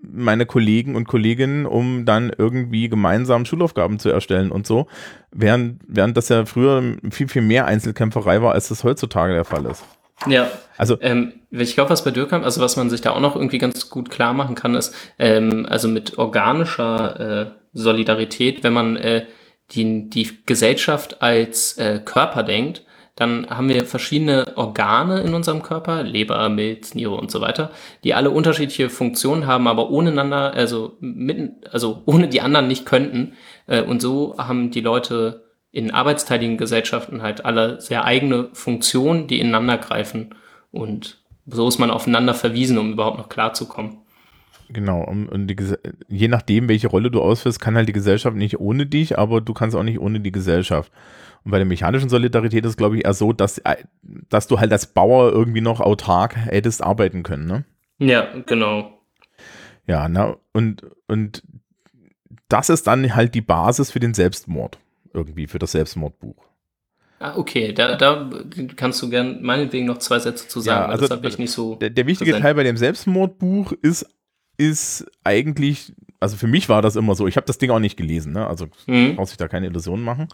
meine 0.00 0.46
Kollegen 0.46 0.96
und 0.96 1.06
Kolleginnen, 1.06 1.66
um 1.66 2.04
dann 2.04 2.32
irgendwie 2.36 2.88
gemeinsam 2.88 3.44
Schulaufgaben 3.44 3.98
zu 3.98 4.10
erstellen 4.10 4.50
und 4.50 4.66
so. 4.66 4.86
Während, 5.30 5.80
während 5.86 6.16
das 6.16 6.28
ja 6.28 6.46
früher 6.46 6.96
viel, 7.10 7.28
viel 7.28 7.42
mehr 7.42 7.66
Einzelkämpferei 7.66 8.42
war, 8.42 8.52
als 8.52 8.68
das 8.68 8.84
heutzutage 8.84 9.34
der 9.34 9.44
Fall 9.44 9.66
ist. 9.66 9.84
Ja, 10.26 10.50
Also 10.76 10.98
ähm, 11.00 11.34
ich 11.50 11.74
glaube, 11.74 11.90
was 11.90 12.04
bei 12.04 12.10
Dürkheim, 12.10 12.42
also 12.42 12.60
was 12.60 12.76
man 12.76 12.90
sich 12.90 13.00
da 13.00 13.10
auch 13.10 13.20
noch 13.20 13.36
irgendwie 13.36 13.58
ganz 13.58 13.88
gut 13.88 14.10
klar 14.10 14.32
machen 14.32 14.56
kann, 14.56 14.74
ist, 14.74 14.94
ähm, 15.18 15.66
also 15.68 15.86
mit 15.86 16.18
organischer 16.18 17.20
äh, 17.20 17.50
Solidarität, 17.72 18.64
wenn 18.64 18.72
man 18.72 18.96
äh, 18.96 19.26
die, 19.70 20.08
die 20.10 20.30
Gesellschaft 20.44 21.22
als 21.22 21.76
äh, 21.78 22.00
Körper 22.04 22.42
denkt, 22.42 22.84
dann 23.18 23.50
haben 23.50 23.68
wir 23.68 23.84
verschiedene 23.84 24.56
Organe 24.56 25.22
in 25.22 25.34
unserem 25.34 25.64
Körper, 25.64 26.04
Leber, 26.04 26.48
Milz, 26.48 26.94
Niere 26.94 27.16
und 27.16 27.32
so 27.32 27.40
weiter, 27.40 27.72
die 28.04 28.14
alle 28.14 28.30
unterschiedliche 28.30 28.88
Funktionen 28.90 29.48
haben, 29.48 29.66
aber 29.66 29.90
ohneinander, 29.90 30.54
also 30.54 30.96
mitten, 31.00 31.56
also 31.72 32.00
ohne 32.06 32.28
die 32.28 32.40
anderen 32.40 32.68
nicht 32.68 32.86
könnten. 32.86 33.32
Äh, 33.66 33.82
und 33.82 34.00
so 34.00 34.36
haben 34.38 34.70
die 34.70 34.82
Leute 34.82 35.48
in 35.72 35.90
arbeitsteiligen 35.90 36.58
Gesellschaften 36.58 37.20
halt 37.20 37.44
alle 37.44 37.80
sehr 37.80 38.04
eigene 38.04 38.50
Funktionen, 38.52 39.26
die 39.26 39.40
ineinander 39.40 39.78
greifen. 39.78 40.36
Und 40.70 41.18
so 41.44 41.66
ist 41.66 41.80
man 41.80 41.90
aufeinander 41.90 42.34
verwiesen, 42.34 42.78
um 42.78 42.92
überhaupt 42.92 43.18
noch 43.18 43.28
klarzukommen. 43.28 43.98
Genau, 44.70 45.02
und 45.02 45.46
die, 45.46 45.56
je 46.08 46.28
nachdem, 46.28 46.68
welche 46.68 46.88
Rolle 46.88 47.10
du 47.10 47.22
ausführst, 47.22 47.58
kann 47.58 47.74
halt 47.76 47.88
die 47.88 47.94
Gesellschaft 47.94 48.36
nicht 48.36 48.60
ohne 48.60 48.84
dich, 48.84 49.18
aber 49.18 49.40
du 49.40 49.54
kannst 49.54 49.74
auch 49.74 49.82
nicht 49.82 49.98
ohne 49.98 50.20
die 50.20 50.32
Gesellschaft. 50.32 50.92
Und 51.44 51.52
bei 51.52 51.58
der 51.58 51.66
mechanischen 51.66 52.10
Solidarität 52.10 52.66
ist, 52.66 52.76
glaube 52.76 52.98
ich, 52.98 53.06
eher 53.06 53.14
so, 53.14 53.32
dass, 53.32 53.58
äh, 53.58 53.76
dass 54.02 54.46
du 54.46 54.60
halt 54.60 54.70
als 54.72 54.86
Bauer 54.86 55.32
irgendwie 55.32 55.62
noch 55.62 55.80
autark 55.80 56.36
hättest 56.36 56.82
arbeiten 56.82 57.22
können, 57.22 57.46
ne? 57.46 57.64
Ja, 57.98 58.28
genau. 58.44 58.92
Ja, 59.86 60.08
na, 60.08 60.36
und, 60.52 60.82
und 61.06 61.42
das 62.48 62.68
ist 62.68 62.86
dann 62.86 63.14
halt 63.14 63.34
die 63.34 63.40
Basis 63.40 63.90
für 63.90 64.00
den 64.00 64.12
Selbstmord, 64.12 64.78
irgendwie, 65.14 65.46
für 65.46 65.58
das 65.58 65.72
Selbstmordbuch. 65.72 66.44
Ah, 67.20 67.36
okay, 67.36 67.72
da, 67.72 67.96
da 67.96 68.30
kannst 68.76 69.02
du 69.02 69.08
gern 69.10 69.42
meinetwegen 69.42 69.86
noch 69.86 69.98
zwei 69.98 70.20
Sätze 70.20 70.46
zu 70.46 70.60
sagen, 70.60 70.82
Ja, 70.82 70.84
weil 70.84 70.92
also 70.92 71.08
das 71.08 71.16
habe 71.16 71.26
ich 71.26 71.38
nicht 71.38 71.50
so. 71.50 71.74
Der, 71.74 71.90
der 71.90 72.06
wichtige 72.06 72.30
präsent. 72.30 72.44
Teil 72.44 72.54
bei 72.54 72.62
dem 72.62 72.76
Selbstmordbuch 72.76 73.72
ist, 73.82 74.06
ist 74.58 75.06
eigentlich, 75.24 75.94
also 76.20 76.36
für 76.36 76.46
mich 76.48 76.68
war 76.68 76.82
das 76.82 76.96
immer 76.96 77.14
so, 77.14 77.26
ich 77.26 77.36
habe 77.36 77.46
das 77.46 77.58
Ding 77.58 77.70
auch 77.70 77.78
nicht 77.78 77.96
gelesen, 77.96 78.32
ne? 78.32 78.46
Also 78.46 78.66
Mhm. 78.86 79.16
braucht 79.16 79.28
sich 79.28 79.36
da 79.38 79.48
keine 79.48 79.66
Illusionen 79.68 80.04
machen. 80.04 80.28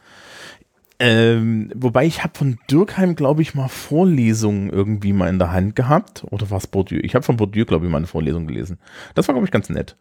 Ähm, 1.00 1.70
wobei 1.74 2.06
ich 2.06 2.22
habe 2.22 2.38
von 2.38 2.56
Dürkheim, 2.70 3.16
glaube 3.16 3.42
ich, 3.42 3.54
mal 3.54 3.68
Vorlesungen 3.68 4.70
irgendwie 4.70 5.12
mal 5.12 5.28
in 5.28 5.38
der 5.40 5.52
Hand 5.52 5.74
gehabt. 5.76 6.24
Oder 6.30 6.50
war 6.50 6.58
es 6.58 6.66
Bourdieu? 6.68 7.00
Ich 7.02 7.14
habe 7.14 7.24
von 7.24 7.36
Bourdieu, 7.36 7.64
glaube 7.64 7.84
ich, 7.84 7.90
mal 7.90 7.98
eine 7.98 8.06
Vorlesung 8.06 8.46
gelesen. 8.46 8.78
Das 9.14 9.26
war, 9.26 9.34
glaube 9.34 9.46
ich, 9.46 9.50
ganz 9.50 9.68
nett. 9.68 9.96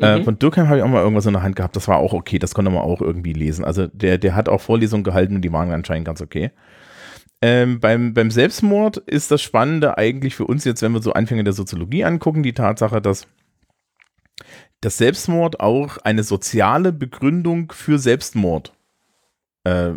Äh, 0.00 0.18
Mhm. 0.18 0.24
von 0.24 0.38
Dürkheim 0.38 0.68
habe 0.68 0.78
ich 0.78 0.84
auch 0.84 0.88
mal 0.88 1.02
irgendwas 1.02 1.26
in 1.26 1.32
der 1.32 1.42
Hand 1.42 1.56
gehabt. 1.56 1.74
Das 1.74 1.88
war 1.88 1.96
auch 1.98 2.12
okay. 2.12 2.38
Das 2.38 2.54
konnte 2.54 2.70
man 2.70 2.82
auch 2.82 3.00
irgendwie 3.02 3.32
lesen. 3.32 3.64
Also 3.64 3.88
der, 3.88 4.16
der 4.16 4.36
hat 4.36 4.48
auch 4.48 4.60
Vorlesungen 4.60 5.02
gehalten 5.02 5.34
und 5.34 5.42
die 5.42 5.52
waren 5.52 5.72
anscheinend 5.72 6.06
ganz 6.06 6.22
okay. 6.22 6.52
Ähm, 7.42 7.80
beim, 7.80 8.14
beim 8.14 8.30
Selbstmord 8.30 8.96
ist 8.96 9.30
das 9.32 9.42
Spannende 9.42 9.98
eigentlich 9.98 10.36
für 10.36 10.44
uns 10.46 10.64
jetzt, 10.64 10.82
wenn 10.82 10.92
wir 10.92 11.02
so 11.02 11.12
Anfänge 11.14 11.42
der 11.44 11.52
Soziologie 11.52 12.04
angucken, 12.04 12.42
die 12.44 12.52
Tatsache, 12.52 13.00
dass 13.00 13.26
das 14.80 14.98
Selbstmord 14.98 15.60
auch 15.60 15.98
eine 15.98 16.22
soziale 16.22 16.92
Begründung 16.92 17.72
für 17.72 17.98
Selbstmord 17.98 18.72
äh, 19.64 19.92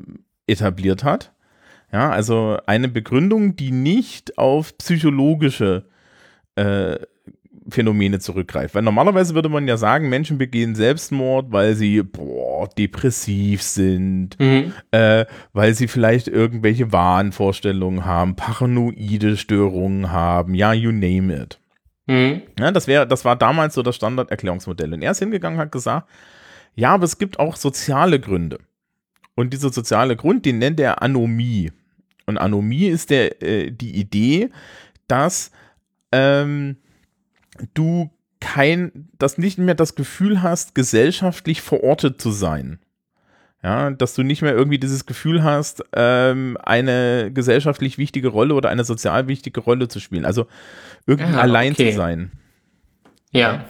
etabliert 0.48 1.04
hat. 1.04 1.32
Ja, 1.92 2.10
also 2.10 2.58
eine 2.68 2.88
Begründung, 2.88 3.56
die 3.56 3.72
nicht 3.72 4.38
auf 4.38 4.78
psychologische 4.78 5.86
äh, 6.56 6.98
Phänomene 7.70 8.20
zurückgreift. 8.20 8.74
Weil 8.74 8.82
normalerweise 8.82 9.36
würde 9.36 9.50
man 9.50 9.68
ja 9.68 9.78
sagen, 9.78 10.10
Menschen 10.10 10.38
begehen 10.38 10.74
Selbstmord, 10.74 11.52
weil 11.52 11.76
sie 11.76 12.02
boah, 12.02 12.68
depressiv 12.70 13.62
sind, 13.62 14.40
Mhm. 14.40 14.74
äh, 14.92 15.26
weil 15.54 15.74
sie 15.76 15.88
vielleicht 15.88 16.28
irgendwelche 16.28 16.92
Wahnvorstellungen 16.92 18.04
haben, 18.06 18.36
paranoide 18.36 19.38
Störungen 19.38 20.12
haben, 20.12 20.56
ja, 20.56 20.74
you 20.74 20.92
name 20.92 21.34
it. 21.36 21.60
Mhm. 22.12 22.42
Ja, 22.60 22.72
das, 22.72 22.88
wär, 22.88 23.06
das 23.06 23.24
war 23.24 23.38
damals 23.38 23.74
so 23.74 23.84
das 23.84 23.96
Standarderklärungsmodell. 23.96 24.94
Und 24.94 25.02
er 25.02 25.12
ist 25.12 25.20
hingegangen 25.20 25.58
und 25.58 25.66
hat 25.66 25.72
gesagt, 25.72 26.10
ja, 26.76 26.94
aber 26.94 27.06
es 27.06 27.18
gibt 27.18 27.40
auch 27.40 27.56
soziale 27.56 28.20
Gründe. 28.20 28.60
Und 29.34 29.54
dieser 29.54 29.72
soziale 29.72 30.18
Grund, 30.18 30.46
den 30.46 30.60
nennt 30.60 30.80
er 30.82 31.02
Anomie. 31.02 31.72
Und 32.26 32.38
Anomie 32.38 32.88
ist 32.88 33.12
der, 33.12 33.42
äh, 33.42 33.72
die 33.72 33.96
Idee, 33.96 34.50
dass 35.08 35.52
ähm, 36.12 36.76
du 37.74 38.10
kein, 38.42 39.10
dass 39.18 39.38
nicht 39.38 39.58
mehr 39.58 39.76
das 39.76 39.96
Gefühl 39.96 40.42
hast, 40.42 40.76
gesellschaftlich 40.76 41.62
verortet 41.62 42.22
zu 42.22 42.32
sein. 42.32 42.80
Ja, 43.64 43.92
dass 43.92 44.16
du 44.16 44.24
nicht 44.24 44.42
mehr 44.42 44.54
irgendwie 44.56 44.80
dieses 44.80 45.06
Gefühl 45.06 45.44
hast, 45.44 45.84
ähm, 45.96 46.58
eine 46.64 47.30
gesellschaftlich 47.32 48.00
wichtige 48.00 48.30
Rolle 48.30 48.56
oder 48.56 48.70
eine 48.70 48.84
sozial 48.84 49.28
wichtige 49.28 49.60
Rolle 49.60 49.88
zu 49.88 50.00
spielen. 50.00 50.26
Also 50.26 50.48
irgendwie 51.06 51.36
Ah, 51.36 51.42
allein 51.42 51.74
okay. 51.74 51.92
zu 51.92 51.96
sein. 51.98 52.32
Ja. 53.32 53.64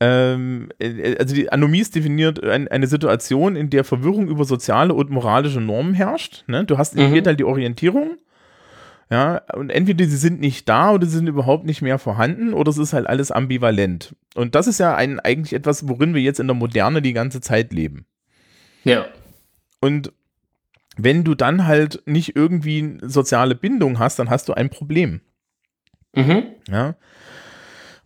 Ähm, 0.00 0.68
äh, 0.80 1.16
also 1.18 1.34
die 1.34 1.52
Anomie 1.52 1.80
ist 1.80 1.94
definiert 1.94 2.42
ein, 2.42 2.68
eine 2.68 2.86
Situation, 2.86 3.54
in 3.54 3.70
der 3.70 3.84
Verwirrung 3.84 4.28
über 4.28 4.44
soziale 4.44 4.94
und 4.94 5.10
moralische 5.10 5.60
Normen 5.60 5.94
herrscht. 5.94 6.44
Ne? 6.48 6.64
Du 6.64 6.78
hast 6.78 6.96
Mhm. 6.96 7.12
dir 7.12 7.22
halt 7.26 7.38
die 7.40 7.44
Orientierung. 7.44 8.16
Ja, 9.10 9.42
und 9.52 9.68
entweder 9.68 10.06
sie 10.06 10.16
sind 10.16 10.40
nicht 10.40 10.66
da 10.70 10.90
oder 10.92 11.04
sie 11.06 11.18
sind 11.18 11.26
überhaupt 11.26 11.66
nicht 11.66 11.82
mehr 11.82 11.98
vorhanden 11.98 12.54
oder 12.54 12.70
es 12.70 12.78
ist 12.78 12.94
halt 12.94 13.06
alles 13.06 13.30
ambivalent. 13.30 14.16
Und 14.34 14.54
das 14.54 14.66
ist 14.66 14.80
ja 14.80 14.96
ein, 14.96 15.20
eigentlich 15.20 15.52
etwas, 15.52 15.86
worin 15.86 16.14
wir 16.14 16.22
jetzt 16.22 16.40
in 16.40 16.46
der 16.46 16.56
Moderne 16.56 17.02
die 17.02 17.12
ganze 17.12 17.42
Zeit 17.42 17.74
leben. 17.74 18.06
Ja. 18.84 19.06
Und 19.80 20.12
wenn 20.96 21.24
du 21.24 21.34
dann 21.34 21.66
halt 21.66 22.02
nicht 22.06 22.36
irgendwie 22.36 22.78
eine 23.00 23.08
soziale 23.08 23.54
Bindung 23.54 23.98
hast, 23.98 24.18
dann 24.18 24.30
hast 24.30 24.48
du 24.48 24.54
ein 24.54 24.70
Problem. 24.70 25.20
Mhm. 26.14 26.44
Ja. 26.68 26.96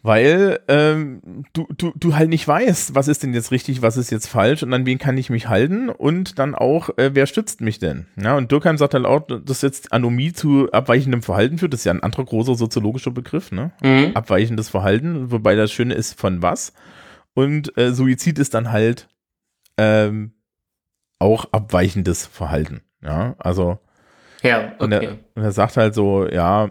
Weil 0.03 0.61
ähm, 0.69 1.45
du, 1.53 1.67
du, 1.77 1.93
du 1.97 2.15
halt 2.15 2.29
nicht 2.29 2.47
weißt, 2.47 2.95
was 2.95 3.09
ist 3.09 3.25
denn 3.25 3.35
jetzt 3.35 3.51
richtig, 3.51 3.83
was 3.83 3.97
ist 3.97 4.13
jetzt 4.13 4.29
falsch 4.29 4.63
und 4.63 4.73
an 4.73 4.87
wen 4.87 4.99
kann 4.99 5.19
ich 5.19 5.31
mich 5.31 5.49
halten 5.49 5.89
und 5.89 6.39
dann 6.39 6.55
auch, 6.55 6.91
äh, 6.97 7.11
wer 7.15 7.27
stützt 7.27 7.61
mich 7.61 7.81
denn? 7.81 8.07
Ja, 8.15 8.37
und 8.37 8.53
Durkheim 8.53 8.79
sagt 8.79 8.95
halt 8.95 9.05
auch, 9.05 9.27
dass 9.27 9.63
jetzt 9.63 9.93
Anomie 9.93 10.33
zu 10.33 10.71
abweichendem 10.71 11.23
Verhalten 11.23 11.59
führt. 11.59 11.73
Das 11.73 11.81
ist 11.81 11.87
ja 11.87 11.93
ein 11.93 12.05
anderer 12.05 12.25
großer 12.25 12.55
soziologischer 12.55 13.11
Begriff, 13.11 13.51
ne? 13.51 13.73
Mhm. 13.83 14.13
Abweichendes 14.15 14.69
Verhalten, 14.69 15.33
wobei 15.33 15.57
das 15.57 15.73
Schöne 15.73 15.95
ist, 15.95 16.17
von 16.21 16.41
was. 16.41 16.73
Und 17.35 17.77
äh, 17.77 17.93
Suizid 17.93 18.39
ist 18.39 18.55
dann 18.55 18.71
halt 18.71 19.09
ähm, 19.77 20.36
auch 21.19 21.47
abweichendes 21.53 22.27
Verhalten. 22.27 22.83
Ja, 23.03 23.35
also 23.39 23.79
Ja, 24.43 24.73
und, 24.79 24.93
okay. 24.93 25.07
er, 25.07 25.19
und 25.35 25.43
er 25.43 25.53
sagt 25.53 25.77
halt 25.77 25.95
so, 25.95 26.29
ja, 26.29 26.71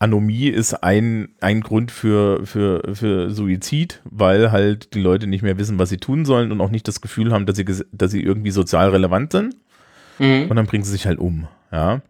Anomie 0.00 0.48
ist 0.48 0.74
ein, 0.84 1.34
ein 1.40 1.60
Grund 1.60 1.90
für, 1.90 2.46
für, 2.46 2.94
für 2.94 3.30
Suizid, 3.30 4.00
weil 4.04 4.52
halt 4.52 4.94
die 4.94 5.00
Leute 5.00 5.26
nicht 5.26 5.42
mehr 5.42 5.58
wissen, 5.58 5.78
was 5.78 5.88
sie 5.88 5.96
tun 5.96 6.24
sollen 6.24 6.52
und 6.52 6.60
auch 6.60 6.70
nicht 6.70 6.86
das 6.86 7.00
Gefühl 7.00 7.32
haben, 7.32 7.46
dass 7.46 7.56
sie, 7.56 7.64
dass 7.64 8.10
sie 8.10 8.22
irgendwie 8.22 8.52
sozial 8.52 8.90
relevant 8.90 9.32
sind. 9.32 9.56
Mhm. 10.18 10.46
Und 10.48 10.56
dann 10.56 10.66
bringen 10.66 10.84
sie 10.84 10.92
sich 10.92 11.06
halt 11.06 11.18
um. 11.18 11.48
Ja. 11.72 12.02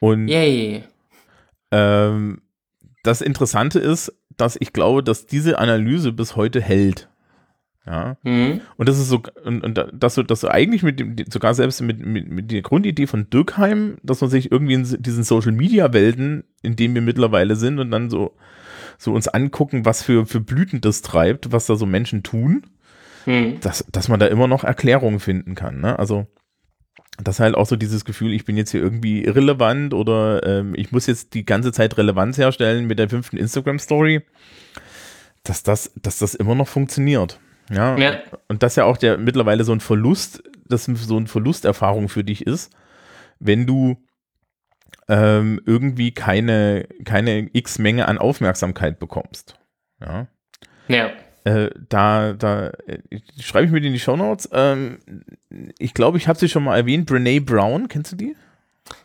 Und 0.00 0.28
Yay. 0.28 0.84
ähm, 1.70 2.42
das 3.02 3.22
Interessante 3.22 3.78
ist, 3.78 4.12
dass 4.36 4.56
ich 4.60 4.72
glaube, 4.72 5.02
dass 5.02 5.26
diese 5.26 5.58
Analyse 5.58 6.12
bis 6.12 6.36
heute 6.36 6.60
hält. 6.60 7.08
Ja. 7.86 8.16
Mhm. 8.22 8.60
Und 8.76 8.88
das 8.88 8.98
ist 8.98 9.08
so, 9.08 9.22
und, 9.44 9.62
und 9.62 9.76
da- 9.76 9.90
dass 9.92 10.14
du, 10.14 10.22
dass 10.22 10.40
du 10.40 10.48
eigentlich 10.48 10.82
mit 10.82 10.98
dem, 11.00 11.16
sogar 11.30 11.52
selbst 11.54 11.82
mit, 11.82 12.04
mit, 12.04 12.28
mit 12.30 12.50
der 12.50 12.62
Grundidee 12.62 13.06
von 13.06 13.28
Dürkheim, 13.28 13.98
dass 14.02 14.20
man 14.22 14.30
sich 14.30 14.50
irgendwie 14.50 14.74
in 14.74 14.96
diesen 15.02 15.22
Social 15.22 15.52
Media 15.52 15.92
Welten, 15.92 16.44
in 16.62 16.76
denen 16.76 16.94
wir 16.94 17.02
mittlerweile 17.02 17.56
sind 17.56 17.78
und 17.78 17.90
dann 17.90 18.08
so, 18.08 18.34
so 18.96 19.12
uns 19.12 19.28
angucken, 19.28 19.84
was 19.84 20.02
für, 20.02 20.24
für 20.24 20.40
Blüten 20.40 20.80
das 20.80 21.02
treibt, 21.02 21.52
was 21.52 21.66
da 21.66 21.76
so 21.76 21.86
Menschen 21.86 22.22
tun, 22.22 22.64
Mhm. 23.26 23.58
dass, 23.60 23.84
dass 23.90 24.08
man 24.08 24.20
da 24.20 24.26
immer 24.26 24.46
noch 24.48 24.64
Erklärungen 24.64 25.18
finden 25.18 25.54
kann, 25.54 25.80
ne? 25.80 25.98
Also, 25.98 26.26
das 27.22 27.36
ist 27.36 27.40
halt 27.40 27.54
auch 27.54 27.64
so 27.64 27.76
dieses 27.76 28.04
Gefühl, 28.04 28.32
ich 28.34 28.44
bin 28.44 28.56
jetzt 28.58 28.70
hier 28.72 28.82
irgendwie 28.82 29.24
irrelevant 29.24 29.94
oder 29.94 30.44
ähm, 30.46 30.74
ich 30.76 30.92
muss 30.92 31.06
jetzt 31.06 31.32
die 31.32 31.44
ganze 31.46 31.72
Zeit 31.72 31.96
Relevanz 31.96 32.36
herstellen 32.36 32.86
mit 32.86 32.98
der 32.98 33.08
fünften 33.08 33.36
Instagram-Story, 33.38 34.22
dass 35.42 35.62
das, 35.62 35.92
dass 36.02 36.18
das 36.18 36.34
immer 36.34 36.54
noch 36.54 36.68
funktioniert. 36.68 37.38
Ja, 37.70 37.96
Ja. 37.96 38.20
und 38.48 38.62
das 38.62 38.76
ja 38.76 38.84
auch 38.84 38.96
der 38.96 39.18
mittlerweile 39.18 39.64
so 39.64 39.72
ein 39.72 39.80
Verlust, 39.80 40.42
das 40.66 40.84
so 40.84 41.16
eine 41.16 41.26
Verlusterfahrung 41.26 42.08
für 42.08 42.24
dich 42.24 42.46
ist, 42.46 42.72
wenn 43.38 43.66
du 43.66 43.96
ähm, 45.08 45.60
irgendwie 45.66 46.12
keine, 46.12 46.86
keine 47.04 47.48
X-Menge 47.52 48.06
an 48.08 48.18
Aufmerksamkeit 48.18 48.98
bekommst. 48.98 49.58
Ja. 50.00 50.26
Ja. 50.88 51.10
Äh, 51.44 51.70
da, 51.90 52.32
da 52.32 52.68
äh, 52.86 52.98
schreibe 53.38 53.66
ich 53.66 53.72
mir 53.72 53.80
die 53.82 53.88
in 53.88 53.92
die 53.92 54.00
Shownotes. 54.00 54.48
Ähm, 54.52 54.98
ich 55.78 55.92
glaube, 55.92 56.16
ich 56.16 56.26
habe 56.26 56.38
sie 56.38 56.48
schon 56.48 56.64
mal 56.64 56.76
erwähnt. 56.76 57.06
Brene 57.06 57.40
Brown, 57.40 57.88
kennst 57.88 58.12
du 58.12 58.16
die? 58.16 58.36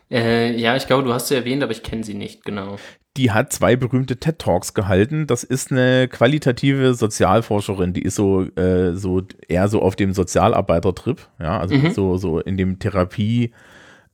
Äh, 0.10 0.55
ja, 0.57 0.76
ich 0.78 0.88
glaube, 0.88 1.03
du 1.03 1.14
hast 1.14 1.28
sie 1.28 1.36
erwähnt, 1.36 1.64
aber 1.64 1.72
ich 1.74 1.84
kenne 1.84 2.03
sie 2.03 2.14
nicht, 2.14 2.45
genau. 2.45 2.78
Die 3.18 3.32
hat 3.32 3.51
zwei 3.51 3.76
berühmte 3.76 4.18
TED 4.18 4.39
Talks 4.39 4.74
gehalten. 4.74 5.28
Das 5.28 5.43
ist 5.43 5.72
eine 5.72 6.07
qualitative 6.07 6.93
Sozialforscherin, 6.93 7.91
die 7.93 8.03
ist 8.03 8.16
so, 8.16 8.43
äh, 8.55 8.95
so 8.95 9.24
eher 9.47 9.68
so 9.68 9.82
auf 9.82 9.95
dem 9.95 10.14
Sozialarbeitertrip, 10.14 11.28
ja, 11.39 11.60
also 11.60 11.76
Mhm. 11.76 11.91
so, 11.91 12.18
so 12.18 12.39
in 12.39 12.55
dem 12.55 12.80
Therapie, 12.80 13.51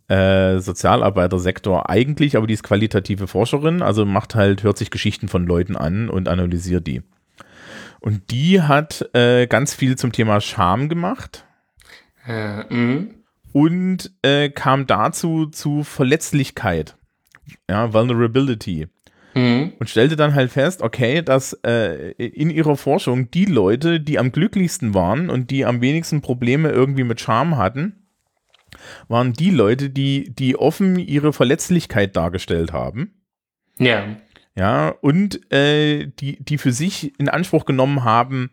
äh, 0.07 0.59
Sozialarbeitersektor 0.59 1.89
eigentlich, 1.89 2.37
aber 2.37 2.47
die 2.47 2.53
ist 2.53 2.63
qualitative 2.63 3.27
Forscherin, 3.27 3.81
also 3.81 4.05
macht 4.05 4.33
halt, 4.35 4.63
hört 4.63 4.77
sich 4.77 4.91
Geschichten 4.91 5.27
von 5.27 5.45
Leuten 5.45 5.75
an 5.75 6.09
und 6.09 6.27
analysiert 6.27 6.87
die. 6.87 7.01
Und 7.99 8.31
die 8.31 8.61
hat 8.61 9.09
äh, 9.13 9.47
ganz 9.47 9.73
viel 9.73 9.97
zum 9.97 10.11
Thema 10.11 10.39
Scham 10.41 10.89
gemacht 10.89 11.43
Äh, 12.27 12.63
mh. 12.73 13.05
und 13.51 14.11
äh, 14.21 14.49
kam 14.49 14.85
dazu 14.87 15.47
zu 15.47 15.83
Verletzlichkeit, 15.83 16.97
ja, 17.69 17.93
Vulnerability. 17.93 18.87
Mhm. 19.35 19.73
Und 19.79 19.89
stellte 19.89 20.15
dann 20.15 20.33
halt 20.33 20.51
fest, 20.51 20.81
okay, 20.81 21.21
dass 21.21 21.53
äh, 21.65 22.11
in 22.11 22.49
ihrer 22.49 22.77
Forschung 22.77 23.29
die 23.31 23.45
Leute, 23.45 23.99
die 23.99 24.17
am 24.17 24.31
glücklichsten 24.31 24.93
waren 24.93 25.29
und 25.29 25.51
die 25.51 25.65
am 25.65 25.81
wenigsten 25.81 26.21
Probleme 26.21 26.69
irgendwie 26.69 27.03
mit 27.03 27.19
Scham 27.19 27.57
hatten, 27.57 28.07
waren 29.07 29.33
die 29.33 29.51
Leute, 29.51 29.89
die, 29.89 30.33
die 30.33 30.55
offen 30.55 30.97
ihre 30.97 31.33
Verletzlichkeit 31.33 32.15
dargestellt 32.15 32.71
haben. 32.71 33.13
Ja. 33.77 34.05
Ja, 34.57 34.89
und 35.01 35.51
äh, 35.51 36.07
die, 36.07 36.41
die 36.41 36.57
für 36.57 36.71
sich 36.71 37.19
in 37.19 37.27
Anspruch 37.27 37.65
genommen 37.65 38.05
haben, 38.05 38.51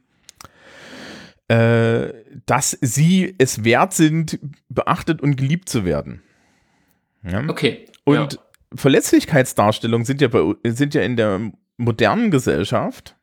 äh, 1.46 2.12
dass 2.46 2.76
sie 2.80 3.36
es 3.38 3.62
wert 3.62 3.92
sind, 3.92 4.40
beachtet 4.68 5.20
und 5.20 5.36
geliebt 5.36 5.68
zu 5.68 5.84
werden. 5.84 6.22
Ja? 7.22 7.48
Okay. 7.48 7.86
Und 8.04 8.32
ja. 8.32 8.38
Verletzlichkeitsdarstellungen 8.74 10.04
sind 10.04 10.20
ja, 10.20 10.28
bei, 10.28 10.40
sind 10.64 10.94
ja 10.94 11.02
in 11.02 11.16
der 11.16 11.40
modernen 11.76 12.30
Gesellschaft 12.30 13.16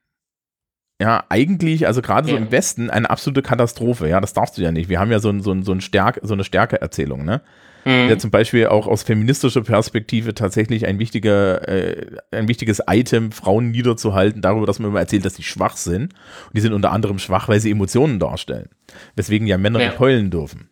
ja 1.01 1.23
eigentlich, 1.29 1.87
also 1.87 2.01
gerade 2.01 2.27
so 2.27 2.33
Ja. 2.35 2.41
im 2.41 2.51
Westen, 2.51 2.89
eine 2.89 3.09
absolute 3.09 3.41
Katastrophe. 3.41 4.09
Ja, 4.09 4.19
das 4.19 4.33
darfst 4.33 4.57
du 4.57 4.61
ja 4.61 4.71
nicht. 4.71 4.89
Wir 4.89 4.99
haben 4.99 5.11
ja 5.11 5.19
so, 5.19 5.29
ein, 5.29 5.41
so, 5.41 5.51
ein, 5.51 5.63
so, 5.63 5.71
ein 5.71 5.79
Stärke, 5.81 6.19
so 6.23 6.33
eine 6.33 6.43
Stärkeerzählung, 6.43 7.23
ne? 7.23 7.41
Mhm. 7.85 8.09
Der 8.09 8.19
zum 8.19 8.29
Beispiel 8.29 8.67
auch 8.67 8.85
aus 8.87 9.03
feministischer 9.03 9.61
Perspektive 9.61 10.33
tatsächlich 10.33 10.85
ein, 10.85 10.99
wichtiger, 10.99 11.65
äh, 11.69 12.17
ein 12.31 12.49
wichtiges 12.49 12.81
Item, 12.89 13.31
Frauen 13.31 13.71
niederzuhalten, 13.71 14.41
darüber, 14.41 14.65
dass 14.65 14.79
man 14.79 14.91
immer 14.91 14.99
erzählt, 14.99 15.23
dass 15.23 15.35
sie 15.35 15.43
schwach 15.43 15.77
sind. 15.77 16.13
Und 16.47 16.57
die 16.57 16.59
sind 16.59 16.73
unter 16.73 16.91
anderem 16.91 17.19
schwach, 17.19 17.47
weil 17.47 17.61
sie 17.61 17.71
Emotionen 17.71 18.19
darstellen. 18.19 18.67
Weswegen 19.15 19.47
ja 19.47 19.57
Männer 19.57 19.79
Ja. 19.79 19.87
nicht 19.87 19.99
heulen 19.99 20.29
dürfen. 20.29 20.69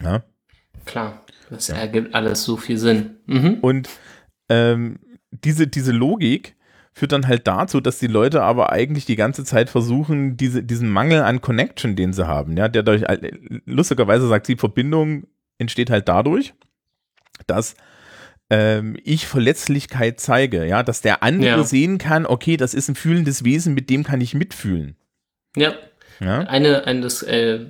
Ja. 0.00 0.22
Klar. 0.84 1.21
Das 1.52 1.68
ergibt 1.68 2.14
alles 2.14 2.44
so 2.44 2.56
viel 2.56 2.78
Sinn. 2.78 3.16
Mhm. 3.26 3.58
Und 3.60 3.88
ähm, 4.48 4.98
diese, 5.30 5.66
diese 5.66 5.92
Logik 5.92 6.56
führt 6.92 7.12
dann 7.12 7.26
halt 7.26 7.46
dazu, 7.46 7.80
dass 7.80 7.98
die 7.98 8.06
Leute 8.06 8.42
aber 8.42 8.70
eigentlich 8.72 9.04
die 9.06 9.16
ganze 9.16 9.44
Zeit 9.44 9.70
versuchen, 9.70 10.36
diese, 10.36 10.62
diesen 10.62 10.90
Mangel 10.90 11.22
an 11.22 11.40
Connection, 11.40 11.96
den 11.96 12.12
sie 12.12 12.26
haben, 12.26 12.56
ja, 12.56 12.68
der 12.68 12.82
durch, 12.82 13.04
lustigerweise 13.64 14.28
sagt 14.28 14.46
sie, 14.46 14.56
Verbindung 14.56 15.24
entsteht 15.58 15.88
halt 15.90 16.08
dadurch, 16.08 16.52
dass 17.46 17.76
ähm, 18.50 18.96
ich 19.04 19.26
Verletzlichkeit 19.26 20.20
zeige, 20.20 20.66
ja, 20.66 20.82
dass 20.82 21.00
der 21.00 21.22
andere 21.22 21.46
Ja. 21.58 21.64
sehen 21.64 21.96
kann, 21.96 22.26
okay, 22.26 22.58
das 22.58 22.74
ist 22.74 22.88
ein 22.90 22.94
fühlendes 22.94 23.44
Wesen, 23.44 23.72
mit 23.72 23.88
dem 23.88 24.04
kann 24.04 24.20
ich 24.20 24.34
mitfühlen. 24.34 24.96
Ja. 25.56 25.72
Ja, 26.20 26.40
Eine, 26.40 26.86
ein, 26.86 27.00
das 27.02 27.22
äh, 27.22 27.66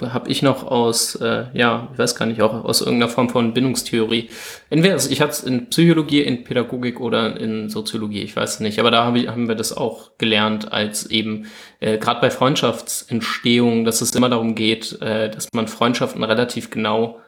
habe 0.00 0.28
ich 0.28 0.42
noch 0.42 0.64
aus, 0.64 1.14
äh, 1.16 1.44
ja, 1.54 1.88
ich 1.92 1.98
weiß 1.98 2.16
gar 2.16 2.26
nicht, 2.26 2.42
auch 2.42 2.64
aus 2.64 2.80
irgendeiner 2.80 3.10
Form 3.10 3.28
von 3.28 3.54
Bindungstheorie. 3.54 4.28
Entweder, 4.68 4.96
ich 4.96 5.20
hatte 5.20 5.32
es 5.32 5.44
in 5.44 5.68
Psychologie, 5.68 6.22
in 6.22 6.42
Pädagogik 6.42 7.00
oder 7.00 7.38
in 7.38 7.68
Soziologie, 7.68 8.22
ich 8.22 8.34
weiß 8.34 8.60
nicht, 8.60 8.80
aber 8.80 8.90
da 8.90 9.04
hab 9.04 9.14
ich, 9.14 9.28
haben 9.28 9.46
wir 9.48 9.54
das 9.54 9.76
auch 9.76 10.10
gelernt, 10.18 10.72
als 10.72 11.06
eben 11.06 11.46
äh, 11.80 11.98
gerade 11.98 12.20
bei 12.20 12.30
Freundschaftsentstehung, 12.30 13.84
dass 13.84 14.00
es 14.00 14.14
immer 14.14 14.28
darum 14.28 14.54
geht, 14.54 15.00
äh, 15.00 15.30
dass 15.30 15.48
man 15.52 15.68
Freundschaften 15.68 16.24
relativ 16.24 16.70
genau 16.70 17.20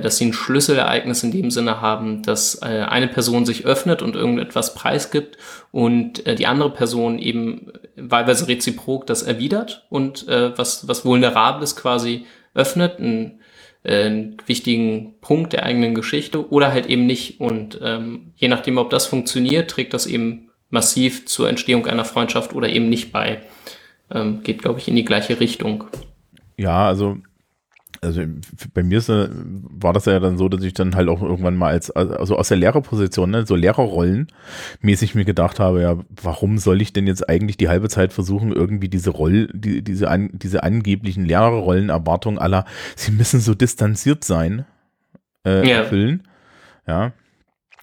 dass 0.00 0.18
sie 0.18 0.26
ein 0.26 0.32
Schlüsselereignis 0.32 1.24
in 1.24 1.32
dem 1.32 1.50
Sinne 1.50 1.80
haben, 1.80 2.22
dass 2.22 2.62
äh, 2.62 2.84
eine 2.88 3.08
Person 3.08 3.44
sich 3.44 3.66
öffnet 3.66 4.00
und 4.00 4.14
irgendetwas 4.14 4.74
preisgibt 4.74 5.38
und 5.72 6.24
äh, 6.26 6.36
die 6.36 6.46
andere 6.46 6.70
Person 6.70 7.18
eben 7.18 7.72
wahlweise 7.96 8.46
reziprok 8.46 9.06
das 9.06 9.22
erwidert 9.22 9.86
und 9.90 10.28
äh, 10.28 10.56
was, 10.56 10.86
was 10.86 11.04
Vulnerables 11.04 11.74
quasi 11.74 12.26
öffnet, 12.54 12.98
einen, 12.98 13.40
äh, 13.82 14.04
einen 14.04 14.36
wichtigen 14.46 15.14
Punkt 15.20 15.52
der 15.52 15.64
eigenen 15.64 15.94
Geschichte 15.94 16.48
oder 16.50 16.72
halt 16.72 16.86
eben 16.86 17.06
nicht. 17.06 17.40
Und 17.40 17.80
ähm, 17.82 18.32
je 18.36 18.48
nachdem, 18.48 18.78
ob 18.78 18.90
das 18.90 19.06
funktioniert, 19.06 19.70
trägt 19.70 19.94
das 19.94 20.06
eben 20.06 20.50
massiv 20.70 21.26
zur 21.26 21.48
Entstehung 21.48 21.86
einer 21.86 22.04
Freundschaft 22.04 22.54
oder 22.54 22.68
eben 22.68 22.88
nicht 22.88 23.12
bei. 23.12 23.42
Ähm, 24.10 24.42
geht, 24.42 24.62
glaube 24.62 24.78
ich, 24.78 24.88
in 24.88 24.96
die 24.96 25.04
gleiche 25.04 25.40
Richtung. 25.40 25.84
ja 26.56 26.86
also 26.86 27.18
also 28.04 28.20
bei 28.74 28.82
mir 28.82 28.98
ist, 28.98 29.08
äh, 29.08 29.28
war 29.32 29.92
das 29.92 30.06
ja 30.06 30.18
dann 30.18 30.36
so, 30.36 30.48
dass 30.48 30.62
ich 30.64 30.74
dann 30.74 30.96
halt 30.96 31.08
auch 31.08 31.22
irgendwann 31.22 31.56
mal 31.56 31.68
als, 31.68 31.90
also 31.92 32.36
aus 32.36 32.48
der 32.48 32.56
Lehrerposition, 32.56 33.30
ne, 33.30 33.46
so 33.46 33.54
Lehrerrollen 33.54 34.26
mäßig 34.80 35.14
mir 35.14 35.24
gedacht 35.24 35.60
habe, 35.60 35.82
ja, 35.82 35.96
warum 36.20 36.58
soll 36.58 36.82
ich 36.82 36.92
denn 36.92 37.06
jetzt 37.06 37.28
eigentlich 37.28 37.56
die 37.56 37.68
halbe 37.68 37.88
Zeit 37.88 38.12
versuchen, 38.12 38.52
irgendwie 38.52 38.88
diese 38.88 39.10
Roll, 39.10 39.48
die, 39.54 39.82
diese, 39.82 40.10
an, 40.10 40.30
diese 40.32 40.64
angeblichen 40.64 41.24
Lehrerrollenerwartungen 41.24 42.40
aller, 42.40 42.64
sie 42.96 43.12
müssen 43.12 43.38
so 43.40 43.54
distanziert 43.54 44.24
sein, 44.24 44.64
äh, 45.46 45.68
Ja. 45.68 45.76
erfüllen. 45.78 46.24
Ja. 46.88 47.12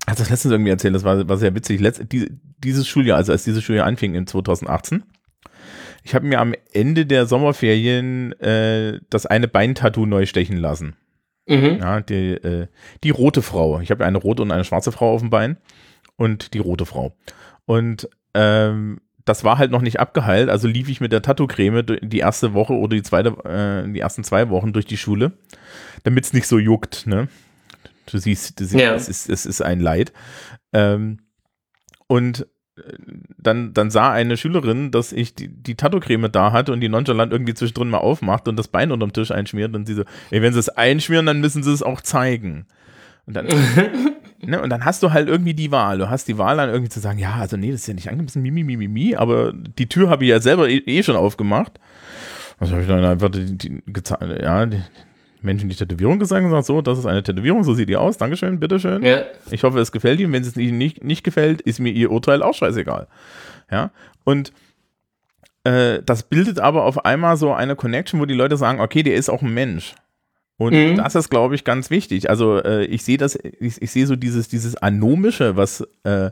Hat 0.06 0.20
das 0.20 0.30
letztens 0.30 0.52
irgendwie 0.52 0.72
erzählt, 0.72 0.96
das 0.96 1.04
war, 1.06 1.30
war 1.30 1.38
sehr 1.38 1.56
witzig. 1.56 1.80
Letzt, 1.80 2.04
die, 2.12 2.30
dieses 2.58 2.88
Schuljahr, 2.88 3.18
also 3.18 3.32
als 3.32 3.46
dieses 3.46 3.64
Schuljahr 3.64 3.86
anfing 3.88 4.16
in 4.16 4.28
2018, 4.28 5.04
ich 6.04 6.16
habe 6.16 6.26
mir 6.26 6.40
am 6.40 6.54
Ende 6.74 7.06
der 7.06 7.26
Sommerferien 7.26 8.32
äh, 8.40 9.00
das 9.10 9.26
eine 9.26 9.48
Beintattoo 9.48 10.06
neu 10.06 10.26
stechen 10.26 10.58
lassen. 10.58 10.96
Mhm. 11.48 11.78
Ja, 11.80 12.02
die, 12.02 12.34
äh, 12.34 12.68
die 13.04 13.10
rote 13.10 13.42
Frau. 13.42 13.80
Ich 13.82 13.92
habe 13.92 14.06
eine 14.06 14.18
rote 14.18 14.42
und 14.44 14.52
eine 14.52 14.64
schwarze 14.64 14.92
Frau 14.92 15.14
auf 15.14 15.22
dem 15.22 15.30
Bein 15.30 15.58
und 16.16 16.54
die 16.54 16.60
rote 16.60 16.86
Frau. 16.86 17.16
Und 17.66 18.10
ähm, 18.34 19.02
das 19.26 19.44
war 19.44 19.58
halt 19.58 19.70
noch 19.72 19.82
nicht 19.82 20.00
abgeheilt, 20.00 20.50
also 20.50 20.68
lief 20.68 20.90
ich 20.90 21.02
mit 21.02 21.12
der 21.12 21.22
Tattoo-Creme 21.22 21.84
die 22.02 22.20
erste 22.20 22.54
Woche 22.54 22.74
oder 22.74 22.96
die 22.96 23.04
zweite, 23.04 23.30
äh, 23.46 23.92
die 23.92 24.00
ersten 24.00 24.24
zwei 24.24 24.50
Wochen 24.50 24.74
durch 24.74 24.86
die 24.86 24.98
Schule, 24.98 25.34
damit 26.04 26.26
es 26.26 26.34
nicht 26.34 26.48
so 26.48 26.58
juckt, 26.58 27.06
ne? 27.06 27.28
Du 28.12 28.18
siehst, 28.18 28.60
du 28.60 28.66
siehst 28.66 28.84
Ja. 28.84 28.96
es, 28.96 29.08
ist, 29.08 29.30
es 29.30 29.46
ist 29.46 29.62
ein 29.62 29.80
Leid. 29.80 30.14
Ähm, 30.74 31.20
und 32.08 32.48
dann, 33.38 33.74
dann 33.74 33.90
sah 33.90 34.12
eine 34.12 34.38
Schülerin, 34.38 34.92
dass 34.92 35.12
ich 35.12 35.36
die, 35.36 35.48
die 35.48 35.76
Tattoo-Creme 35.76 36.32
da 36.32 36.52
hatte 36.52 36.74
und 36.74 36.82
die 36.82 36.90
nonchalant 36.90 37.32
irgendwie 37.32 37.54
zwischendrin 37.54 37.90
mal 37.90 37.98
aufmacht 37.98 38.48
und 38.48 38.58
das 38.58 38.68
Bein 38.68 38.92
unterm 38.92 39.14
Tisch 39.14 39.32
einschmiert 39.32 39.76
und 39.76 39.86
sie 39.86 39.94
so, 39.94 40.04
ey, 40.32 40.42
wenn 40.42 40.54
sie 40.54 40.60
es 40.60 40.70
einschmieren, 40.70 41.26
dann 41.26 41.40
müssen 41.40 41.64
sie 41.64 41.72
es 41.72 41.84
auch 41.84 42.02
zeigen. 42.02 42.66
Und 43.26 43.36
dann, 43.36 43.48
ne, 44.42 44.62
und 44.62 44.70
dann 44.70 44.86
hast 44.86 45.04
du 45.04 45.12
halt 45.14 45.28
irgendwie 45.28 45.54
die 45.54 45.72
Wahl. 45.72 46.00
Du 46.00 46.10
hast 46.10 46.28
die 46.28 46.38
Wahl 46.38 46.58
dann 46.58 46.70
irgendwie 46.70 46.90
zu 46.90 47.00
sagen, 47.00 47.20
ja, 47.20 47.36
also 47.36 47.58
nee, 47.58 47.72
das 47.72 47.82
ist 47.82 47.88
ja 47.88 47.94
nicht 47.94 48.10
angemessen, 48.10 48.42
mi, 48.42 48.52
mi, 48.52 48.64
mi, 48.64 48.76
mi, 48.78 48.88
mi, 48.88 49.16
aber 49.16 49.54
die 49.54 49.88
Tür 49.88 50.10
habe 50.10 50.24
ich 50.24 50.30
ja 50.30 50.40
selber 50.40 50.70
eh, 50.70 50.78
eh 50.78 51.04
schon 51.04 51.16
aufgemacht. 51.16 51.80
Also 52.60 52.74
habe 52.74 52.82
ich 52.82 52.90
dann 52.90 53.06
einfach 53.06 53.30
die, 53.30 53.58
die, 53.58 53.82
ja, 54.42 54.66
die 54.66 54.82
Menschen 55.42 55.70
die 55.70 55.76
Tätowierung 55.76 56.20
gesagt 56.20 56.42
und 56.44 56.50
gesagt, 56.50 56.66
so, 56.66 56.82
das 56.82 57.00
ist 57.00 57.06
eine 57.06 57.24
Tätowierung, 57.24 57.64
so 57.64 57.74
sieht 57.74 57.90
die 57.90 57.96
aus, 57.96 58.18
Dankeschön, 58.18 58.60
bitteschön. 58.60 59.04
Ja. 59.04 59.24
Ich 59.52 59.64
hoffe, 59.64 59.80
es 59.80 59.92
gefällt 59.92 60.20
Ihnen. 60.20 60.34
Wenn 60.34 60.44
es 60.44 60.56
Ihnen 60.58 60.78
nicht, 60.78 61.04
nicht 61.04 61.24
gefällt, 61.24 61.62
ist 61.62 61.80
mir 61.80 61.92
Ihr 61.92 62.12
Urteil 62.12 62.44
auch 62.44 62.54
scheißegal. 62.54 63.08
Ja, 63.72 63.92
und 64.24 64.52
äh, 65.64 66.00
das 66.06 66.24
bildet 66.24 66.60
aber 66.60 66.84
auf 66.86 67.06
einmal 67.06 67.38
so 67.38 67.54
eine 67.54 67.76
Connection, 67.76 68.20
wo 68.20 68.26
die 68.26 68.34
Leute 68.34 68.58
sagen, 68.58 68.80
okay, 68.80 69.04
der 69.04 69.16
ist 69.16 69.30
auch 69.30 69.42
ein 69.42 69.54
Mensch. 69.54 69.96
Und 70.58 70.74
Mhm. 70.74 70.98
das 70.98 71.16
ist, 71.16 71.30
glaube 71.30 71.56
ich, 71.56 71.64
ganz 71.64 71.90
wichtig. 71.90 72.30
Also 72.30 72.58
äh, 72.62 72.84
ich 72.86 73.04
sehe 73.04 73.18
das, 73.18 73.36
ich, 73.36 73.82
ich 73.82 73.92
sehe 73.92 74.06
so 74.08 74.16
dieses, 74.18 74.50
dieses 74.50 74.76
Anomische, 74.76 75.56
was, 75.56 75.88
äh, 76.04 76.32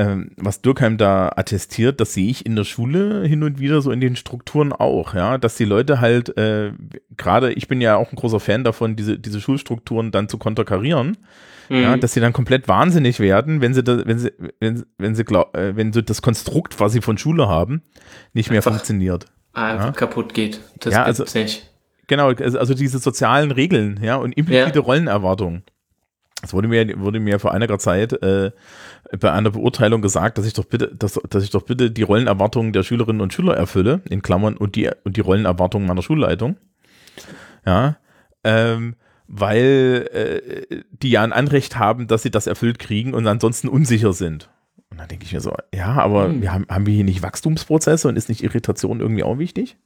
ähm, 0.00 0.30
was 0.36 0.62
Dürkheim 0.62 0.96
da 0.96 1.30
attestiert, 1.36 2.00
das 2.00 2.14
sehe 2.14 2.30
ich 2.30 2.46
in 2.46 2.56
der 2.56 2.64
Schule 2.64 3.24
hin 3.26 3.42
und 3.42 3.58
wieder 3.60 3.80
so 3.82 3.90
in 3.90 4.00
den 4.00 4.16
Strukturen 4.16 4.72
auch, 4.72 5.14
ja, 5.14 5.38
dass 5.38 5.56
die 5.56 5.64
Leute 5.64 6.00
halt, 6.00 6.36
äh, 6.38 6.72
gerade, 7.16 7.52
ich 7.52 7.68
bin 7.68 7.80
ja 7.80 7.96
auch 7.96 8.10
ein 8.12 8.16
großer 8.16 8.40
Fan 8.40 8.64
davon, 8.64 8.96
diese, 8.96 9.18
diese 9.18 9.40
Schulstrukturen 9.40 10.10
dann 10.10 10.28
zu 10.28 10.38
konterkarieren, 10.38 11.16
ja, 11.68 11.94
Mhm. 11.96 12.00
dass 12.00 12.12
sie 12.14 12.20
dann 12.20 12.32
komplett 12.32 12.66
wahnsinnig 12.66 13.20
werden, 13.20 13.60
wenn 13.60 13.74
sie, 13.74 13.82
da, 13.84 14.04
wenn 14.06 14.18
sie, 14.18 14.32
wenn, 14.58 14.84
wenn 14.98 15.14
sie 15.14 15.24
glaub, 15.24 15.56
äh, 15.56 15.76
wenn 15.76 15.92
so 15.92 16.00
das 16.00 16.20
Konstrukt, 16.22 16.80
was 16.80 16.92
sie 16.92 17.00
von 17.00 17.16
Schule 17.18 17.46
haben, 17.48 17.82
nicht 18.32 18.50
mehr 18.50 18.58
Einfach- 18.58 18.72
funktioniert. 18.72 19.26
einfach 19.52 19.86
Ja. 19.86 19.92
kaputt 19.92 20.34
geht. 20.34 20.60
Das 20.80 20.94
Ja, 20.94 21.04
gibt's 21.04 21.20
also- 21.20 21.38
nicht. 21.38 21.66
Genau, 22.08 22.28
also 22.30 22.58
also 22.58 22.74
diese 22.74 22.98
sozialen 22.98 23.52
Regeln, 23.52 24.00
ja, 24.02 24.16
und 24.16 24.32
implizite 24.36 24.80
Rollenerwartungen. 24.80 25.62
Es 26.42 26.54
wurde 26.54 26.68
mir, 26.68 26.98
wurde 27.00 27.20
mir 27.20 27.38
vor 27.38 27.52
einiger 27.52 27.78
Zeit 27.78 28.14
äh, 28.22 28.50
bei 29.18 29.30
einer 29.30 29.50
Beurteilung 29.50 30.00
gesagt, 30.00 30.38
dass 30.38 30.46
ich 30.46 30.54
doch 30.54 30.64
bitte, 30.64 30.94
dass, 30.94 31.20
dass 31.28 31.44
ich 31.44 31.50
doch 31.50 31.62
bitte 31.62 31.90
die 31.90 32.02
Rollenerwartungen 32.02 32.72
der 32.72 32.82
Schülerinnen 32.82 33.20
und 33.20 33.32
Schüler 33.34 33.56
erfülle, 33.56 34.00
in 34.08 34.22
Klammern, 34.22 34.56
und 34.56 34.74
die, 34.74 34.90
und 35.04 35.16
die 35.16 35.20
Rollenerwartungen 35.20 35.86
meiner 35.86 36.02
Schulleitung. 36.02 36.56
Ja, 37.66 37.96
ähm, 38.42 38.96
weil 39.28 40.08
äh, 40.12 40.82
die 40.90 41.10
ja 41.10 41.22
ein 41.22 41.32
Anrecht 41.32 41.78
haben, 41.78 42.06
dass 42.08 42.22
sie 42.22 42.30
das 42.30 42.46
erfüllt 42.46 42.78
kriegen 42.78 43.14
und 43.14 43.26
ansonsten 43.26 43.68
unsicher 43.68 44.12
sind. 44.12 44.48
Und 44.90 44.98
dann 44.98 45.06
denke 45.08 45.24
ich 45.24 45.32
mir 45.32 45.40
so, 45.40 45.54
ja, 45.74 45.92
aber 45.92 46.24
Hm. 46.24 46.42
wir 46.42 46.52
haben, 46.52 46.66
haben 46.68 46.86
wir 46.86 46.94
hier 46.94 47.04
nicht 47.04 47.22
Wachstumsprozesse 47.22 48.08
und 48.08 48.16
ist 48.16 48.28
nicht 48.28 48.42
Irritation 48.42 49.00
irgendwie 49.00 49.22
auch 49.22 49.38
wichtig? 49.38 49.76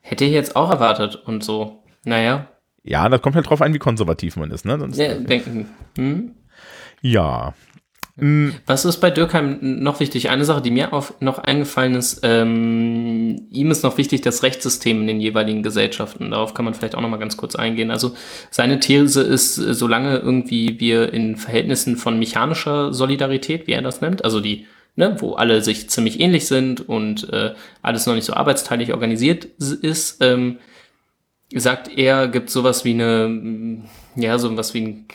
Hätte 0.00 0.24
ich 0.24 0.32
jetzt 0.32 0.56
auch 0.56 0.70
erwartet 0.70 1.16
und 1.16 1.42
so. 1.42 1.82
Naja. 2.04 2.48
Ja, 2.86 3.08
das 3.08 3.20
kommt 3.20 3.36
halt 3.36 3.48
drauf 3.48 3.60
an, 3.62 3.74
wie 3.74 3.78
konservativ 3.78 4.36
man 4.36 4.50
ist, 4.50 4.64
ne? 4.64 4.78
Sonst, 4.78 4.96
Ja, 4.98 5.14
denken. 5.14 5.68
Hm? 5.96 6.32
ja. 7.02 7.54
Mm, 8.18 8.48
Was 8.64 8.86
ist 8.86 8.96
bei 8.98 9.10
Dürkheim 9.10 9.58
noch 9.60 10.00
wichtig? 10.00 10.30
Eine 10.30 10.46
Sache, 10.46 10.62
die 10.62 10.70
mir 10.70 10.94
auf, 10.94 11.20
noch 11.20 11.38
eingefallen 11.38 11.94
ist, 11.94 12.20
ähm, 12.22 13.46
ihm 13.50 13.70
ist 13.70 13.82
noch 13.82 13.98
wichtig 13.98 14.22
das 14.22 14.42
Rechtssystem 14.42 15.02
in 15.02 15.06
den 15.06 15.20
jeweiligen 15.20 15.62
Gesellschaften. 15.62 16.30
Darauf 16.30 16.54
kann 16.54 16.64
man 16.64 16.72
vielleicht 16.72 16.94
auch 16.94 17.02
noch 17.02 17.10
mal 17.10 17.18
ganz 17.18 17.36
kurz 17.36 17.56
eingehen. 17.56 17.90
Also 17.90 18.14
seine 18.50 18.80
These 18.80 19.20
ist, 19.20 19.56
solange 19.56 20.16
irgendwie 20.16 20.80
wir 20.80 21.12
in 21.12 21.36
Verhältnissen 21.36 21.96
von 21.96 22.18
mechanischer 22.18 22.94
Solidarität, 22.94 23.66
wie 23.66 23.72
er 23.72 23.82
das 23.82 24.00
nennt, 24.00 24.24
also 24.24 24.40
die, 24.40 24.66
ne, 24.94 25.16
wo 25.18 25.34
alle 25.34 25.60
sich 25.60 25.90
ziemlich 25.90 26.18
ähnlich 26.18 26.46
sind 26.46 26.88
und 26.88 27.30
äh, 27.34 27.52
alles 27.82 28.06
noch 28.06 28.14
nicht 28.14 28.24
so 28.24 28.32
arbeitsteilig 28.32 28.94
organisiert 28.94 29.44
ist, 29.58 30.22
ähm, 30.22 30.56
sagt 31.60 31.88
er, 31.96 32.28
gibt 32.28 32.50
sowas 32.50 32.84
wie 32.84 32.92
eine, 32.92 33.82
ja, 34.14 34.38
sowas 34.38 34.74
wie 34.74 34.80
ein, 34.80 35.06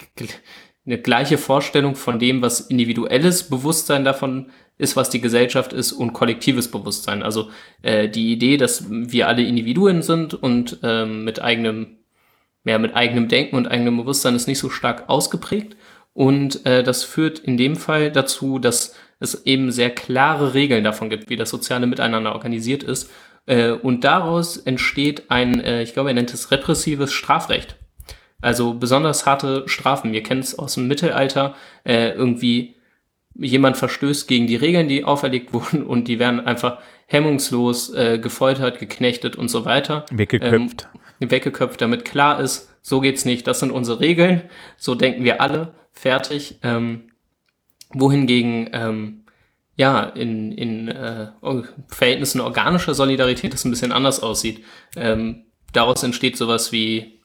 eine 0.86 0.98
gleiche 1.00 1.38
Vorstellung 1.38 1.96
von 1.96 2.20
dem, 2.20 2.42
was 2.42 2.62
individuelles 2.62 3.50
Bewusstsein 3.50 4.04
davon 4.04 4.48
ist, 4.78 4.96
was 4.96 5.10
die 5.10 5.22
Gesellschaft 5.22 5.74
ist 5.74 5.92
und 5.92 6.14
kollektives 6.14 6.72
Bewusstsein. 6.72 7.22
Also 7.22 7.50
äh, 7.84 8.10
die 8.10 8.34
Idee, 8.34 8.58
dass 8.58 8.86
wir 8.90 9.28
alle 9.28 9.44
Individuen 9.44 10.02
sind 10.02 10.34
und 10.34 10.80
ähm, 10.82 11.24
mit 11.24 11.42
eigenem, 11.42 11.98
ja, 12.66 12.80
mit 12.80 12.96
eigenem 12.96 13.28
Denken 13.28 13.56
und 13.56 13.68
eigenem 13.68 13.98
Bewusstsein 13.98 14.36
ist 14.36 14.48
nicht 14.48 14.60
so 14.60 14.70
stark 14.70 15.08
ausgeprägt. 15.08 15.76
Und 16.14 16.66
äh, 16.66 16.84
das 16.84 17.04
führt 17.04 17.40
in 17.40 17.58
dem 17.58 17.76
Fall 17.76 18.12
dazu, 18.12 18.60
dass 18.60 18.96
es 19.20 19.46
eben 19.46 19.72
sehr 19.72 19.92
klare 19.92 20.56
Regeln 20.56 20.84
davon 20.84 21.10
gibt, 21.10 21.30
wie 21.30 21.38
das 21.38 21.52
soziale 21.52 21.88
Miteinander 21.88 22.34
organisiert 22.34 22.84
ist. 22.84 23.10
Äh, 23.46 23.72
und 23.72 24.04
daraus 24.04 24.58
entsteht 24.58 25.30
ein, 25.30 25.60
äh, 25.60 25.82
ich 25.82 25.94
glaube, 25.94 26.10
er 26.10 26.14
nennt 26.14 26.34
es 26.34 26.52
repressives 26.52 27.12
Strafrecht. 27.12 27.78
Also 28.42 28.74
besonders 28.74 29.26
harte 29.26 29.64
Strafen. 29.68 30.14
Wir 30.14 30.24
kennen 30.24 30.42
es 30.42 30.58
aus 30.58 30.76
dem 30.76 30.88
Mittelalter. 30.88 31.56
Äh, 31.84 32.12
irgendwie 32.12 32.76
jemand 33.36 33.78
verstößt 33.78 34.28
gegen 34.28 34.48
die 34.48 34.56
Regeln, 34.56 34.88
die 34.88 35.04
auferlegt 35.04 35.54
wurden 35.54 35.84
und 35.84 36.08
die 36.08 36.20
werden 36.20 36.40
einfach 36.40 36.80
hemmungslos 37.08 37.94
äh, 37.94 38.20
gefoltert, 38.20 38.80
geknechtet 38.80 39.36
und 39.36 39.50
so 39.50 39.66
weiter. 39.66 40.06
weggeköpft. 40.12 40.88
Ähm, 41.20 41.32
weggeköpft, 41.32 41.82
damit 41.82 42.06
klar 42.06 42.40
ist, 42.40 42.70
so 42.82 43.00
geht's 43.00 43.26
nicht, 43.26 43.46
das 43.46 43.60
sind 43.60 43.70
unsere 43.72 44.00
Regeln, 44.00 44.42
so 44.78 44.96
denken 44.96 45.24
wir 45.24 45.40
alle, 45.40 45.76
fertig. 45.92 46.58
Ähm, 46.64 47.12
wohingegen 47.94 48.70
ähm, 48.74 49.21
ja 49.82 50.04
in, 50.04 50.52
in 50.52 50.88
äh, 50.88 51.28
Verhältnissen 51.88 52.40
organischer 52.40 52.94
Solidarität 52.94 53.54
das 53.54 53.66
ein 53.66 53.72
bisschen 53.72 53.92
anders 53.92 54.22
aussieht. 54.22 54.64
Ähm, 54.96 55.46
daraus 55.74 56.04
entsteht 56.04 56.38
sowas 56.38 56.72
wie 56.72 57.20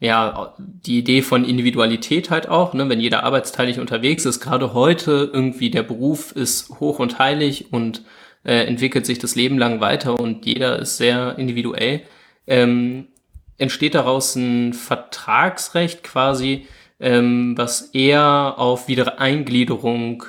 ja, 0.00 0.54
die 0.58 0.98
Idee 0.98 1.22
von 1.22 1.44
Individualität 1.44 2.30
halt 2.30 2.48
auch, 2.48 2.74
ne, 2.74 2.88
wenn 2.88 3.00
jeder 3.00 3.22
arbeitsteilig 3.22 3.78
unterwegs 3.78 4.24
ist, 4.24 4.40
gerade 4.40 4.74
heute 4.74 5.30
irgendwie 5.32 5.70
der 5.70 5.82
Beruf 5.82 6.32
ist 6.32 6.80
hoch 6.80 6.98
und 6.98 7.18
heilig 7.18 7.72
und 7.72 8.02
äh, 8.44 8.66
entwickelt 8.66 9.06
sich 9.06 9.18
das 9.18 9.36
Leben 9.36 9.56
lang 9.56 9.80
weiter 9.80 10.18
und 10.18 10.44
jeder 10.46 10.78
ist 10.78 10.96
sehr 10.96 11.38
individuell, 11.38 12.02
ähm, 12.46 13.08
entsteht 13.56 13.94
daraus 13.94 14.34
ein 14.34 14.72
Vertragsrecht 14.72 16.02
quasi, 16.02 16.66
ähm, 16.98 17.56
was 17.56 17.82
eher 17.92 18.54
auf 18.58 18.88
Wiedereingliederung 18.88 20.24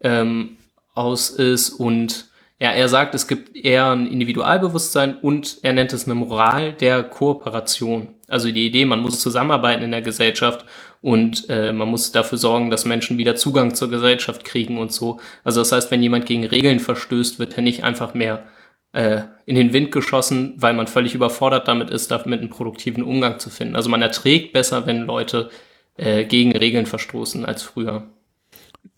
ähm, 0.00 0.55
aus 0.96 1.30
ist 1.30 1.70
und 1.70 2.30
ja, 2.58 2.70
er 2.70 2.88
sagt, 2.88 3.14
es 3.14 3.26
gibt 3.26 3.54
eher 3.54 3.90
ein 3.90 4.06
Individualbewusstsein 4.06 5.18
und 5.18 5.58
er 5.62 5.74
nennt 5.74 5.92
es 5.92 6.06
eine 6.06 6.14
Moral 6.14 6.72
der 6.72 7.02
Kooperation. 7.02 8.08
Also 8.28 8.50
die 8.50 8.66
Idee, 8.66 8.86
man 8.86 9.00
muss 9.00 9.20
zusammenarbeiten 9.20 9.84
in 9.84 9.90
der 9.90 10.00
Gesellschaft 10.00 10.64
und 11.02 11.50
äh, 11.50 11.72
man 11.74 11.88
muss 11.88 12.12
dafür 12.12 12.38
sorgen, 12.38 12.70
dass 12.70 12.86
Menschen 12.86 13.18
wieder 13.18 13.36
Zugang 13.36 13.74
zur 13.74 13.90
Gesellschaft 13.90 14.44
kriegen 14.44 14.78
und 14.78 14.90
so. 14.90 15.20
Also 15.44 15.60
das 15.60 15.70
heißt, 15.70 15.90
wenn 15.90 16.02
jemand 16.02 16.24
gegen 16.24 16.46
Regeln 16.46 16.80
verstößt, 16.80 17.38
wird 17.38 17.58
er 17.58 17.62
nicht 17.62 17.84
einfach 17.84 18.14
mehr 18.14 18.44
äh, 18.92 19.20
in 19.44 19.54
den 19.54 19.74
Wind 19.74 19.92
geschossen, 19.92 20.54
weil 20.56 20.72
man 20.72 20.86
völlig 20.86 21.14
überfordert 21.14 21.68
damit 21.68 21.90
ist, 21.90 22.10
damit 22.10 22.40
einen 22.40 22.48
produktiven 22.48 23.02
Umgang 23.02 23.38
zu 23.38 23.50
finden. 23.50 23.76
Also 23.76 23.90
man 23.90 24.00
erträgt 24.00 24.54
besser, 24.54 24.86
wenn 24.86 25.02
Leute 25.02 25.50
äh, 25.96 26.24
gegen 26.24 26.56
Regeln 26.56 26.86
verstoßen 26.86 27.44
als 27.44 27.62
früher. 27.62 28.04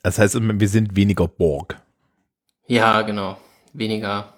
Das 0.04 0.20
heißt, 0.20 0.38
wir 0.40 0.68
sind 0.68 0.94
weniger 0.94 1.26
Borg. 1.26 1.76
Ja, 2.68 3.02
genau. 3.02 3.38
Weniger 3.72 4.32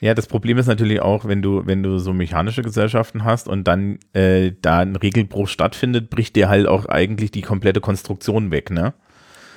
Ja, 0.00 0.14
das 0.14 0.26
Problem 0.26 0.58
ist 0.58 0.66
natürlich 0.66 1.00
auch, 1.00 1.24
wenn 1.24 1.42
du, 1.42 1.66
wenn 1.66 1.82
du 1.82 1.98
so 1.98 2.12
mechanische 2.12 2.62
Gesellschaften 2.62 3.24
hast 3.24 3.48
und 3.48 3.64
dann 3.64 3.98
äh, 4.12 4.52
da 4.62 4.78
ein 4.78 4.96
Regelbruch 4.96 5.48
stattfindet, 5.48 6.10
bricht 6.10 6.36
dir 6.36 6.48
halt 6.48 6.66
auch 6.66 6.86
eigentlich 6.86 7.30
die 7.30 7.42
komplette 7.42 7.80
Konstruktion 7.80 8.50
weg, 8.50 8.70
ne? 8.70 8.94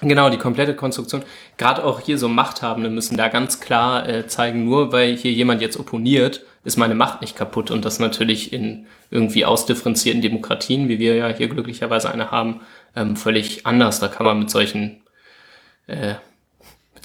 Genau, 0.01 0.29
die 0.29 0.37
komplette 0.37 0.75
Konstruktion. 0.75 1.23
Gerade 1.57 1.83
auch 1.83 2.01
hier 2.01 2.17
so 2.17 2.27
Machthabende 2.27 2.89
müssen 2.89 3.15
da 3.15 3.29
ganz 3.29 3.59
klar 3.59 4.07
äh, 4.07 4.27
zeigen, 4.27 4.65
nur 4.65 4.91
weil 4.91 5.15
hier 5.15 5.31
jemand 5.31 5.61
jetzt 5.61 5.79
opponiert, 5.79 6.43
ist 6.65 6.77
meine 6.77 6.95
Macht 6.95 7.21
nicht 7.21 7.35
kaputt. 7.35 7.71
Und 7.71 7.85
das 7.85 7.99
natürlich 7.99 8.53
in 8.53 8.85
irgendwie 9.11 9.45
ausdifferenzierten 9.45 10.21
Demokratien, 10.21 10.89
wie 10.89 10.99
wir 10.99 11.15
ja 11.15 11.27
hier 11.29 11.47
glücklicherweise 11.47 12.11
eine 12.11 12.31
haben, 12.31 12.61
ähm, 12.95 13.15
völlig 13.15 13.65
anders. 13.65 13.99
Da 13.99 14.07
kann 14.07 14.25
man 14.25 14.39
mit 14.39 14.49
solchen, 14.49 15.01
äh, 15.87 16.15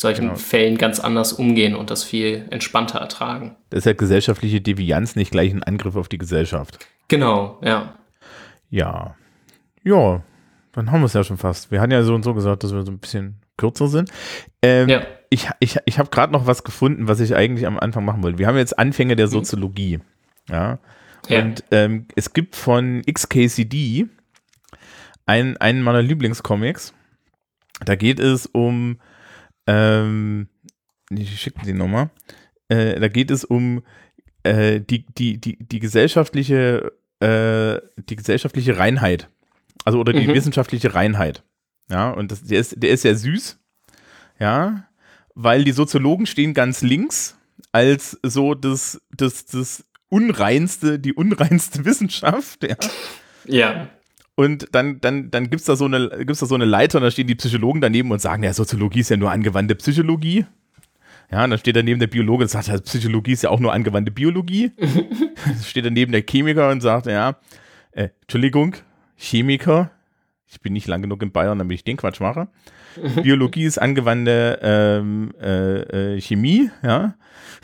solchen 0.00 0.22
Genau. 0.22 0.34
Fällen 0.36 0.78
ganz 0.78 1.00
anders 1.00 1.32
umgehen 1.32 1.74
und 1.74 1.90
das 1.90 2.04
viel 2.04 2.46
entspannter 2.50 2.98
ertragen. 2.98 3.56
Das 3.70 3.78
ist 3.78 3.84
ja 3.84 3.92
gesellschaftliche 3.92 4.60
Devianz 4.60 5.16
nicht 5.16 5.30
gleich 5.30 5.52
ein 5.52 5.62
Angriff 5.62 5.96
auf 5.96 6.08
die 6.08 6.18
Gesellschaft. 6.18 6.78
Genau, 7.08 7.58
ja. 7.62 7.94
Ja. 8.70 9.16
Ja, 9.82 10.22
dann 10.72 10.90
haben 10.90 11.00
wir 11.00 11.06
es 11.06 11.14
ja 11.14 11.24
schon 11.24 11.38
fast. 11.38 11.70
Wir 11.70 11.80
hatten 11.80 11.92
ja 11.92 12.02
so 12.02 12.14
und 12.14 12.22
so 12.22 12.34
gesagt, 12.34 12.62
dass 12.64 12.72
wir 12.72 12.82
so 12.84 12.92
ein 12.92 12.98
bisschen 12.98 13.36
kürzer 13.56 13.88
sind. 13.88 14.10
Ähm, 14.62 14.88
Ja. 14.88 15.02
Ich, 15.30 15.46
ich, 15.60 15.76
ich 15.84 15.98
habe 15.98 16.08
gerade 16.08 16.32
noch 16.32 16.46
was 16.46 16.64
gefunden, 16.64 17.06
was 17.06 17.20
ich 17.20 17.34
eigentlich 17.36 17.66
am 17.66 17.78
Anfang 17.78 18.02
machen 18.04 18.22
wollte. 18.22 18.38
Wir 18.38 18.46
haben 18.46 18.56
jetzt 18.56 18.78
Anfänge 18.78 19.14
der 19.14 19.28
Soziologie. 19.28 19.98
Ja. 20.48 20.78
Ja. 21.28 21.42
Und 21.42 21.64
ähm, 21.70 22.06
es 22.16 22.32
gibt 22.32 22.56
von 22.56 23.02
XKCD 23.02 24.06
einen, 25.26 25.56
einen 25.58 25.82
meiner 25.82 26.00
Lieblingscomics. 26.00 26.94
Da 27.84 27.94
geht 27.96 28.20
es 28.20 28.46
um, 28.46 28.98
ähm, 29.68 30.48
ich 31.10 31.40
schicke 31.40 31.64
die 31.64 31.74
Nummer. 31.74 32.10
Äh, 32.68 32.98
da 32.98 33.08
geht 33.08 33.30
es 33.30 33.44
um 33.44 33.82
äh, 34.42 34.80
die, 34.80 35.04
die, 35.06 35.38
die, 35.38 35.58
die 35.58 35.78
gesellschaftliche, 35.78 36.92
äh, 37.20 37.78
die 38.08 38.16
gesellschaftliche 38.16 38.78
Reinheit. 38.78 39.28
Also 39.84 40.00
oder 40.00 40.12
die 40.12 40.26
Mhm. 40.26 40.34
wissenschaftliche 40.34 40.94
Reinheit. 40.94 41.44
Ja, 41.90 42.10
und 42.10 42.32
das, 42.32 42.42
der, 42.42 42.60
ist, 42.60 42.82
der 42.82 42.90
ist 42.90 43.02
sehr 43.02 43.16
süß. 43.16 43.58
Ja, 44.40 44.84
weil 45.34 45.64
die 45.64 45.72
Soziologen 45.72 46.26
stehen 46.26 46.52
ganz 46.54 46.82
links 46.82 47.36
als 47.72 48.18
so 48.22 48.54
das, 48.54 49.00
das, 49.10 49.46
das 49.46 49.84
unreinste, 50.08 50.98
die 50.98 51.12
unreinste 51.12 51.84
Wissenschaft, 51.84 52.64
ja. 52.64 52.76
Ja. 53.46 53.88
Und 54.38 54.68
dann, 54.70 55.00
dann, 55.00 55.32
dann 55.32 55.50
gibt's 55.50 55.64
da 55.64 55.74
so 55.74 55.86
eine, 55.86 56.10
gibt's 56.18 56.38
da 56.38 56.46
so 56.46 56.54
eine 56.54 56.64
Leiter 56.64 56.98
und 56.98 57.02
da 57.02 57.10
stehen 57.10 57.26
die 57.26 57.34
Psychologen 57.34 57.80
daneben 57.80 58.12
und 58.12 58.20
sagen, 58.20 58.44
ja, 58.44 58.52
Soziologie 58.52 59.00
ist 59.00 59.08
ja 59.08 59.16
nur 59.16 59.32
angewandte 59.32 59.74
Psychologie. 59.74 60.46
Ja, 61.28 61.42
und 61.42 61.50
dann 61.50 61.58
steht 61.58 61.74
daneben 61.74 61.98
der 61.98 62.06
Biologe 62.06 62.44
und 62.44 62.48
sagt, 62.48 62.68
ja, 62.68 62.78
Psychologie 62.78 63.32
ist 63.32 63.42
ja 63.42 63.50
auch 63.50 63.58
nur 63.58 63.72
angewandte 63.72 64.12
Biologie. 64.12 64.70
Steht 65.64 65.86
daneben 65.86 66.12
der 66.12 66.22
Chemiker 66.22 66.70
und 66.70 66.82
sagt, 66.82 67.06
ja, 67.06 67.36
äh, 67.90 68.10
Entschuldigung, 68.20 68.76
Chemiker, 69.16 69.90
ich 70.46 70.60
bin 70.60 70.72
nicht 70.72 70.86
lang 70.86 71.02
genug 71.02 71.20
in 71.20 71.32
Bayern, 71.32 71.58
damit 71.58 71.74
ich 71.74 71.82
den 71.82 71.96
Quatsch 71.96 72.20
mache. 72.20 72.46
Biologie 73.22 73.64
ist 73.64 73.78
angewandte 73.78 74.58
ähm, 74.62 75.32
äh, 75.40 76.14
äh, 76.16 76.20
Chemie, 76.20 76.70
ja. 76.82 77.14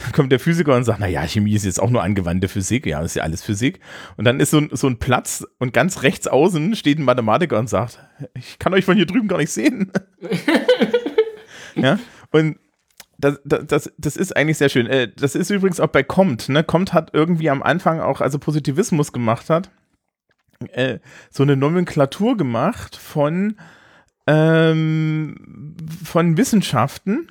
Dann 0.03 0.13
kommt 0.13 0.33
der 0.33 0.41
Physiker 0.41 0.75
und 0.75 0.85
sagt, 0.85 1.01
na 1.01 1.07
ja, 1.07 1.27
Chemie 1.27 1.55
ist 1.55 1.65
jetzt 1.65 1.81
auch 1.81 1.91
nur 1.91 2.03
angewandte 2.03 2.49
Physik, 2.49 2.87
ja, 2.87 3.01
das 3.01 3.13
ist 3.13 3.17
ja 3.17 3.23
alles 3.23 3.43
Physik. 3.43 3.81
Und 4.17 4.25
dann 4.25 4.41
ist 4.41 4.51
so 4.51 4.59
ein, 4.59 4.71
so 4.73 4.89
ein 4.89 4.99
Platz 4.99 5.47
und 5.59 5.73
ganz 5.73 6.03
rechts 6.03 6.27
außen 6.27 6.75
steht 6.75 6.99
ein 6.99 7.05
Mathematiker 7.05 7.59
und 7.59 7.69
sagt, 7.69 7.99
ich 8.35 8.59
kann 8.59 8.75
euch 8.75 8.85
von 8.85 8.97
hier 8.97 9.07
drüben 9.07 9.29
gar 9.29 9.39
nicht 9.39 9.51
sehen. 9.51 9.93
ja, 11.77 11.99
und 12.31 12.59
das, 13.19 13.41
das, 13.45 13.67
das, 13.67 13.93
das 13.97 14.17
ist 14.17 14.37
eigentlich 14.37 14.59
sehr 14.59 14.69
schön. 14.69 14.87
Äh, 14.87 15.09
Das 15.15 15.35
ist 15.35 15.51
übrigens 15.51 15.81
auch 15.81 15.89
bei 15.89 16.03
Comte, 16.03 16.53
ne? 16.53 16.65
Comte 16.65 16.93
hat 16.93 17.11
irgendwie 17.13 17.49
am 17.51 17.63
Anfang 17.63 18.01
auch, 18.01 18.21
also 18.21 18.39
Positivismus 18.39 19.13
gemacht 19.13 19.49
hat, 19.51 19.71
äh, 20.73 20.99
so 21.31 21.43
eine 21.43 21.57
Nomenklatur 21.57 22.37
gemacht 22.37 22.97
von, 22.97 23.57
ähm, 24.27 25.77
von 26.05 26.37
Wissenschaften. 26.37 27.29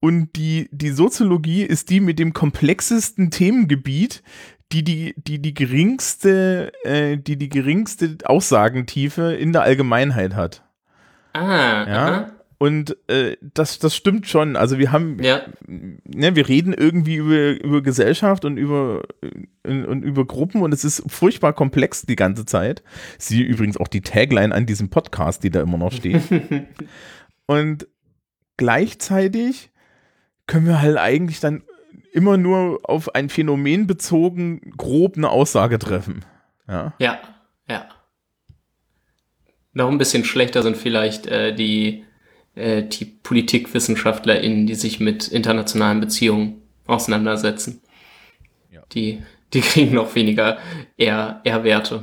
Und 0.00 0.36
die, 0.36 0.68
die 0.70 0.90
Soziologie 0.90 1.62
ist 1.64 1.90
die 1.90 1.98
mit 2.00 2.18
dem 2.18 2.32
komplexesten 2.32 3.30
Themengebiet, 3.30 4.22
die 4.70 4.84
die, 4.84 5.14
die, 5.16 5.40
die 5.40 5.54
geringste, 5.54 6.72
äh, 6.84 7.16
die 7.16 7.36
die 7.36 7.48
geringste 7.48 8.16
Aussagentiefe 8.24 9.34
in 9.34 9.52
der 9.52 9.62
Allgemeinheit 9.62 10.34
hat. 10.36 10.62
Ah, 11.32 11.84
Ja. 11.86 12.06
aha. 12.06 12.30
Und 12.60 12.96
äh, 13.08 13.36
das, 13.40 13.78
das 13.78 13.94
stimmt 13.94 14.26
schon. 14.26 14.56
Also 14.56 14.78
wir 14.78 14.90
haben, 14.90 15.22
Ja. 15.22 15.42
ne, 15.68 16.34
wir 16.34 16.48
reden 16.48 16.72
irgendwie 16.72 17.14
über, 17.14 17.50
über 17.64 17.82
Gesellschaft 17.82 18.44
und 18.44 18.56
über, 18.56 19.04
und, 19.64 19.84
und 19.86 20.02
über 20.02 20.26
Gruppen 20.26 20.62
und 20.62 20.74
es 20.74 20.84
ist 20.84 21.04
furchtbar 21.06 21.52
komplex 21.52 22.02
die 22.02 22.16
ganze 22.16 22.44
Zeit. 22.46 22.82
Sie 23.16 23.42
übrigens 23.42 23.76
auch 23.76 23.86
die 23.86 24.00
Tagline 24.00 24.52
an 24.52 24.66
diesem 24.66 24.90
Podcast, 24.90 25.44
die 25.44 25.50
da 25.50 25.60
immer 25.62 25.78
noch 25.78 25.92
steht. 25.92 26.22
und 27.46 27.86
gleichzeitig 28.56 29.70
können 30.48 30.66
wir 30.66 30.82
halt 30.82 30.96
eigentlich 30.96 31.38
dann 31.38 31.62
immer 32.12 32.36
nur 32.38 32.80
auf 32.82 33.14
ein 33.14 33.28
Phänomen 33.28 33.86
bezogen 33.86 34.72
grob 34.76 35.16
eine 35.16 35.30
Aussage 35.30 35.78
treffen. 35.78 36.24
Ja. 36.66 36.92
Ja, 36.98 37.18
ja. 37.68 37.86
Noch 39.74 39.88
ein 39.90 39.98
bisschen 39.98 40.24
schlechter 40.24 40.62
sind 40.64 40.76
vielleicht 40.76 41.26
äh, 41.28 41.54
die, 41.54 42.04
äh, 42.58 42.82
die 42.86 43.04
PolitikwissenschaftlerInnen, 43.04 44.66
die 44.66 44.74
sich 44.74 45.00
mit 45.00 45.28
internationalen 45.28 46.00
Beziehungen 46.00 46.62
auseinandersetzen. 46.86 47.80
Ja. 48.70 48.82
Die, 48.92 49.22
die 49.54 49.60
kriegen 49.60 49.94
noch 49.94 50.14
weniger 50.14 50.58
eher, 50.96 51.40
eher 51.44 51.64
Werte. 51.64 52.02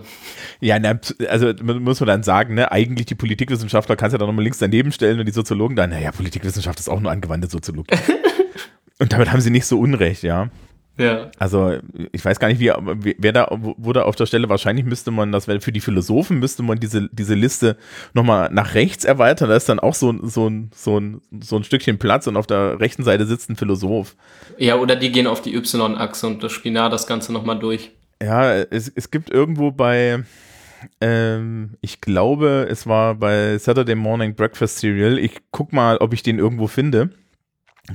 Ja, 0.61 0.79
na, 0.79 0.99
also 1.27 1.53
mu- 1.61 1.79
muss 1.79 1.99
man 1.99 2.07
dann 2.07 2.23
sagen, 2.23 2.55
ne, 2.55 2.71
eigentlich 2.71 3.05
die 3.05 3.15
Politikwissenschaftler 3.15 3.95
kannst 3.95 4.13
du 4.13 4.15
ja 4.15 4.19
dann 4.19 4.27
nochmal 4.27 4.43
links 4.43 4.59
daneben 4.59 4.91
stellen 4.91 5.19
und 5.19 5.25
die 5.27 5.31
Soziologen 5.31 5.75
dann, 5.75 5.89
naja, 5.89 6.11
Politikwissenschaft 6.11 6.79
ist 6.79 6.89
auch 6.89 6.99
nur 6.99 7.11
angewandte 7.11 7.47
Soziologie. 7.49 7.95
und 8.99 9.13
damit 9.13 9.31
haben 9.31 9.41
sie 9.41 9.51
nicht 9.51 9.65
so 9.65 9.79
unrecht, 9.79 10.23
ja. 10.23 10.49
Ja. 10.97 11.29
Also 11.39 11.73
ich 12.13 12.23
weiß 12.23 12.39
gar 12.39 12.47
nicht, 12.47 12.59
wie, 12.59 12.71
wer 13.17 13.33
da 13.33 13.47
wurde 13.51 14.05
auf 14.05 14.15
der 14.15 14.25
Stelle, 14.25 14.47
wahrscheinlich 14.47 14.85
müsste 14.85 15.11
man 15.11 15.31
das, 15.31 15.45
für 15.45 15.71
die 15.71 15.81
Philosophen 15.81 16.39
müsste 16.39 16.63
man 16.63 16.79
diese, 16.79 17.09
diese 17.11 17.33
Liste 17.33 17.75
nochmal 18.13 18.49
nach 18.51 18.75
rechts 18.75 19.03
erweitern, 19.03 19.49
da 19.49 19.55
ist 19.57 19.67
dann 19.67 19.79
auch 19.79 19.93
so, 19.93 20.11
ein- 20.11 20.27
so, 20.29 20.47
ein, 20.49 20.71
so, 20.73 20.97
ein, 20.99 21.21
so 21.41 21.57
ein 21.57 21.63
Stückchen 21.65 21.97
Platz 21.99 22.27
und 22.27 22.37
auf 22.37 22.47
der 22.47 22.79
rechten 22.79 23.03
Seite 23.03 23.25
sitzt 23.25 23.49
ein 23.49 23.57
Philosoph. 23.57 24.15
Ja, 24.57 24.75
oder 24.77 24.95
die 24.95 25.11
gehen 25.11 25.27
auf 25.27 25.41
die 25.41 25.53
Y-Achse 25.55 26.27
und 26.27 26.41
das 26.43 26.53
Spinar 26.53 26.89
das 26.89 27.07
Ganze 27.07 27.33
nochmal 27.33 27.59
durch. 27.59 27.91
Ja, 28.23 28.53
es, 28.55 28.87
es 28.95 29.11
gibt 29.11 29.29
irgendwo 29.29 29.71
bei, 29.71 30.23
ähm, 31.01 31.71
ich 31.81 31.99
glaube, 32.01 32.67
es 32.69 32.87
war 32.87 33.15
bei 33.15 33.57
Saturday 33.57 33.95
Morning 33.95 34.35
Breakfast 34.35 34.77
Cereal. 34.79 35.17
Ich 35.19 35.41
guck 35.51 35.73
mal, 35.73 35.97
ob 35.97 36.13
ich 36.13 36.23
den 36.23 36.39
irgendwo 36.39 36.67
finde. 36.67 37.09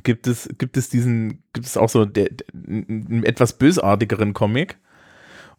Gibt 0.05 0.27
es, 0.27 0.49
gibt 0.57 0.77
es 0.77 0.89
diesen, 0.89 1.43
gibt 1.53 1.67
es 1.67 1.77
auch 1.77 1.89
so 1.89 2.05
der, 2.05 2.29
der, 2.31 2.47
einen 2.55 3.25
etwas 3.25 3.59
bösartigeren 3.59 4.35
Comic, 4.35 4.79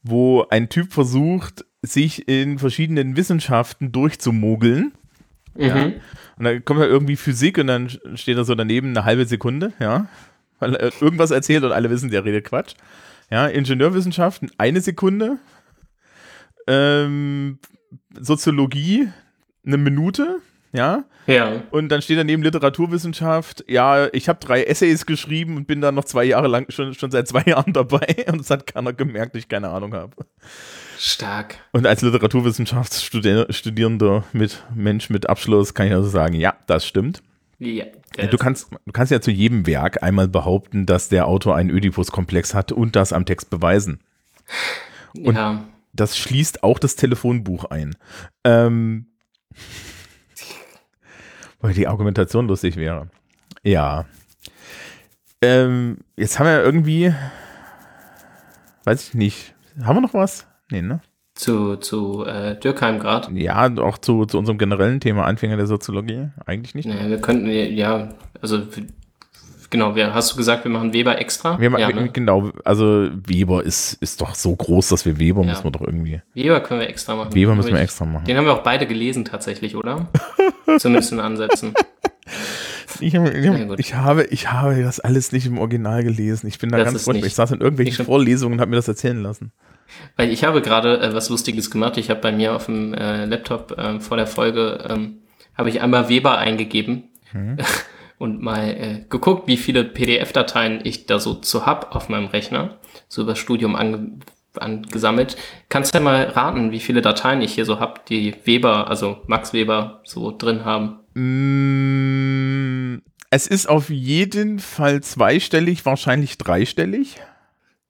wo 0.04 0.46
ein 0.50 0.70
Typ 0.70 0.94
versucht, 0.94 1.66
sich 1.82 2.28
in 2.28 2.58
verschiedenen 2.60 3.18
Wissenschaften 3.18 3.92
durchzumogeln. 3.92 4.94
Ja. 5.56 5.76
Mhm. 5.76 5.94
Und 6.38 6.46
dann 6.46 6.64
kommt 6.64 6.80
halt 6.80 6.92
irgendwie 6.92 7.18
Physik 7.18 7.58
und 7.58 7.68
dann 7.68 7.90
steht 8.16 8.38
er 8.38 8.46
so 8.46 8.56
daneben 8.56 8.90
eine 8.90 9.04
halbe 9.04 9.26
Sekunde, 9.26 9.74
ja. 9.80 10.08
Weil 10.60 10.76
er 10.76 10.94
irgendwas 11.02 11.32
erzählt 11.32 11.64
und 11.64 11.72
alle 11.72 11.90
wissen, 11.90 12.12
der 12.12 12.24
redet 12.24 12.46
Quatsch. 12.46 12.76
Ja, 13.30 13.48
Ingenieurwissenschaften 13.48 14.52
eine 14.58 14.80
Sekunde. 14.80 15.40
Ähm, 16.68 17.60
Soziologie 18.20 19.10
eine 19.66 19.78
Minute, 19.78 20.40
ja. 20.74 21.04
Ja. 21.28 21.62
Und 21.70 21.90
dann 21.90 22.02
steht 22.02 22.18
daneben 22.18 22.42
Literaturwissenschaft. 22.44 23.64
Ja, 23.68 24.08
ich 24.12 24.28
habe 24.28 24.40
drei 24.40 24.64
Essays 24.64 25.06
geschrieben 25.06 25.56
und 25.56 25.68
bin 25.68 25.80
da 25.82 25.92
noch 25.92 26.06
zwei 26.06 26.24
Jahre 26.24 26.48
lang, 26.48 26.66
schon, 26.72 26.96
schon 26.96 27.12
seit 27.12 27.28
zwei 27.28 27.44
Jahren 27.46 27.74
dabei. 27.74 28.26
Und 28.32 28.42
es 28.42 28.50
hat 28.50 28.66
keiner 28.66 28.92
gemerkt, 28.92 29.36
ich 29.36 29.48
keine 29.48 29.70
Ahnung 29.70 29.94
habe. 29.94 30.16
Stark. 30.98 31.58
Und 31.72 31.86
als 31.86 32.02
Literaturwissenschaftsstudierender 32.02 34.24
mit 34.34 34.64
Mensch 34.74 35.10
mit 35.10 35.30
Abschluss 35.30 35.74
kann 35.74 35.88
ich 35.88 35.94
also 35.94 36.10
sagen, 36.10 36.36
ja, 36.36 36.56
das 36.68 36.86
stimmt. 36.86 37.22
Ja. 37.60 37.86
Ja, 38.18 38.28
du, 38.28 38.38
kannst, 38.38 38.72
du 38.72 38.92
kannst 38.92 39.12
ja 39.12 39.22
zu 39.22 39.32
jedem 39.32 39.66
Werk 39.68 40.04
einmal 40.04 40.28
behaupten, 40.28 40.86
dass 40.88 41.10
der 41.10 41.28
Autor 41.28 41.56
einen 41.56 41.72
Oedipus-Komplex 41.72 42.54
hat 42.54 42.72
und 42.72 42.96
das 42.96 43.14
am 43.14 43.26
Text 43.26 43.50
beweisen. 43.50 44.00
und- 45.16 45.36
ja. 45.36 45.64
Das 45.94 46.18
schließt 46.18 46.64
auch 46.64 46.80
das 46.80 46.96
Telefonbuch 46.96 47.66
ein. 47.66 47.98
Ähm, 48.46 49.08
weil 51.62 51.74
die 51.74 51.88
Argumentation 51.88 52.48
lustig 52.48 52.76
wäre. 52.76 53.08
Ja. 53.64 54.06
Ähm, 55.42 55.98
jetzt 56.18 56.40
haben 56.40 56.48
wir 56.48 56.64
irgendwie, 56.64 57.14
weiß 58.84 59.10
ich 59.10 59.14
nicht, 59.14 59.54
haben 59.84 59.98
wir 59.98 60.02
noch 60.02 60.14
was? 60.14 60.48
Nee, 60.70 60.82
ne? 60.82 61.02
Zu, 61.34 61.78
zu 61.78 62.26
äh, 62.26 62.60
Dürkheim 62.60 63.00
gerade. 63.00 63.32
Ja, 63.40 63.74
auch 63.78 63.98
zu, 63.98 64.26
zu 64.26 64.38
unserem 64.38 64.58
generellen 64.58 65.00
Thema 65.00 65.26
Anfänger 65.26 65.58
der 65.58 65.66
Soziologie. 65.66 66.30
Eigentlich 66.46 66.76
nicht. 66.76 66.88
Naja, 66.88 67.10
wir 67.10 67.20
könnten, 67.20 67.50
ja, 67.50 68.10
also, 68.42 68.62
genau, 69.72 69.96
hast 69.96 70.32
du 70.34 70.38
gesagt, 70.38 70.64
wir 70.64 70.70
machen 70.72 70.94
Weber 70.94 71.20
extra? 71.20 71.60
Wir, 71.60 71.72
ja, 71.80 71.90
ne? 71.92 72.10
Genau, 72.14 72.52
also 72.64 73.10
Weber 73.26 73.64
ist, 73.64 73.94
ist 73.94 74.22
doch 74.22 74.36
so 74.36 74.56
groß, 74.56 74.90
dass 74.90 75.06
wir 75.06 75.18
Weber 75.18 75.42
Ja. 75.42 75.48
müssen 75.48 75.64
wir 75.64 75.72
doch 75.72 75.82
irgendwie. 75.82 76.22
Weber 76.36 76.60
können 76.60 76.82
wir 76.82 76.88
extra 76.90 77.16
machen. 77.16 77.34
Weber 77.34 77.56
müssen 77.56 77.70
wir 77.70 77.78
ich- 77.78 77.82
extra 77.84 78.06
machen. 78.06 78.26
Den 78.26 78.38
haben 78.38 78.46
wir 78.46 78.54
auch 78.54 78.62
beide 78.64 78.86
gelesen 78.86 79.26
tatsächlich, 79.26 79.76
oder? 79.76 80.08
Zumindest 80.78 81.12
in 81.12 81.20
Ansätzen. 81.20 81.74
Ich, 83.00 83.16
habe- 83.16 83.32
ich, 83.32 83.80
ich, 83.80 83.96
habe, 83.96 84.26
ich 84.26 84.52
habe 84.52 84.84
das 84.84 85.00
alles 85.00 85.32
nicht 85.32 85.48
im 85.48 85.58
Original 85.58 86.04
gelesen. 86.04 86.46
Ich 86.48 86.60
bin 86.60 86.70
da 86.70 86.78
Das 86.78 86.86
ganz 86.86 87.08
nicht- 87.08 87.26
Ich 87.26 87.34
saß 87.34 87.52
in 87.52 87.62
irgendwelchen. 87.62 88.06
Vorlesungen 88.06 88.54
und 88.56 88.62
habe 88.62 88.70
mir 88.70 88.76
das 88.76 88.88
erzählen 88.88 89.22
lassen. 89.24 89.52
Weil 90.18 90.30
ich 90.32 90.44
habe 90.44 90.62
gerade 90.62 91.02
äh, 91.02 91.14
was 91.14 91.30
Lustiges 91.30 91.72
gemacht. 91.72 91.98
Ich 91.98 92.10
habe 92.10 92.20
bei 92.22 92.32
mir 92.32 92.56
auf 92.56 92.68
dem 92.68 92.94
äh, 92.94 93.26
Laptop 93.26 93.78
äh, 93.78 94.00
vor 94.00 94.18
der 94.18 94.28
Folge 94.28 94.86
ähm, 94.90 95.18
habe 95.58 95.70
ich 95.70 95.82
einmal 95.82 96.10
Weber 96.10 96.38
eingegeben 96.38 97.04
Mhm. 97.34 97.58
und 98.22 98.40
mal 98.40 98.70
äh, 98.70 99.06
geguckt, 99.10 99.48
wie 99.48 99.58
viele 99.58 99.84
PDF-Dateien 99.84 100.82
ich 100.84 101.08
da 101.08 101.20
so 101.20 101.34
zu 101.34 101.66
hab 101.66 101.96
auf 101.96 102.08
meinem 102.08 102.28
Rechner, 102.28 102.78
so 103.08 103.24
über 103.24 103.36
Studium 103.36 103.76
ange 103.76 104.20
angesammelt. 104.58 105.38
Kannst 105.70 105.94
du 105.94 105.98
ja 105.98 106.04
mal 106.04 106.26
raten, 106.26 106.72
wie 106.72 106.82
viele 106.82 107.02
Dateien 107.02 107.42
ich 107.42 107.54
hier 107.54 107.66
so 107.66 107.80
hab, 107.80 108.06
die 108.06 108.36
Weber, 108.44 108.90
also 108.90 109.22
Max 109.26 109.54
Weber 109.54 110.02
so 110.04 110.36
drin 110.38 110.66
haben? 110.66 111.00
Mm, 111.14 113.02
es 113.30 113.48
ist 113.48 113.70
auf 113.70 113.90
jeden 113.90 114.60
Fall 114.60 115.02
zweistellig, 115.02 115.86
wahrscheinlich 115.86 116.38
dreistellig. 116.38 117.16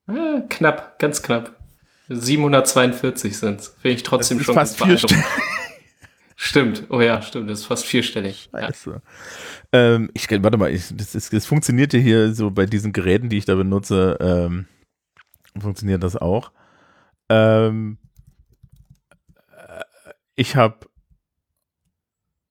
Äh, 0.08 0.42
knapp, 0.50 1.00
ganz 1.00 1.24
knapp. 1.24 1.58
742 2.10 3.38
sind's. 3.38 3.76
Finde 3.82 3.96
ich 3.96 4.04
trotzdem 4.04 4.40
schon 4.40 4.54
fast 4.54 4.78
beeindruckend. 4.78 5.26
Stimmt, 6.44 6.86
oh 6.90 7.00
ja, 7.02 7.22
stimmt, 7.22 7.52
das 7.52 7.60
ist 7.60 7.66
fast 7.68 7.86
vierstellig. 7.86 8.50
Ja. 8.52 8.62
Scheiße. 8.62 9.00
Ähm, 9.74 10.10
ich, 10.16 10.28
warte 10.42 10.58
mal, 10.58 10.72
ich, 10.74 10.88
das, 10.92 11.14
ist, 11.14 11.32
das 11.32 11.46
funktioniert 11.46 11.94
ja 11.94 12.00
hier 12.00 12.34
so 12.34 12.50
bei 12.50 12.66
diesen 12.66 12.94
Geräten, 12.94 13.30
die 13.30 13.38
ich 13.38 13.46
da 13.46 13.54
benutze, 13.54 14.18
ähm, 14.20 14.66
funktioniert 15.56 16.02
das 16.02 16.16
auch. 16.16 16.52
Ähm, 17.30 18.00
äh, 19.56 19.84
ich 20.36 20.56
habe 20.56 20.88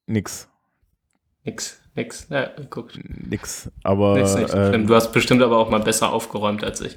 nix, 0.06 0.48
Nix, 1.44 1.80
nix. 1.96 2.28
Ja, 2.30 2.48
guck. 2.68 2.92
nix, 3.02 3.72
aber 3.82 4.18
Nix, 4.18 4.32
schlimm. 4.34 4.74
ähm, 4.74 4.86
Du 4.86 4.94
hast 4.94 5.10
bestimmt 5.10 5.42
aber 5.42 5.58
auch 5.58 5.68
mal 5.68 5.80
besser 5.80 6.12
aufgeräumt 6.12 6.62
als 6.62 6.80
ich. 6.80 6.96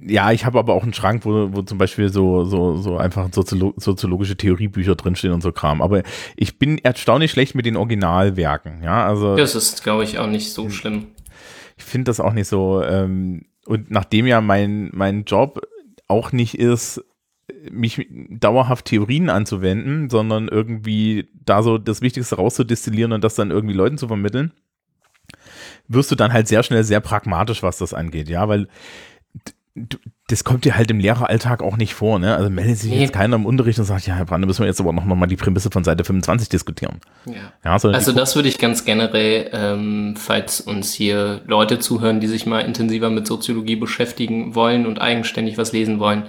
Ja, 0.00 0.32
ich 0.32 0.44
habe 0.44 0.58
aber 0.58 0.74
auch 0.74 0.82
einen 0.82 0.92
Schrank, 0.92 1.24
wo, 1.24 1.52
wo 1.52 1.62
zum 1.62 1.78
Beispiel 1.78 2.08
so, 2.10 2.44
so, 2.44 2.76
so 2.76 2.96
einfach 2.96 3.28
Soziolo 3.32 3.74
soziologische 3.76 4.36
Theoriebücher 4.36 4.96
drinstehen 4.96 5.32
und 5.32 5.42
so 5.42 5.52
Kram. 5.52 5.80
Aber 5.80 6.02
ich 6.36 6.58
bin 6.58 6.78
erstaunlich 6.78 7.30
schlecht 7.30 7.54
mit 7.54 7.66
den 7.66 7.76
Originalwerken, 7.76 8.82
ja, 8.82 9.06
also 9.06 9.36
Das 9.36 9.54
ist, 9.54 9.82
glaube 9.82 10.04
ich, 10.04 10.18
auch 10.18 10.26
nicht 10.26 10.52
so 10.52 10.68
schlimm. 10.70 11.06
ich 11.76 11.84
finde 11.84 12.04
das 12.06 12.20
auch 12.20 12.32
nicht 12.32 12.48
so. 12.48 12.82
Ähm, 12.82 13.46
und 13.66 13.90
nachdem 13.90 14.26
ja 14.26 14.40
mein, 14.40 14.90
mein 14.92 15.24
Job 15.24 15.62
auch 16.06 16.32
nicht 16.32 16.58
ist, 16.58 17.02
mich 17.70 18.06
dauerhaft 18.30 18.86
Theorien 18.86 19.30
anzuwenden, 19.30 20.10
sondern 20.10 20.48
irgendwie 20.48 21.28
da 21.44 21.62
so 21.62 21.78
das 21.78 22.02
Wichtigste 22.02 22.36
rauszudestillieren 22.36 23.12
und 23.12 23.22
das 23.24 23.34
dann 23.34 23.50
irgendwie 23.50 23.74
Leuten 23.74 23.98
zu 23.98 24.08
vermitteln, 24.08 24.52
wirst 25.88 26.10
du 26.10 26.14
dann 26.14 26.32
halt 26.32 26.48
sehr 26.48 26.62
schnell 26.62 26.84
sehr 26.84 27.00
pragmatisch, 27.00 27.62
was 27.62 27.78
das 27.78 27.94
angeht, 27.94 28.28
ja, 28.28 28.48
weil 28.48 28.68
d- 29.74 29.98
das 30.28 30.42
kommt 30.44 30.64
dir 30.64 30.76
halt 30.76 30.90
im 30.90 30.98
Lehreralltag 31.00 31.62
auch 31.62 31.76
nicht 31.76 31.94
vor, 31.94 32.18
ne? 32.18 32.34
Also 32.36 32.48
meldet 32.50 32.78
sich 32.78 32.90
Nee. 32.90 33.00
jetzt 33.02 33.12
keiner 33.12 33.36
im 33.36 33.44
Unterricht 33.46 33.78
und 33.78 33.84
sagt, 33.84 34.06
ja, 34.06 34.14
Herr 34.14 34.24
Brande, 34.24 34.46
müssen 34.46 34.60
wir 34.60 34.66
jetzt 34.66 34.80
aber 34.80 34.92
noch, 34.92 35.04
noch 35.04 35.16
mal 35.16 35.26
die 35.26 35.36
Prämisse 35.36 35.70
von 35.70 35.84
Seite 35.84 36.04
25 36.04 36.48
diskutieren. 36.48 37.00
Ja. 37.26 37.34
Ja, 37.64 37.72
Also 37.72 37.90
die, 38.12 38.16
das 38.16 38.34
würde 38.36 38.48
ich 38.48 38.58
ganz 38.58 38.84
generell, 38.84 39.50
ähm, 39.52 40.14
falls 40.16 40.60
uns 40.60 40.92
hier 40.94 41.42
Leute 41.46 41.78
zuhören, 41.78 42.20
die 42.20 42.26
sich 42.28 42.46
mal 42.46 42.60
intensiver 42.60 43.10
mit 43.10 43.26
Soziologie 43.26 43.76
beschäftigen 43.76 44.54
wollen 44.54 44.86
und 44.86 45.00
eigenständig 45.00 45.58
was 45.58 45.72
lesen 45.72 45.98
wollen, 45.98 46.24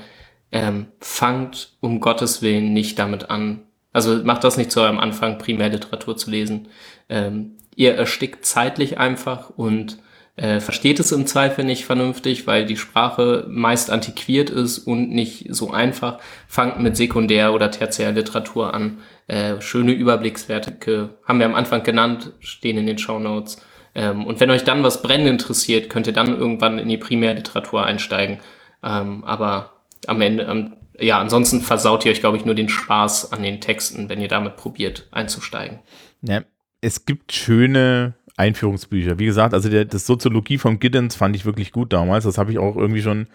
ähm, 0.51 0.87
fangt 0.99 1.73
um 1.79 1.99
Gottes 2.01 2.41
Willen 2.41 2.73
nicht 2.73 2.99
damit 2.99 3.29
an. 3.29 3.61
Also 3.93 4.23
macht 4.23 4.43
das 4.43 4.57
nicht 4.57 4.71
zu 4.71 4.81
eurem 4.81 4.99
Anfang, 4.99 5.37
Primärliteratur 5.37 6.17
zu 6.17 6.29
lesen. 6.31 6.67
Ähm, 7.07 7.51
ihr 7.77 7.95
erstickt 7.95 8.45
zeitlich 8.45 8.97
einfach 8.97 9.49
und 9.51 9.97
äh, 10.37 10.59
versteht 10.59 10.99
es 10.99 11.13
im 11.13 11.27
Zweifel 11.27 11.63
nicht 11.63 11.85
vernünftig, 11.85 12.45
weil 12.45 12.65
die 12.65 12.75
Sprache 12.75 13.45
meist 13.47 13.89
antiquiert 13.89 14.49
ist 14.49 14.79
und 14.79 15.09
nicht 15.09 15.47
so 15.49 15.71
einfach. 15.71 16.19
Fangt 16.47 16.81
mit 16.81 16.97
Sekundär- 16.97 17.53
oder 17.53 17.71
Tertiärliteratur 17.71 18.73
an. 18.73 18.99
Äh, 19.27 19.61
schöne 19.61 19.93
Überblickswerte 19.93 21.17
haben 21.23 21.39
wir 21.39 21.45
am 21.45 21.55
Anfang 21.55 21.83
genannt, 21.83 22.33
stehen 22.39 22.77
in 22.77 22.85
den 22.85 22.97
Show 22.97 23.17
Notes. 23.17 23.61
Ähm, 23.95 24.25
und 24.25 24.41
wenn 24.41 24.51
euch 24.51 24.65
dann 24.65 24.83
was 24.83 25.01
brennend 25.01 25.29
interessiert, 25.29 25.89
könnt 25.89 26.07
ihr 26.07 26.13
dann 26.13 26.37
irgendwann 26.37 26.79
in 26.79 26.89
die 26.89 26.97
Primärliteratur 26.97 27.85
einsteigen. 27.85 28.39
Ähm, 28.83 29.23
aber 29.23 29.71
am 30.05 30.19
Ende, 30.19 30.49
am, 30.49 30.75
ja, 30.99 31.17
ansonsten 31.17 31.61
versaut 31.61 32.05
ihr 32.05 32.11
euch, 32.11 32.19
glaube 32.19 32.35
ich, 32.35 32.43
nur 32.43 32.55
den 32.55 32.69
Spaß 32.69 33.31
an 33.31 33.41
den 33.41 33.61
Texten, 33.61 34.09
wenn 34.09 34.19
ihr 34.19 34.27
damit 34.27 34.57
probiert 34.57 35.07
einzusteigen. 35.11 35.79
Ja, 36.21 36.41
es 36.81 37.05
gibt 37.05 37.31
schöne 37.31 38.15
Einführungsbücher. 38.37 39.19
Wie 39.19 39.25
gesagt, 39.25 39.53
also 39.53 39.69
der, 39.69 39.85
das 39.85 40.05
Soziologie 40.05 40.57
von 40.57 40.79
Giddens 40.79 41.15
fand 41.15 41.35
ich 41.35 41.45
wirklich 41.45 41.71
gut 41.71 41.93
damals. 41.93 42.25
Das 42.25 42.37
habe 42.37 42.51
ich 42.51 42.59
auch 42.59 42.75
irgendwie 42.75 43.01
schon 43.01 43.27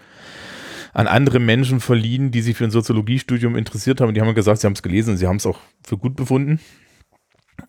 an 0.93 1.07
andere 1.07 1.39
Menschen 1.39 1.81
verliehen, 1.81 2.31
die 2.31 2.43
sich 2.43 2.57
für 2.57 2.65
ein 2.65 2.71
Soziologiestudium 2.71 3.57
interessiert 3.57 4.01
haben. 4.01 4.13
Die 4.13 4.21
haben 4.21 4.35
gesagt, 4.35 4.61
sie 4.61 4.67
haben 4.67 4.75
es 4.75 4.83
gelesen 4.83 5.13
und 5.13 5.17
sie 5.17 5.27
haben 5.27 5.37
es 5.37 5.47
auch 5.47 5.59
für 5.87 5.97
gut 5.97 6.17
befunden. 6.17 6.61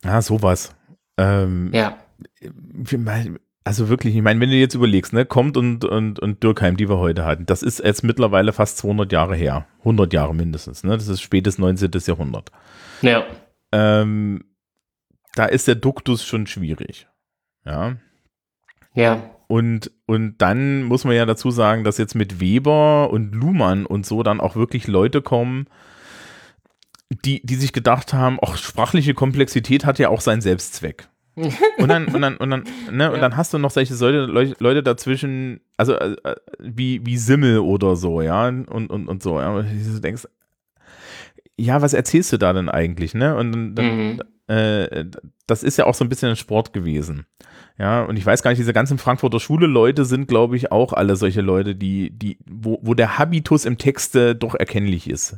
Ja, 0.03 0.21
sowas. 0.21 0.75
Ähm, 1.17 1.69
Ja. 1.73 1.97
Also 3.63 3.89
wirklich, 3.89 4.15
ich 4.15 4.21
meine, 4.23 4.39
wenn 4.39 4.49
du 4.49 4.55
jetzt 4.55 4.73
überlegst, 4.73 5.13
ne, 5.13 5.23
kommt 5.23 5.55
und, 5.55 5.85
und, 5.85 6.19
und 6.19 6.41
Dürkheim, 6.43 6.77
die 6.77 6.89
wir 6.89 6.97
heute 6.97 7.25
hatten, 7.25 7.45
das 7.45 7.61
ist 7.61 7.79
jetzt 7.79 8.03
mittlerweile 8.03 8.53
fast 8.53 8.79
200 8.79 9.11
Jahre 9.11 9.35
her. 9.35 9.67
100 9.79 10.11
Jahre 10.13 10.33
mindestens, 10.33 10.83
ne? 10.83 10.97
Das 10.97 11.07
ist 11.07 11.21
spätes 11.21 11.59
19. 11.59 11.91
Jahrhundert. 12.07 12.51
Ja. 13.03 13.23
Ähm, 13.71 14.43
da 15.35 15.45
ist 15.45 15.67
der 15.67 15.75
Duktus 15.75 16.25
schon 16.25 16.47
schwierig. 16.47 17.07
Ja. 17.65 17.95
Ja. 18.93 19.29
Und, 19.47 19.91
und 20.05 20.37
dann 20.41 20.83
muss 20.83 21.03
man 21.03 21.15
ja 21.15 21.25
dazu 21.25 21.51
sagen, 21.51 21.83
dass 21.83 21.97
jetzt 21.97 22.15
mit 22.15 22.39
Weber 22.39 23.09
und 23.11 23.33
Luhmann 23.35 23.85
und 23.85 24.05
so 24.05 24.23
dann 24.23 24.39
auch 24.39 24.55
wirklich 24.55 24.87
Leute 24.87 25.21
kommen, 25.21 25.67
die, 27.25 27.45
die 27.45 27.55
sich 27.55 27.73
gedacht 27.73 28.13
haben, 28.13 28.39
auch 28.39 28.55
sprachliche 28.55 29.13
Komplexität 29.13 29.85
hat 29.85 29.99
ja 29.99 30.09
auch 30.09 30.21
seinen 30.21 30.41
Selbstzweck. 30.41 31.07
und 31.35 31.87
dann, 31.87 32.07
und 32.07 32.21
dann, 32.21 32.37
und 32.37 32.49
dann, 32.49 32.63
ne, 32.91 33.09
und 33.09 33.15
Ja. 33.15 33.21
dann 33.21 33.37
hast 33.37 33.53
du 33.53 33.57
noch 33.57 33.71
solche 33.71 33.93
Leute, 34.25 34.55
Leute 34.59 34.83
dazwischen, 34.83 35.61
also 35.77 35.93
äh, 35.95 36.15
äh, 36.23 36.35
wie, 36.59 37.05
wie 37.05 37.17
Simmel 37.17 37.59
oder 37.59 37.95
so, 37.95 38.21
ja, 38.21 38.47
und, 38.47 38.67
und, 38.67 39.07
und 39.07 39.23
so, 39.23 39.39
ja. 39.39 39.49
Und 39.49 39.65
du 39.69 39.99
denkst, 40.01 40.27
ja, 41.57 41.81
was 41.81 41.93
erzählst 41.93 42.33
du 42.33 42.37
da 42.37 42.53
denn 42.53 42.69
eigentlich, 42.69 43.13
ne? 43.13 43.35
Und 43.35 43.75
dann, 43.75 43.85
Mhm. 44.13 44.19
Äh, 44.51 45.05
das 45.47 45.63
ist 45.63 45.77
ja 45.77 45.85
auch 45.85 45.93
so 45.95 46.03
ein 46.03 46.09
bisschen 46.09 46.29
ein 46.29 46.35
Sport 46.35 46.73
gewesen. 46.73 47.25
Ja, 47.77 48.03
und 48.03 48.17
ich 48.17 48.25
weiß 48.25 48.43
gar 48.43 48.51
nicht, 48.51 48.59
diese 48.59 48.73
ganzen 48.73 48.97
Frankfurter 48.97 49.39
Schule-Leute 49.39 50.05
sind, 50.05 50.27
glaube 50.27 50.55
ich, 50.57 50.71
auch 50.71 50.93
alle 50.93 51.15
solche 51.15 51.41
Leute, 51.41 51.75
die, 51.75 52.11
die, 52.11 52.37
wo, 52.45 52.79
wo 52.81 52.93
der 52.93 53.17
Habitus 53.17 53.65
im 53.65 53.77
Texte 53.77 54.35
doch 54.35 54.55
erkennlich 54.55 55.09
ist. 55.09 55.37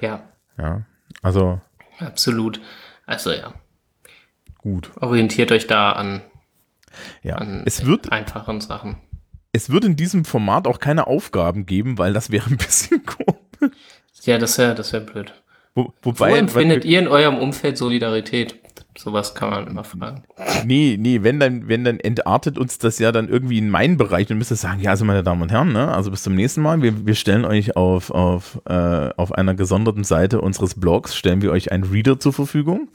Ja. 0.00 0.22
Ja, 0.58 0.82
also 1.22 1.60
Absolut. 1.98 2.60
Also 3.06 3.32
ja. 3.32 3.54
gut. 4.58 4.90
Orientiert 5.00 5.50
euch 5.52 5.66
da 5.66 5.92
an, 5.92 6.20
Ja, 7.22 7.36
an 7.36 7.62
es 7.66 7.86
wird, 7.86 8.12
einfachen 8.12 8.60
Sachen. 8.60 8.96
es 9.52 9.70
wird 9.70 9.84
in 9.84 9.96
diesem 9.96 10.24
Format 10.24 10.66
auch 10.68 10.78
keine 10.78 11.06
Aufgaben 11.06 11.66
geben, 11.66 11.98
weil 11.98 12.12
das 12.12 12.30
wäre 12.30 12.46
ein 12.50 12.56
bisschen 12.56 13.04
komisch. 13.06 13.76
Ja, 14.22 14.38
das 14.38 14.58
wäre 14.58 14.74
das 14.74 14.92
wär 14.92 15.00
blöd. 15.00 15.32
Wo, 15.78 15.92
Wo 16.02 16.10
wobei, 16.10 16.36
empfindet 16.36 16.84
ihr 16.84 16.98
in 16.98 17.06
eurem 17.06 17.38
Umfeld 17.38 17.78
Solidarität? 17.78 18.56
Sowas 18.96 19.36
kann 19.36 19.50
man 19.50 19.68
immer 19.68 19.84
fragen. 19.84 20.24
nee, 20.64 20.96
nee, 20.98 21.22
wenn 21.22 21.38
dann, 21.38 21.68
wenn 21.68 21.84
dann 21.84 22.00
entartet 22.00 22.58
uns 22.58 22.78
das 22.78 22.98
ja 22.98 23.12
dann 23.12 23.28
irgendwie 23.28 23.58
in 23.58 23.70
meinen 23.70 23.96
Bereich 23.96 24.28
und 24.28 24.38
müsst 24.38 24.50
ihr 24.50 24.56
sagen, 24.56 24.80
ja, 24.80 24.90
also 24.90 25.04
meine 25.04 25.22
Damen 25.22 25.40
und 25.40 25.52
Herren, 25.52 25.72
ne, 25.72 25.94
also 25.94 26.10
bis 26.10 26.24
zum 26.24 26.34
nächsten 26.34 26.62
Mal, 26.62 26.82
wir, 26.82 27.06
wir 27.06 27.14
stellen 27.14 27.44
euch 27.44 27.76
auf, 27.76 28.10
auf, 28.10 28.60
äh, 28.68 29.10
auf 29.16 29.30
einer 29.30 29.54
gesonderten 29.54 30.02
Seite 30.02 30.40
unseres 30.40 30.74
Blogs, 30.74 31.14
stellen 31.14 31.42
wir 31.42 31.52
euch 31.52 31.70
einen 31.70 31.84
Reader 31.84 32.18
zur 32.18 32.32
Verfügung. 32.32 32.88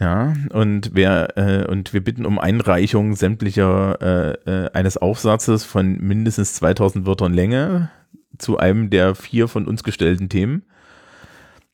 Ja, 0.00 0.32
und 0.48 0.92
wer, 0.94 1.36
äh, 1.36 1.70
und 1.70 1.92
wir 1.92 2.02
bitten 2.02 2.24
um 2.24 2.38
Einreichung 2.38 3.14
sämtlicher 3.14 3.98
äh, 4.46 4.50
äh, 4.50 4.70
eines 4.72 4.96
Aufsatzes 4.96 5.64
von 5.64 5.98
mindestens 5.98 6.54
2000 6.54 7.04
Wörtern 7.04 7.34
Länge 7.34 7.90
zu 8.38 8.56
einem 8.56 8.88
der 8.88 9.14
vier 9.14 9.46
von 9.46 9.66
uns 9.66 9.84
gestellten 9.84 10.30
Themen. 10.30 10.62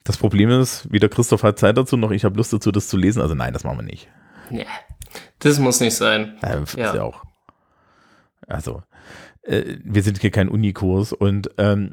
Das 0.08 0.16
Problem 0.16 0.48
ist, 0.48 0.90
weder 0.90 1.10
Christoph 1.10 1.42
hat 1.42 1.58
Zeit 1.58 1.76
dazu, 1.76 1.98
noch 1.98 2.12
ich 2.12 2.24
habe 2.24 2.38
Lust 2.38 2.50
dazu, 2.50 2.72
das 2.72 2.88
zu 2.88 2.96
lesen. 2.96 3.20
Also 3.20 3.34
nein, 3.34 3.52
das 3.52 3.62
machen 3.64 3.80
wir 3.80 3.84
nicht. 3.84 4.08
Nee, 4.48 4.64
das 5.38 5.58
muss 5.58 5.80
nicht 5.80 5.94
sein. 5.94 6.38
Ja, 6.42 6.54
ist 6.54 6.78
Ja. 6.78 6.94
ja 6.94 7.02
auch. 7.02 7.24
Also, 8.46 8.82
äh, 9.42 9.76
wir 9.84 10.02
sind 10.02 10.18
hier 10.18 10.30
kein 10.30 10.48
Unikurs 10.48 11.12
und 11.12 11.50
ähm, 11.58 11.92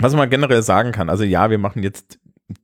was 0.00 0.12
man 0.16 0.28
generell 0.28 0.62
sagen 0.64 0.90
kann, 0.90 1.08
also 1.08 1.22
ja, 1.22 1.50
wir 1.50 1.58
machen 1.58 1.84
jetzt 1.84 2.18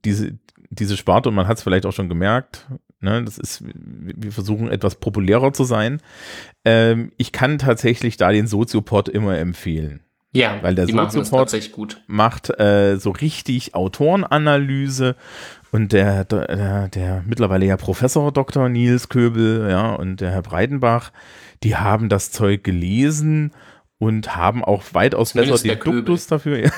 diese, 0.05 0.37
diese 0.69 0.97
Sparte 0.97 1.29
und 1.29 1.37
man 1.37 1.47
hat 1.47 1.59
es 1.59 1.63
vielleicht 1.63 1.87
auch 1.87 1.93
schon 1.93 2.09
gemerkt, 2.09 2.67
ne, 2.99 3.23
das 3.23 3.39
ist, 3.39 3.63
wir 3.65 4.33
versuchen 4.33 4.69
etwas 4.69 4.97
populärer 4.97 5.53
zu 5.53 5.63
sein. 5.63 6.03
Ähm, 6.65 7.13
ich 7.19 7.31
kann 7.31 7.59
tatsächlich 7.59 8.17
da 8.17 8.33
den 8.33 8.49
Soziopod 8.49 9.09
immer 9.09 9.39
empfehlen 9.39 10.01
Ja, 10.33 10.59
Weil 10.63 10.75
der 10.75 10.87
tatsächlich 10.87 11.73
gut. 11.73 12.03
macht 12.07 12.51
äh, 12.61 12.97
so 12.97 13.11
richtig 13.11 13.75
Autorenanalyse 13.75 15.17
und 15.73 15.93
der, 15.93 16.25
der, 16.25 16.89
der 16.89 17.25
mittlerweile 17.27 17.67
ja 17.67 17.77
Professor 17.77 18.31
Dr. 18.33 18.69
Nils 18.69 19.09
Köbel, 19.09 19.69
ja, 19.71 19.95
und 19.95 20.21
der 20.21 20.31
Herr 20.31 20.43
Breitenbach, 20.43 21.13
die 21.63 21.77
haben 21.77 22.09
das 22.09 22.31
Zeug 22.31 22.63
gelesen 22.63 23.53
und 23.99 24.37
haben 24.37 24.65
auch 24.65 24.83
weitaus 24.93 25.31
Zumindest 25.31 25.65
besser 25.65 25.77
den. 25.77 25.97
Duktus 25.97 26.27
dafür. 26.27 26.71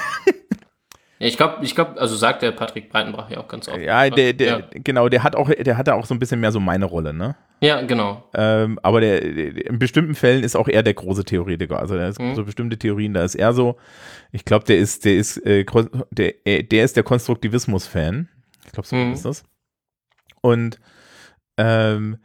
Ja, 1.21 1.27
ich 1.29 1.37
glaube, 1.37 1.59
ich 1.62 1.75
glaube, 1.75 2.01
also 2.01 2.16
sagt 2.16 2.41
der 2.43 2.51
Patrick 2.53 2.89
Breitenbach 2.89 3.31
ja 3.31 3.39
auch 3.39 3.47
ganz 3.47 3.68
oft. 3.68 3.79
ja, 3.79 4.09
der, 4.09 4.33
der, 4.33 4.47
ja. 4.61 4.66
genau, 4.73 5.09
der 5.11 5.23
hat 5.23 5.37
auch, 5.37 5.51
der 5.51 5.77
hatte 5.77 5.95
auch 5.95 6.07
so 6.07 6.14
ein 6.14 6.18
bisschen 6.18 6.41
mehr 6.41 6.51
so 6.51 6.61
meine 6.61 6.87
Rolle, 6.87 7.12
ne? 7.12 7.37
ja, 7.61 7.83
genau. 7.83 8.25
Ähm, 8.33 8.79
aber 8.83 9.03
der, 9.03 9.23
in 9.23 9.79
bestimmten 9.79 10.14
Fällen 10.14 10.43
ist 10.43 10.57
auch 10.57 10.66
er 10.66 10.83
der 10.83 10.95
große 10.95 11.25
Theoretiker. 11.27 11.79
Also 11.79 11.95
da 11.95 12.09
ist 12.09 12.18
Mhm. 12.18 12.35
so 12.35 12.45
bestimmte 12.45 12.79
Theorien, 12.79 13.12
da 13.12 13.23
ist 13.23 13.35
er 13.35 13.53
so. 13.53 13.77
Ich 14.33 14.47
glaube, 14.47 14.64
der 14.64 14.79
ist, 14.79 15.05
der 15.05 15.14
ist, 15.16 15.37
äh, 15.45 15.66
der, 16.11 16.47
äh, 16.47 16.62
der 16.64 16.85
ist 16.85 16.97
der 16.97 17.03
Konstruktivismus-Fan. 17.05 18.29
Ich 18.64 18.73
glaube, 18.73 18.89
so 18.89 18.97
Mhm. 18.97 19.12
ist 19.12 19.27
das. 19.27 19.45
Und 20.41 20.81
ähm, 21.59 22.16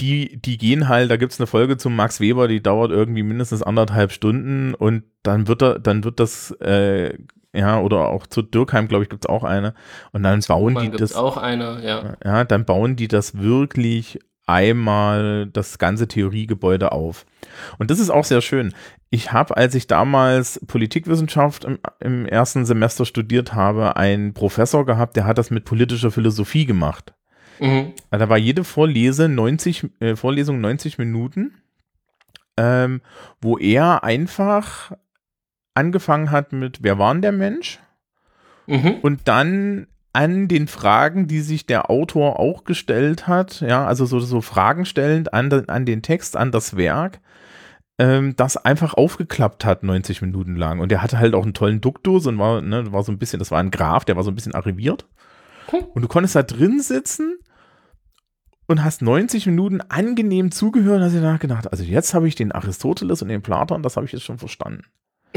die, 0.00 0.40
die 0.42 0.58
gehen 0.58 0.88
halt, 0.88 1.10
da 1.10 1.16
gibt 1.16 1.32
es 1.32 1.40
eine 1.40 1.46
Folge 1.46 1.78
zum 1.78 1.96
Max 1.96 2.20
Weber, 2.20 2.48
die 2.48 2.62
dauert 2.62 2.90
irgendwie 2.90 3.22
mindestens 3.22 3.62
anderthalb 3.62 4.12
Stunden 4.12 4.74
und 4.74 5.04
dann 5.22 5.48
wird 5.48 5.62
er, 5.62 5.78
dann 5.78 6.04
wird 6.04 6.20
das, 6.20 6.50
äh, 6.60 7.16
ja, 7.52 7.80
oder 7.80 8.08
auch 8.08 8.26
zu 8.26 8.42
Dürkheim, 8.42 8.88
glaube 8.88 9.04
ich, 9.04 9.10
gibt 9.10 9.24
es 9.24 9.28
auch 9.28 9.44
eine. 9.44 9.74
Und 10.12 10.22
dann 10.22 10.40
bauen 10.40 10.74
die 10.76 10.90
das. 10.90 11.14
auch 11.14 11.36
eine, 11.36 11.84
ja. 11.84 12.16
Ja, 12.24 12.44
dann 12.44 12.64
bauen 12.64 12.96
die 12.96 13.08
das 13.08 13.38
wirklich 13.38 14.18
einmal 14.46 15.46
das 15.46 15.78
ganze 15.78 16.08
Theoriegebäude 16.08 16.92
auf. 16.92 17.26
Und 17.78 17.90
das 17.90 17.98
ist 17.98 18.10
auch 18.10 18.24
sehr 18.24 18.40
schön. 18.40 18.74
Ich 19.10 19.32
habe, 19.32 19.56
als 19.56 19.74
ich 19.74 19.86
damals 19.86 20.60
Politikwissenschaft 20.66 21.64
im, 21.64 21.78
im 22.00 22.26
ersten 22.26 22.64
Semester 22.64 23.04
studiert 23.04 23.54
habe, 23.54 23.96
einen 23.96 24.34
Professor 24.34 24.86
gehabt, 24.86 25.16
der 25.16 25.26
hat 25.26 25.38
das 25.38 25.50
mit 25.50 25.64
politischer 25.64 26.10
Philosophie 26.10 26.64
gemacht. 26.64 27.14
Mhm. 27.60 27.92
Da 28.10 28.28
war 28.28 28.38
jede 28.38 28.64
Vorlese 28.64 29.28
90, 29.28 29.90
äh, 30.00 30.16
Vorlesung 30.16 30.60
90 30.60 30.98
Minuten, 30.98 31.52
ähm, 32.56 33.02
wo 33.40 33.58
er 33.58 34.02
einfach 34.02 34.92
angefangen 35.74 36.30
hat 36.30 36.52
mit, 36.52 36.78
wer 36.82 36.98
war 36.98 37.12
denn 37.12 37.22
der 37.22 37.32
Mensch? 37.32 37.78
Mhm. 38.68 38.98
und 39.02 39.22
dann 39.26 39.88
an 40.12 40.46
den 40.46 40.68
Fragen, 40.68 41.26
die 41.26 41.40
sich 41.40 41.66
der 41.66 41.90
Autor 41.90 42.38
auch 42.38 42.62
gestellt 42.64 43.26
hat, 43.26 43.60
ja, 43.60 43.84
also 43.86 44.06
so, 44.06 44.20
so 44.20 44.40
Fragen 44.40 44.84
stellend 44.84 45.34
an, 45.34 45.50
den- 45.50 45.68
an 45.68 45.84
den 45.84 46.00
Text, 46.02 46.36
an 46.36 46.52
das 46.52 46.76
Werk, 46.76 47.20
ähm, 47.98 48.36
das 48.36 48.56
einfach 48.56 48.94
aufgeklappt 48.94 49.64
hat 49.64 49.82
90 49.82 50.22
Minuten 50.22 50.54
lang. 50.54 50.78
Und 50.80 50.90
der 50.92 51.02
hatte 51.02 51.18
halt 51.18 51.34
auch 51.34 51.42
einen 51.42 51.54
tollen 51.54 51.80
Duktus 51.80 52.26
und 52.26 52.38
war, 52.38 52.60
ne, 52.60 52.92
war 52.92 53.02
so 53.02 53.10
ein 53.10 53.18
bisschen, 53.18 53.38
das 53.40 53.50
war 53.50 53.58
ein 53.58 53.70
Graf, 53.72 54.04
der 54.04 54.14
war 54.16 54.22
so 54.22 54.30
ein 54.30 54.34
bisschen 54.36 54.54
arriviert. 54.54 55.06
Hm. 55.70 55.80
Und 55.94 56.02
du 56.02 56.08
konntest 56.08 56.36
da 56.36 56.42
drin 56.44 56.80
sitzen 56.80 57.38
und 58.66 58.84
hast 58.84 59.02
90 59.02 59.46
Minuten 59.46 59.80
angenehm 59.80 60.50
zugehört 60.52 60.98
und 60.98 61.04
hast 61.04 61.14
dir 61.14 61.20
nachgedacht, 61.20 61.70
also 61.72 61.82
jetzt 61.84 62.14
habe 62.14 62.28
ich 62.28 62.34
den 62.36 62.52
Aristoteles 62.52 63.22
und 63.22 63.28
den 63.28 63.42
Platon, 63.42 63.82
das 63.82 63.96
habe 63.96 64.06
ich 64.06 64.12
jetzt 64.12 64.24
schon 64.24 64.38
verstanden. 64.38 64.84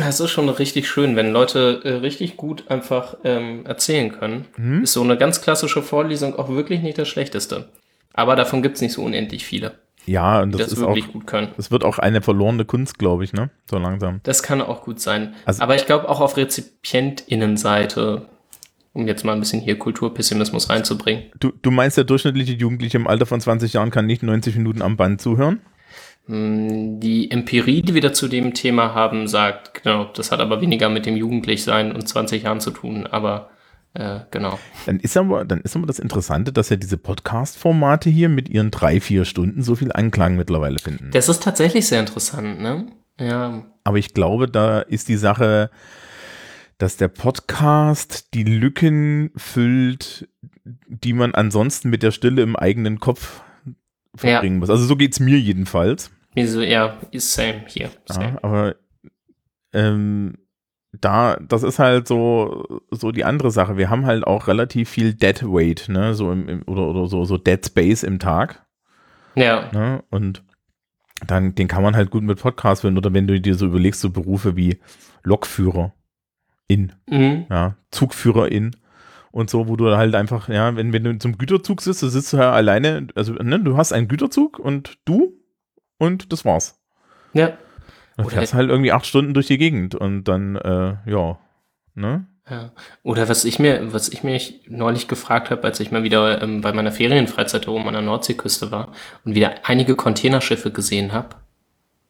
Das 0.06 0.20
ist 0.20 0.30
schon 0.32 0.47
richtig 0.49 0.88
schön, 0.88 1.16
wenn 1.16 1.32
Leute 1.32 1.82
äh, 1.84 1.93
richtig 1.95 2.38
gut 2.38 2.66
einfach 2.70 3.18
ähm, 3.24 3.66
erzählen 3.66 4.12
können. 4.12 4.45
Mhm. 4.58 4.84
Ist 4.84 4.93
so 4.93 5.01
eine 5.01 5.18
ganz 5.18 5.41
klassische 5.41 5.82
Vorlesung 5.82 6.38
auch 6.38 6.49
wirklich 6.49 6.82
nicht 6.82 6.97
das 6.97 7.08
Schlechteste. 7.08 7.70
Aber 8.14 8.36
davon 8.36 8.62
gibt 8.62 8.76
es 8.76 8.82
nicht 8.82 8.93
so 8.93 9.01
unendlich 9.03 9.45
viele, 9.45 9.74
Ja, 10.06 10.41
und 10.41 10.51
die 10.53 10.60
das, 10.60 10.70
das, 10.70 10.78
ist 10.78 10.84
auch, 10.84 10.89
wirklich 10.95 11.12
gut 11.12 11.26
können. 11.28 11.49
das 11.58 11.72
wird 11.72 11.84
auch 11.84 11.97
eine 11.99 12.22
verlorene 12.22 12.66
Kunst, 12.66 12.99
glaube 12.99 13.24
ich, 13.24 13.34
ne? 13.34 13.49
So 13.70 13.78
langsam. 13.78 14.20
Das 14.24 14.43
kann 14.43 14.62
auch 14.62 14.84
gut 14.84 14.99
sein. 15.01 15.34
Also- 15.45 15.62
Aber 15.64 15.76
ich 15.76 15.86
glaube 15.86 16.08
auch 16.08 16.22
auf 16.22 16.38
RezipientInnenseite, 16.38 18.26
um 18.93 19.08
jetzt 19.08 19.26
mal 19.26 19.34
ein 19.34 19.39
bisschen 19.39 19.60
hier 19.62 19.78
Kulturpessimismus 19.78 20.70
reinzubringen. 20.70 21.24
Du, 21.39 21.51
du 21.62 21.72
meinst, 21.72 21.97
der 21.97 22.03
durchschnittliche 22.06 22.53
Jugendliche 22.53 22.97
im 22.97 23.08
Alter 23.08 23.26
von 23.26 23.41
20 23.41 23.74
Jahren 23.74 23.91
kann 23.91 24.06
nicht 24.06 24.24
90 24.24 24.56
Minuten 24.56 24.82
am 24.82 24.95
Band 24.97 25.20
zuhören? 25.20 25.62
Hm, 26.28 26.99
Die 26.99 27.30
Empirie, 27.32 27.82
die 27.82 27.93
wir 27.93 28.01
da 28.01 28.13
zu 28.13 28.28
dem 28.28 28.53
Thema 28.53 28.93
haben, 28.93 29.28
sagt, 29.28 29.84
genau, 29.84 30.05
das 30.05 30.32
hat 30.32 30.39
aber 30.39 30.61
weniger 30.61 30.89
mit 30.89 31.05
dem 31.05 31.15
Jugendlichsein 31.15 31.91
und 31.91 32.07
20 32.07 32.43
Jahren 32.43 32.59
zu 32.59 32.71
tun, 32.71 33.07
aber 33.07 33.49
äh, 33.93 34.19
genau. 34.32 34.59
Dann 34.86 34.99
ist 34.99 35.15
aber, 35.15 35.45
dann 35.45 35.61
ist 35.61 35.76
aber 35.76 35.88
das 35.88 35.99
Interessante, 35.99 36.51
dass 36.51 36.69
ja 36.69 36.76
diese 36.76 36.97
Podcast-Formate 36.97 38.09
hier 38.09 38.28
mit 38.30 38.49
ihren 38.49 38.71
drei, 38.71 38.99
vier 38.99 39.23
Stunden 39.26 39.63
so 39.63 39.76
viel 39.76 39.91
Anklang 39.91 40.36
mittlerweile 40.36 40.80
finden. 40.80 41.11
Das 41.11 41.30
ist 41.30 41.43
tatsächlich 41.43 41.88
sehr 41.88 42.01
interessant, 42.01 42.59
ne? 42.59 42.88
Ja, 43.19 43.63
Aber 43.86 43.97
ich 43.97 44.13
glaube, 44.13 44.49
da 44.49 44.80
ist 44.82 45.07
die 45.07 45.15
Sache, 45.15 45.69
dass 46.78 46.97
der 46.97 47.07
Podcast 47.07 48.34
die 48.34 48.43
Lücken 48.43 49.32
füllt, 49.38 50.28
die 50.88 51.13
man 51.13 51.34
ansonsten 51.34 51.89
mit 51.89 52.03
der 52.03 52.11
Stille 52.11 52.41
im 52.41 52.57
eigenen 52.57 52.99
Kopf 52.99 53.41
verbringen 54.16 54.59
muss. 54.59 54.70
Also 54.70 54.86
so 54.86 54.95
geht's 54.95 55.20
mir 55.20 55.39
jedenfalls. 55.39 56.11
mir 56.36 56.47
so, 56.47 56.61
ja, 56.61 56.97
ist 57.11 57.34
same 57.34 57.63
hier. 57.68 57.89
Same. 58.05 58.26
Ja, 58.26 58.39
aber 58.41 58.76
ähm, 59.74 60.38
da, 61.01 61.38
das 61.38 61.63
ist 61.63 61.80
halt 61.80 62.07
so, 62.07 62.82
so 62.91 63.11
die 63.11 63.26
andere 63.26 63.51
Sache. 63.51 63.78
Wir 63.78 63.89
haben 63.89 64.05
halt 64.05 64.26
auch 64.26 64.47
relativ 64.47 64.89
viel 64.89 65.13
Dead 65.13 65.43
Weight, 65.43 65.86
ne, 65.89 66.13
so 66.13 66.32
im, 66.32 66.47
im 66.47 66.61
oder, 66.63 66.88
oder 66.88 67.07
so, 67.07 67.26
so 67.26 67.38
Dead 67.38 67.63
Space 67.66 68.03
im 68.03 68.20
Tag. 68.20 68.66
Ja, 69.36 69.70
Ne? 69.74 70.03
Und 70.09 70.43
dann, 71.28 71.55
den 71.55 71.68
kann 71.68 71.84
man 71.84 71.95
halt 71.95 72.09
gut 72.09 72.24
mit 72.24 72.39
Podcast 72.39 72.82
finden. 72.82 72.97
Oder 72.97 73.13
wenn 73.13 73.28
du 73.28 73.39
dir 73.39 73.55
so 73.55 73.66
überlegst, 73.66 74.01
so 74.01 74.09
Berufe 74.09 74.55
wie 74.55 74.80
Lokführer 75.24 75.93
in, 76.68 76.93
mhm. 77.09 77.45
ja, 77.49 77.76
Zugführer 77.91 78.51
in 78.51 78.76
und 79.36 79.49
so, 79.49 79.67
wo 79.67 79.75
du 79.75 79.97
halt 79.97 80.15
einfach, 80.15 80.47
ja, 80.47 80.77
wenn, 80.77 80.93
wenn 80.93 81.03
du 81.03 81.17
zum 81.17 81.38
Güterzug 81.38 81.81
sitzt, 81.81 82.01
du 82.01 82.07
sitzt 82.07 82.31
du 82.31 82.38
ja 82.38 82.53
alleine, 82.53 83.07
also 83.15 83.33
ne, 83.33 83.59
du 83.59 83.75
hast 83.75 83.91
einen 83.91 84.07
Güterzug 84.07 84.59
und 84.59 84.97
du 85.03 85.33
und 85.97 86.31
das 86.31 86.45
war's. 86.45 86.81
ja. 87.33 87.57
Dann 88.15 88.29
fährst 88.29 88.53
halt 88.53 88.69
irgendwie 88.69 88.93
acht 88.93 89.05
Stunden 89.05 89.33
durch 89.33 89.47
die 89.47 89.57
Gegend 89.57 89.93
und 89.93 90.23
dann, 90.23 90.55
äh, 90.55 90.95
ja, 91.05 91.38
ne? 91.95 92.25
Ja. 92.49 92.71
Oder 93.03 93.27
was 93.27 93.43
ich 93.43 93.59
mir, 93.59 93.91
was 93.91 94.07
ich 94.07 94.23
mich 94.23 94.61
neulich 94.69 95.09
gefragt 95.09 95.49
habe, 95.49 95.65
als 95.65 95.81
ich 95.81 95.91
mal 95.91 96.03
wieder 96.03 96.41
ähm, 96.41 96.61
bei 96.61 96.71
meiner 96.71 96.93
Ferienfreizeit 96.93 97.67
oben 97.67 97.86
an 97.89 97.93
der 97.93 98.03
Nordseeküste 98.03 98.71
war 98.71 98.93
und 99.25 99.36
wieder 99.36 99.55
einige 99.63 99.97
Containerschiffe 99.97 100.71
gesehen 100.71 101.11
habe. 101.11 101.36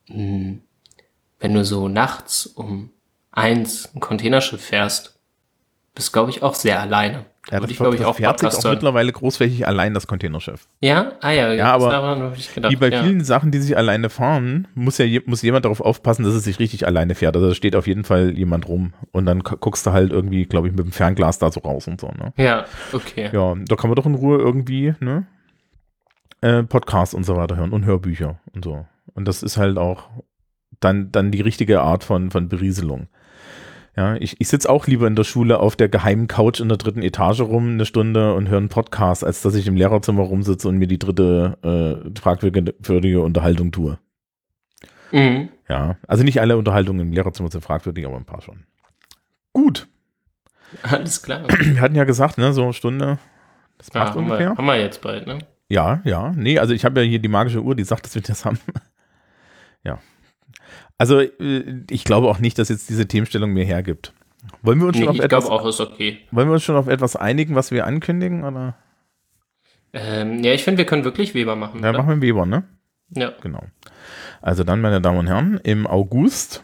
Hm, 0.08 0.62
Wenn 1.40 1.54
du 1.56 1.66
so 1.66 1.88
nachts 1.88 2.46
um 2.46 2.92
eins 3.32 3.90
ein 3.96 4.00
Containerschiff 4.00 4.62
fährst, 4.62 5.15
bist 5.96 6.14
glaube 6.14 6.30
ich 6.30 6.44
auch 6.44 6.54
sehr 6.54 6.80
alleine. 6.80 7.26
Ja, 7.52 7.60
das, 7.60 7.70
ich 7.70 7.78
glaube 7.78 7.94
ich 7.94 8.00
das 8.02 8.10
auch 8.10 8.16
fährt 8.16 8.40
sich 8.40 8.50
auch 8.50 8.64
hören. 8.64 8.72
mittlerweile 8.74 9.12
großflächig 9.12 9.68
allein, 9.68 9.94
das 9.94 10.08
Containerschiff. 10.08 10.68
Ja, 10.82 11.12
ah 11.22 11.30
ja, 11.30 11.54
Ja, 11.54 11.74
aber 11.76 12.32
gedacht. 12.56 12.72
Wie 12.72 12.76
bei 12.76 12.90
ja. 12.90 13.04
vielen 13.04 13.24
Sachen, 13.24 13.52
die 13.52 13.60
sich 13.60 13.78
alleine 13.78 14.10
fahren, 14.10 14.68
muss 14.74 14.98
ja 14.98 15.06
muss 15.28 15.44
jemand 15.44 15.64
darauf 15.66 15.80
aufpassen, 15.80 16.24
dass 16.26 16.34
es 16.34 16.44
sich 16.44 16.58
richtig 16.58 16.88
alleine 16.88 17.14
fährt. 17.14 17.36
Also 17.36 17.50
da 17.50 17.54
steht 17.54 17.76
auf 17.76 17.86
jeden 17.86 18.04
Fall 18.04 18.36
jemand 18.36 18.68
rum 18.68 18.94
und 19.12 19.28
dann 19.28 19.44
gu- 19.44 19.58
guckst 19.58 19.86
du 19.86 19.92
halt 19.92 20.12
irgendwie, 20.12 20.46
glaube 20.46 20.68
ich, 20.68 20.74
mit 20.74 20.84
dem 20.84 20.92
Fernglas 20.92 21.38
da 21.38 21.52
so 21.52 21.60
raus 21.60 21.88
und 21.88 22.02
so. 22.02 22.08
Ne? 22.08 22.34
Ja, 22.38 22.66
okay. 22.94 23.30
Ja, 23.32 23.54
da 23.56 23.76
kann 23.76 23.92
man 23.92 23.96
doch 23.96 24.08
in 24.08 24.16
Ruhe 24.16 24.40
irgendwie 24.40 24.96
ne? 25.00 25.28
äh, 26.42 26.64
Podcasts 26.64 27.14
und 27.14 27.26
so 27.26 27.36
weiter 27.36 27.56
hören 27.58 27.74
und 27.74 27.86
Hörbücher 27.86 28.40
und 28.56 28.66
so. 28.66 28.86
Und 29.14 29.28
das 29.28 29.44
ist 29.44 29.58
halt 29.58 29.78
auch 29.78 30.10
dann, 30.80 31.12
dann 31.12 31.30
die 31.32 31.42
richtige 31.42 31.82
Art 31.82 32.04
von, 32.04 32.32
von 32.32 32.50
Berieselung. 32.50 33.08
Ja, 33.98 34.16
ich, 34.16 34.36
ich 34.42 34.48
sitze 34.50 34.70
auch 34.70 34.88
lieber 34.88 35.08
in 35.08 35.16
der 35.16 35.24
Schule 35.24 35.60
auf 35.60 35.76
der 35.78 35.88
geheimen 35.88 36.28
Couch 36.28 36.60
in 36.60 36.68
der 36.68 36.78
dritten 36.78 37.02
Etage 37.02 37.40
rum 37.42 37.72
eine 37.72 37.86
Stunde 37.86 38.34
und 38.34 38.50
höre 38.50 38.58
einen 38.58 38.68
Podcast, 38.70 39.24
als 39.24 39.42
dass 39.42 39.56
ich 39.56 39.68
im 39.68 39.76
Lehrerzimmer 39.78 40.24
rumsitze 40.24 40.68
und 40.68 40.78
mir 40.78 40.88
die 40.88 41.00
dritte 41.00 42.04
äh, 42.14 42.20
fragwürdige 42.20 43.22
Unterhaltung 43.22 43.72
tue. 43.72 43.98
Mhm. 45.12 45.48
Ja, 45.70 45.96
also 46.08 46.24
nicht 46.24 46.42
alle 46.42 46.58
Unterhaltungen 46.58 47.00
im 47.08 47.14
Lehrerzimmer 47.14 47.50
sind 47.50 47.64
fragwürdig, 47.64 48.06
aber 48.06 48.18
ein 48.18 48.26
paar 48.26 48.42
schon. 48.42 48.66
Gut, 49.54 49.88
Alles 50.84 51.22
klar. 51.24 51.44
wir 51.48 51.80
hatten 51.80 51.96
ja 51.96 52.04
gesagt, 52.04 52.38
ne, 52.38 52.52
so 52.52 52.64
eine 52.64 52.74
Stunde, 52.74 53.18
das 53.78 53.88
Ja, 53.94 54.02
passt 54.02 54.14
haben, 54.16 54.24
ungefähr. 54.26 54.50
wir, 54.52 54.58
haben 54.58 54.66
wir 54.66 54.80
jetzt 54.80 55.02
bald, 55.02 55.26
ne? 55.26 55.40
Ja, 55.70 56.02
ja. 56.04 56.32
Nee, 56.36 56.60
also 56.60 56.74
ich 56.74 56.84
habe 56.84 57.02
ja 57.02 57.08
hier 57.08 57.20
die 57.20 57.30
magische 57.30 57.62
Uhr, 57.64 57.76
die 57.76 57.84
sagt, 57.86 58.06
dass 58.06 58.14
wir 58.16 58.22
das 58.22 58.44
haben. 58.44 58.60
ja. 59.84 60.00
Also 60.98 61.20
äh, 61.20 61.84
ich 61.90 62.04
glaube 62.04 62.28
auch 62.28 62.40
nicht, 62.40 62.58
dass 62.58 62.70
jetzt 62.70 62.90
diese 62.90 63.08
Themenstellung 63.08 63.52
mehr 63.52 63.66
hergibt. 63.66 64.14
Wollen 64.62 64.80
wir 64.80 64.88
uns, 64.88 64.98
Nee, 64.98 65.06
schon, 65.06 65.20
auf 65.20 65.20
etwas, 65.20 65.46
auch, 65.46 65.64
okay. 65.64 66.20
wollen 66.32 66.48
wir 66.48 66.54
uns 66.54 66.64
schon 66.64 66.76
auf 66.76 66.88
etwas 66.88 67.16
einigen, 67.16 67.56
was 67.56 67.72
wir 67.72 67.86
ankündigen? 67.86 68.44
Oder? 68.44 68.76
Ähm, 69.94 70.44
ja, 70.44 70.54
ich 70.54 70.64
finde, 70.64 70.80
wir 70.80 70.86
können 70.86 71.04
wirklich 71.04 71.34
Weber 71.34 71.56
machen. 71.56 71.82
Ja, 71.82 71.90
oder? 71.90 72.00
machen 72.00 72.22
wir 72.22 72.28
Weber, 72.28 72.46
ne? 72.46 72.64
ja. 73.10 73.34
Genau. 73.42 73.64
Also 74.42 74.64
dann, 74.64 74.82
meine 74.82 75.02
Damen 75.02 75.20
und 75.20 75.28
Herren, 75.28 75.60
im 75.64 75.88
August 75.88 76.64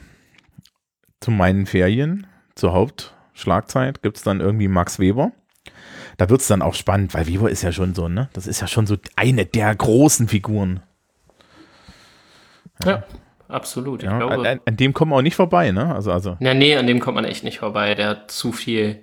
zu 1.20 1.32
meinen 1.32 1.66
Ferien, 1.66 2.28
zur 2.56 2.74
Hauptschlagzeit, 2.74 4.04
gibt 4.04 4.18
es 4.18 4.24
dann 4.24 4.40
irgendwie 4.40 4.68
Max 4.68 5.00
Weber. 5.00 5.32
Da 6.18 6.30
wird 6.30 6.42
es 6.42 6.48
dann 6.48 6.62
auch 6.62 6.76
spannend, 6.76 7.14
weil 7.14 7.28
Weber 7.28 7.50
ist 7.50 7.64
ja 7.64 7.72
schon 7.72 7.96
so, 7.96 8.08
ne? 8.08 8.30
Das 8.34 8.46
ist 8.46 8.62
ja 8.62 8.68
schon 8.68 8.86
so 8.86 8.98
eine 9.16 9.46
der 9.46 9.74
großen 9.76 10.28
Figuren. 10.28 10.82
Ja, 12.86 13.04
absolut. 13.52 14.04
Ich 14.04 14.10
Ja, 14.10 14.18
glaube. 14.18 14.48
an, 14.50 14.60
an 14.66 14.78
dem 14.78 14.94
kommen 14.94 15.12
wir 15.12 15.18
auch 15.18 15.22
nicht 15.22 15.36
vorbei, 15.36 15.72
ne? 15.72 15.94
Also, 15.94 16.12
also, 16.12 16.38
Na, 16.40 16.54
nee, 16.54 16.76
an 16.76 16.88
dem 16.88 17.00
kommt 17.00 17.16
man 17.16 17.26
echt 17.26 17.44
nicht 17.44 17.60
vorbei. 17.60 17.96
Der 17.96 18.10
hat 18.10 18.32
zu 18.32 18.52
viel, 18.52 19.02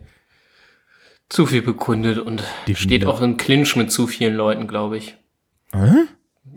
zu 1.28 1.46
viel 1.46 1.62
begründet 1.62 2.18
und 2.18 2.42
Definiert. 2.66 2.78
steht 2.78 3.06
auch 3.06 3.20
im 3.20 3.36
Clinch 3.36 3.76
mit 3.76 3.92
zu 3.92 4.06
vielen 4.06 4.34
Leuten, 4.34 4.66
glaube 4.66 4.96
ich. 4.96 5.16
Hä? 5.74 6.04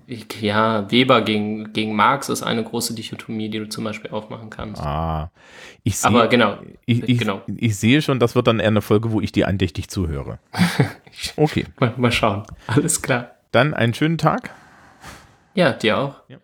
ich. 0.08 0.26
Ja, 0.42 0.90
Weber 0.92 1.22
gegen, 1.22 1.72
gegen 1.74 1.96
Marx 1.96 2.28
ist 2.30 2.44
eine 2.44 2.64
große 2.64 2.94
Dichotomie, 2.96 3.50
die 3.50 3.60
du 3.60 3.70
zum 3.70 3.84
Beispiel 3.86 4.12
aufmachen 4.12 4.50
kannst. 4.50 4.82
Ah, 4.82 5.32
ich 5.84 5.98
sehe, 5.98 6.10
Aber 6.10 6.28
genau, 6.28 6.58
ich, 6.86 7.04
ich, 7.08 7.20
genau. 7.20 7.42
ich 7.48 7.78
sehe 7.78 8.02
schon, 8.02 8.20
das 8.20 8.36
wird 8.36 8.48
dann 8.48 8.60
eher 8.60 8.68
eine 8.68 8.82
Folge, 8.82 9.12
wo 9.12 9.22
ich 9.22 9.32
dir 9.32 9.48
andächtig 9.48 9.90
zuhöre. 9.90 10.40
Okay, 11.36 11.66
Mal, 11.80 11.94
mal 11.98 12.12
schauen. 12.12 12.44
Alles 12.68 13.02
klar. 13.02 13.32
dann 13.52 13.74
einen 13.74 13.94
schönen 13.94 14.18
Tag. 14.18 14.50
Ja, 15.54 15.74
dir 15.74 15.98
auch. 15.98 16.22
Ja. 16.30 16.38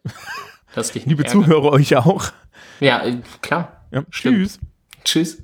Liebe 1.06 1.24
ärgern. 1.26 1.44
Zuhörer, 1.44 1.72
euch 1.72 1.96
auch. 1.96 2.32
Ja, 2.80 3.04
äh, 3.04 3.18
klar. 3.42 3.86
Ja, 3.92 4.04
tschüss. 4.12 4.60
Tschüss. 5.04 5.44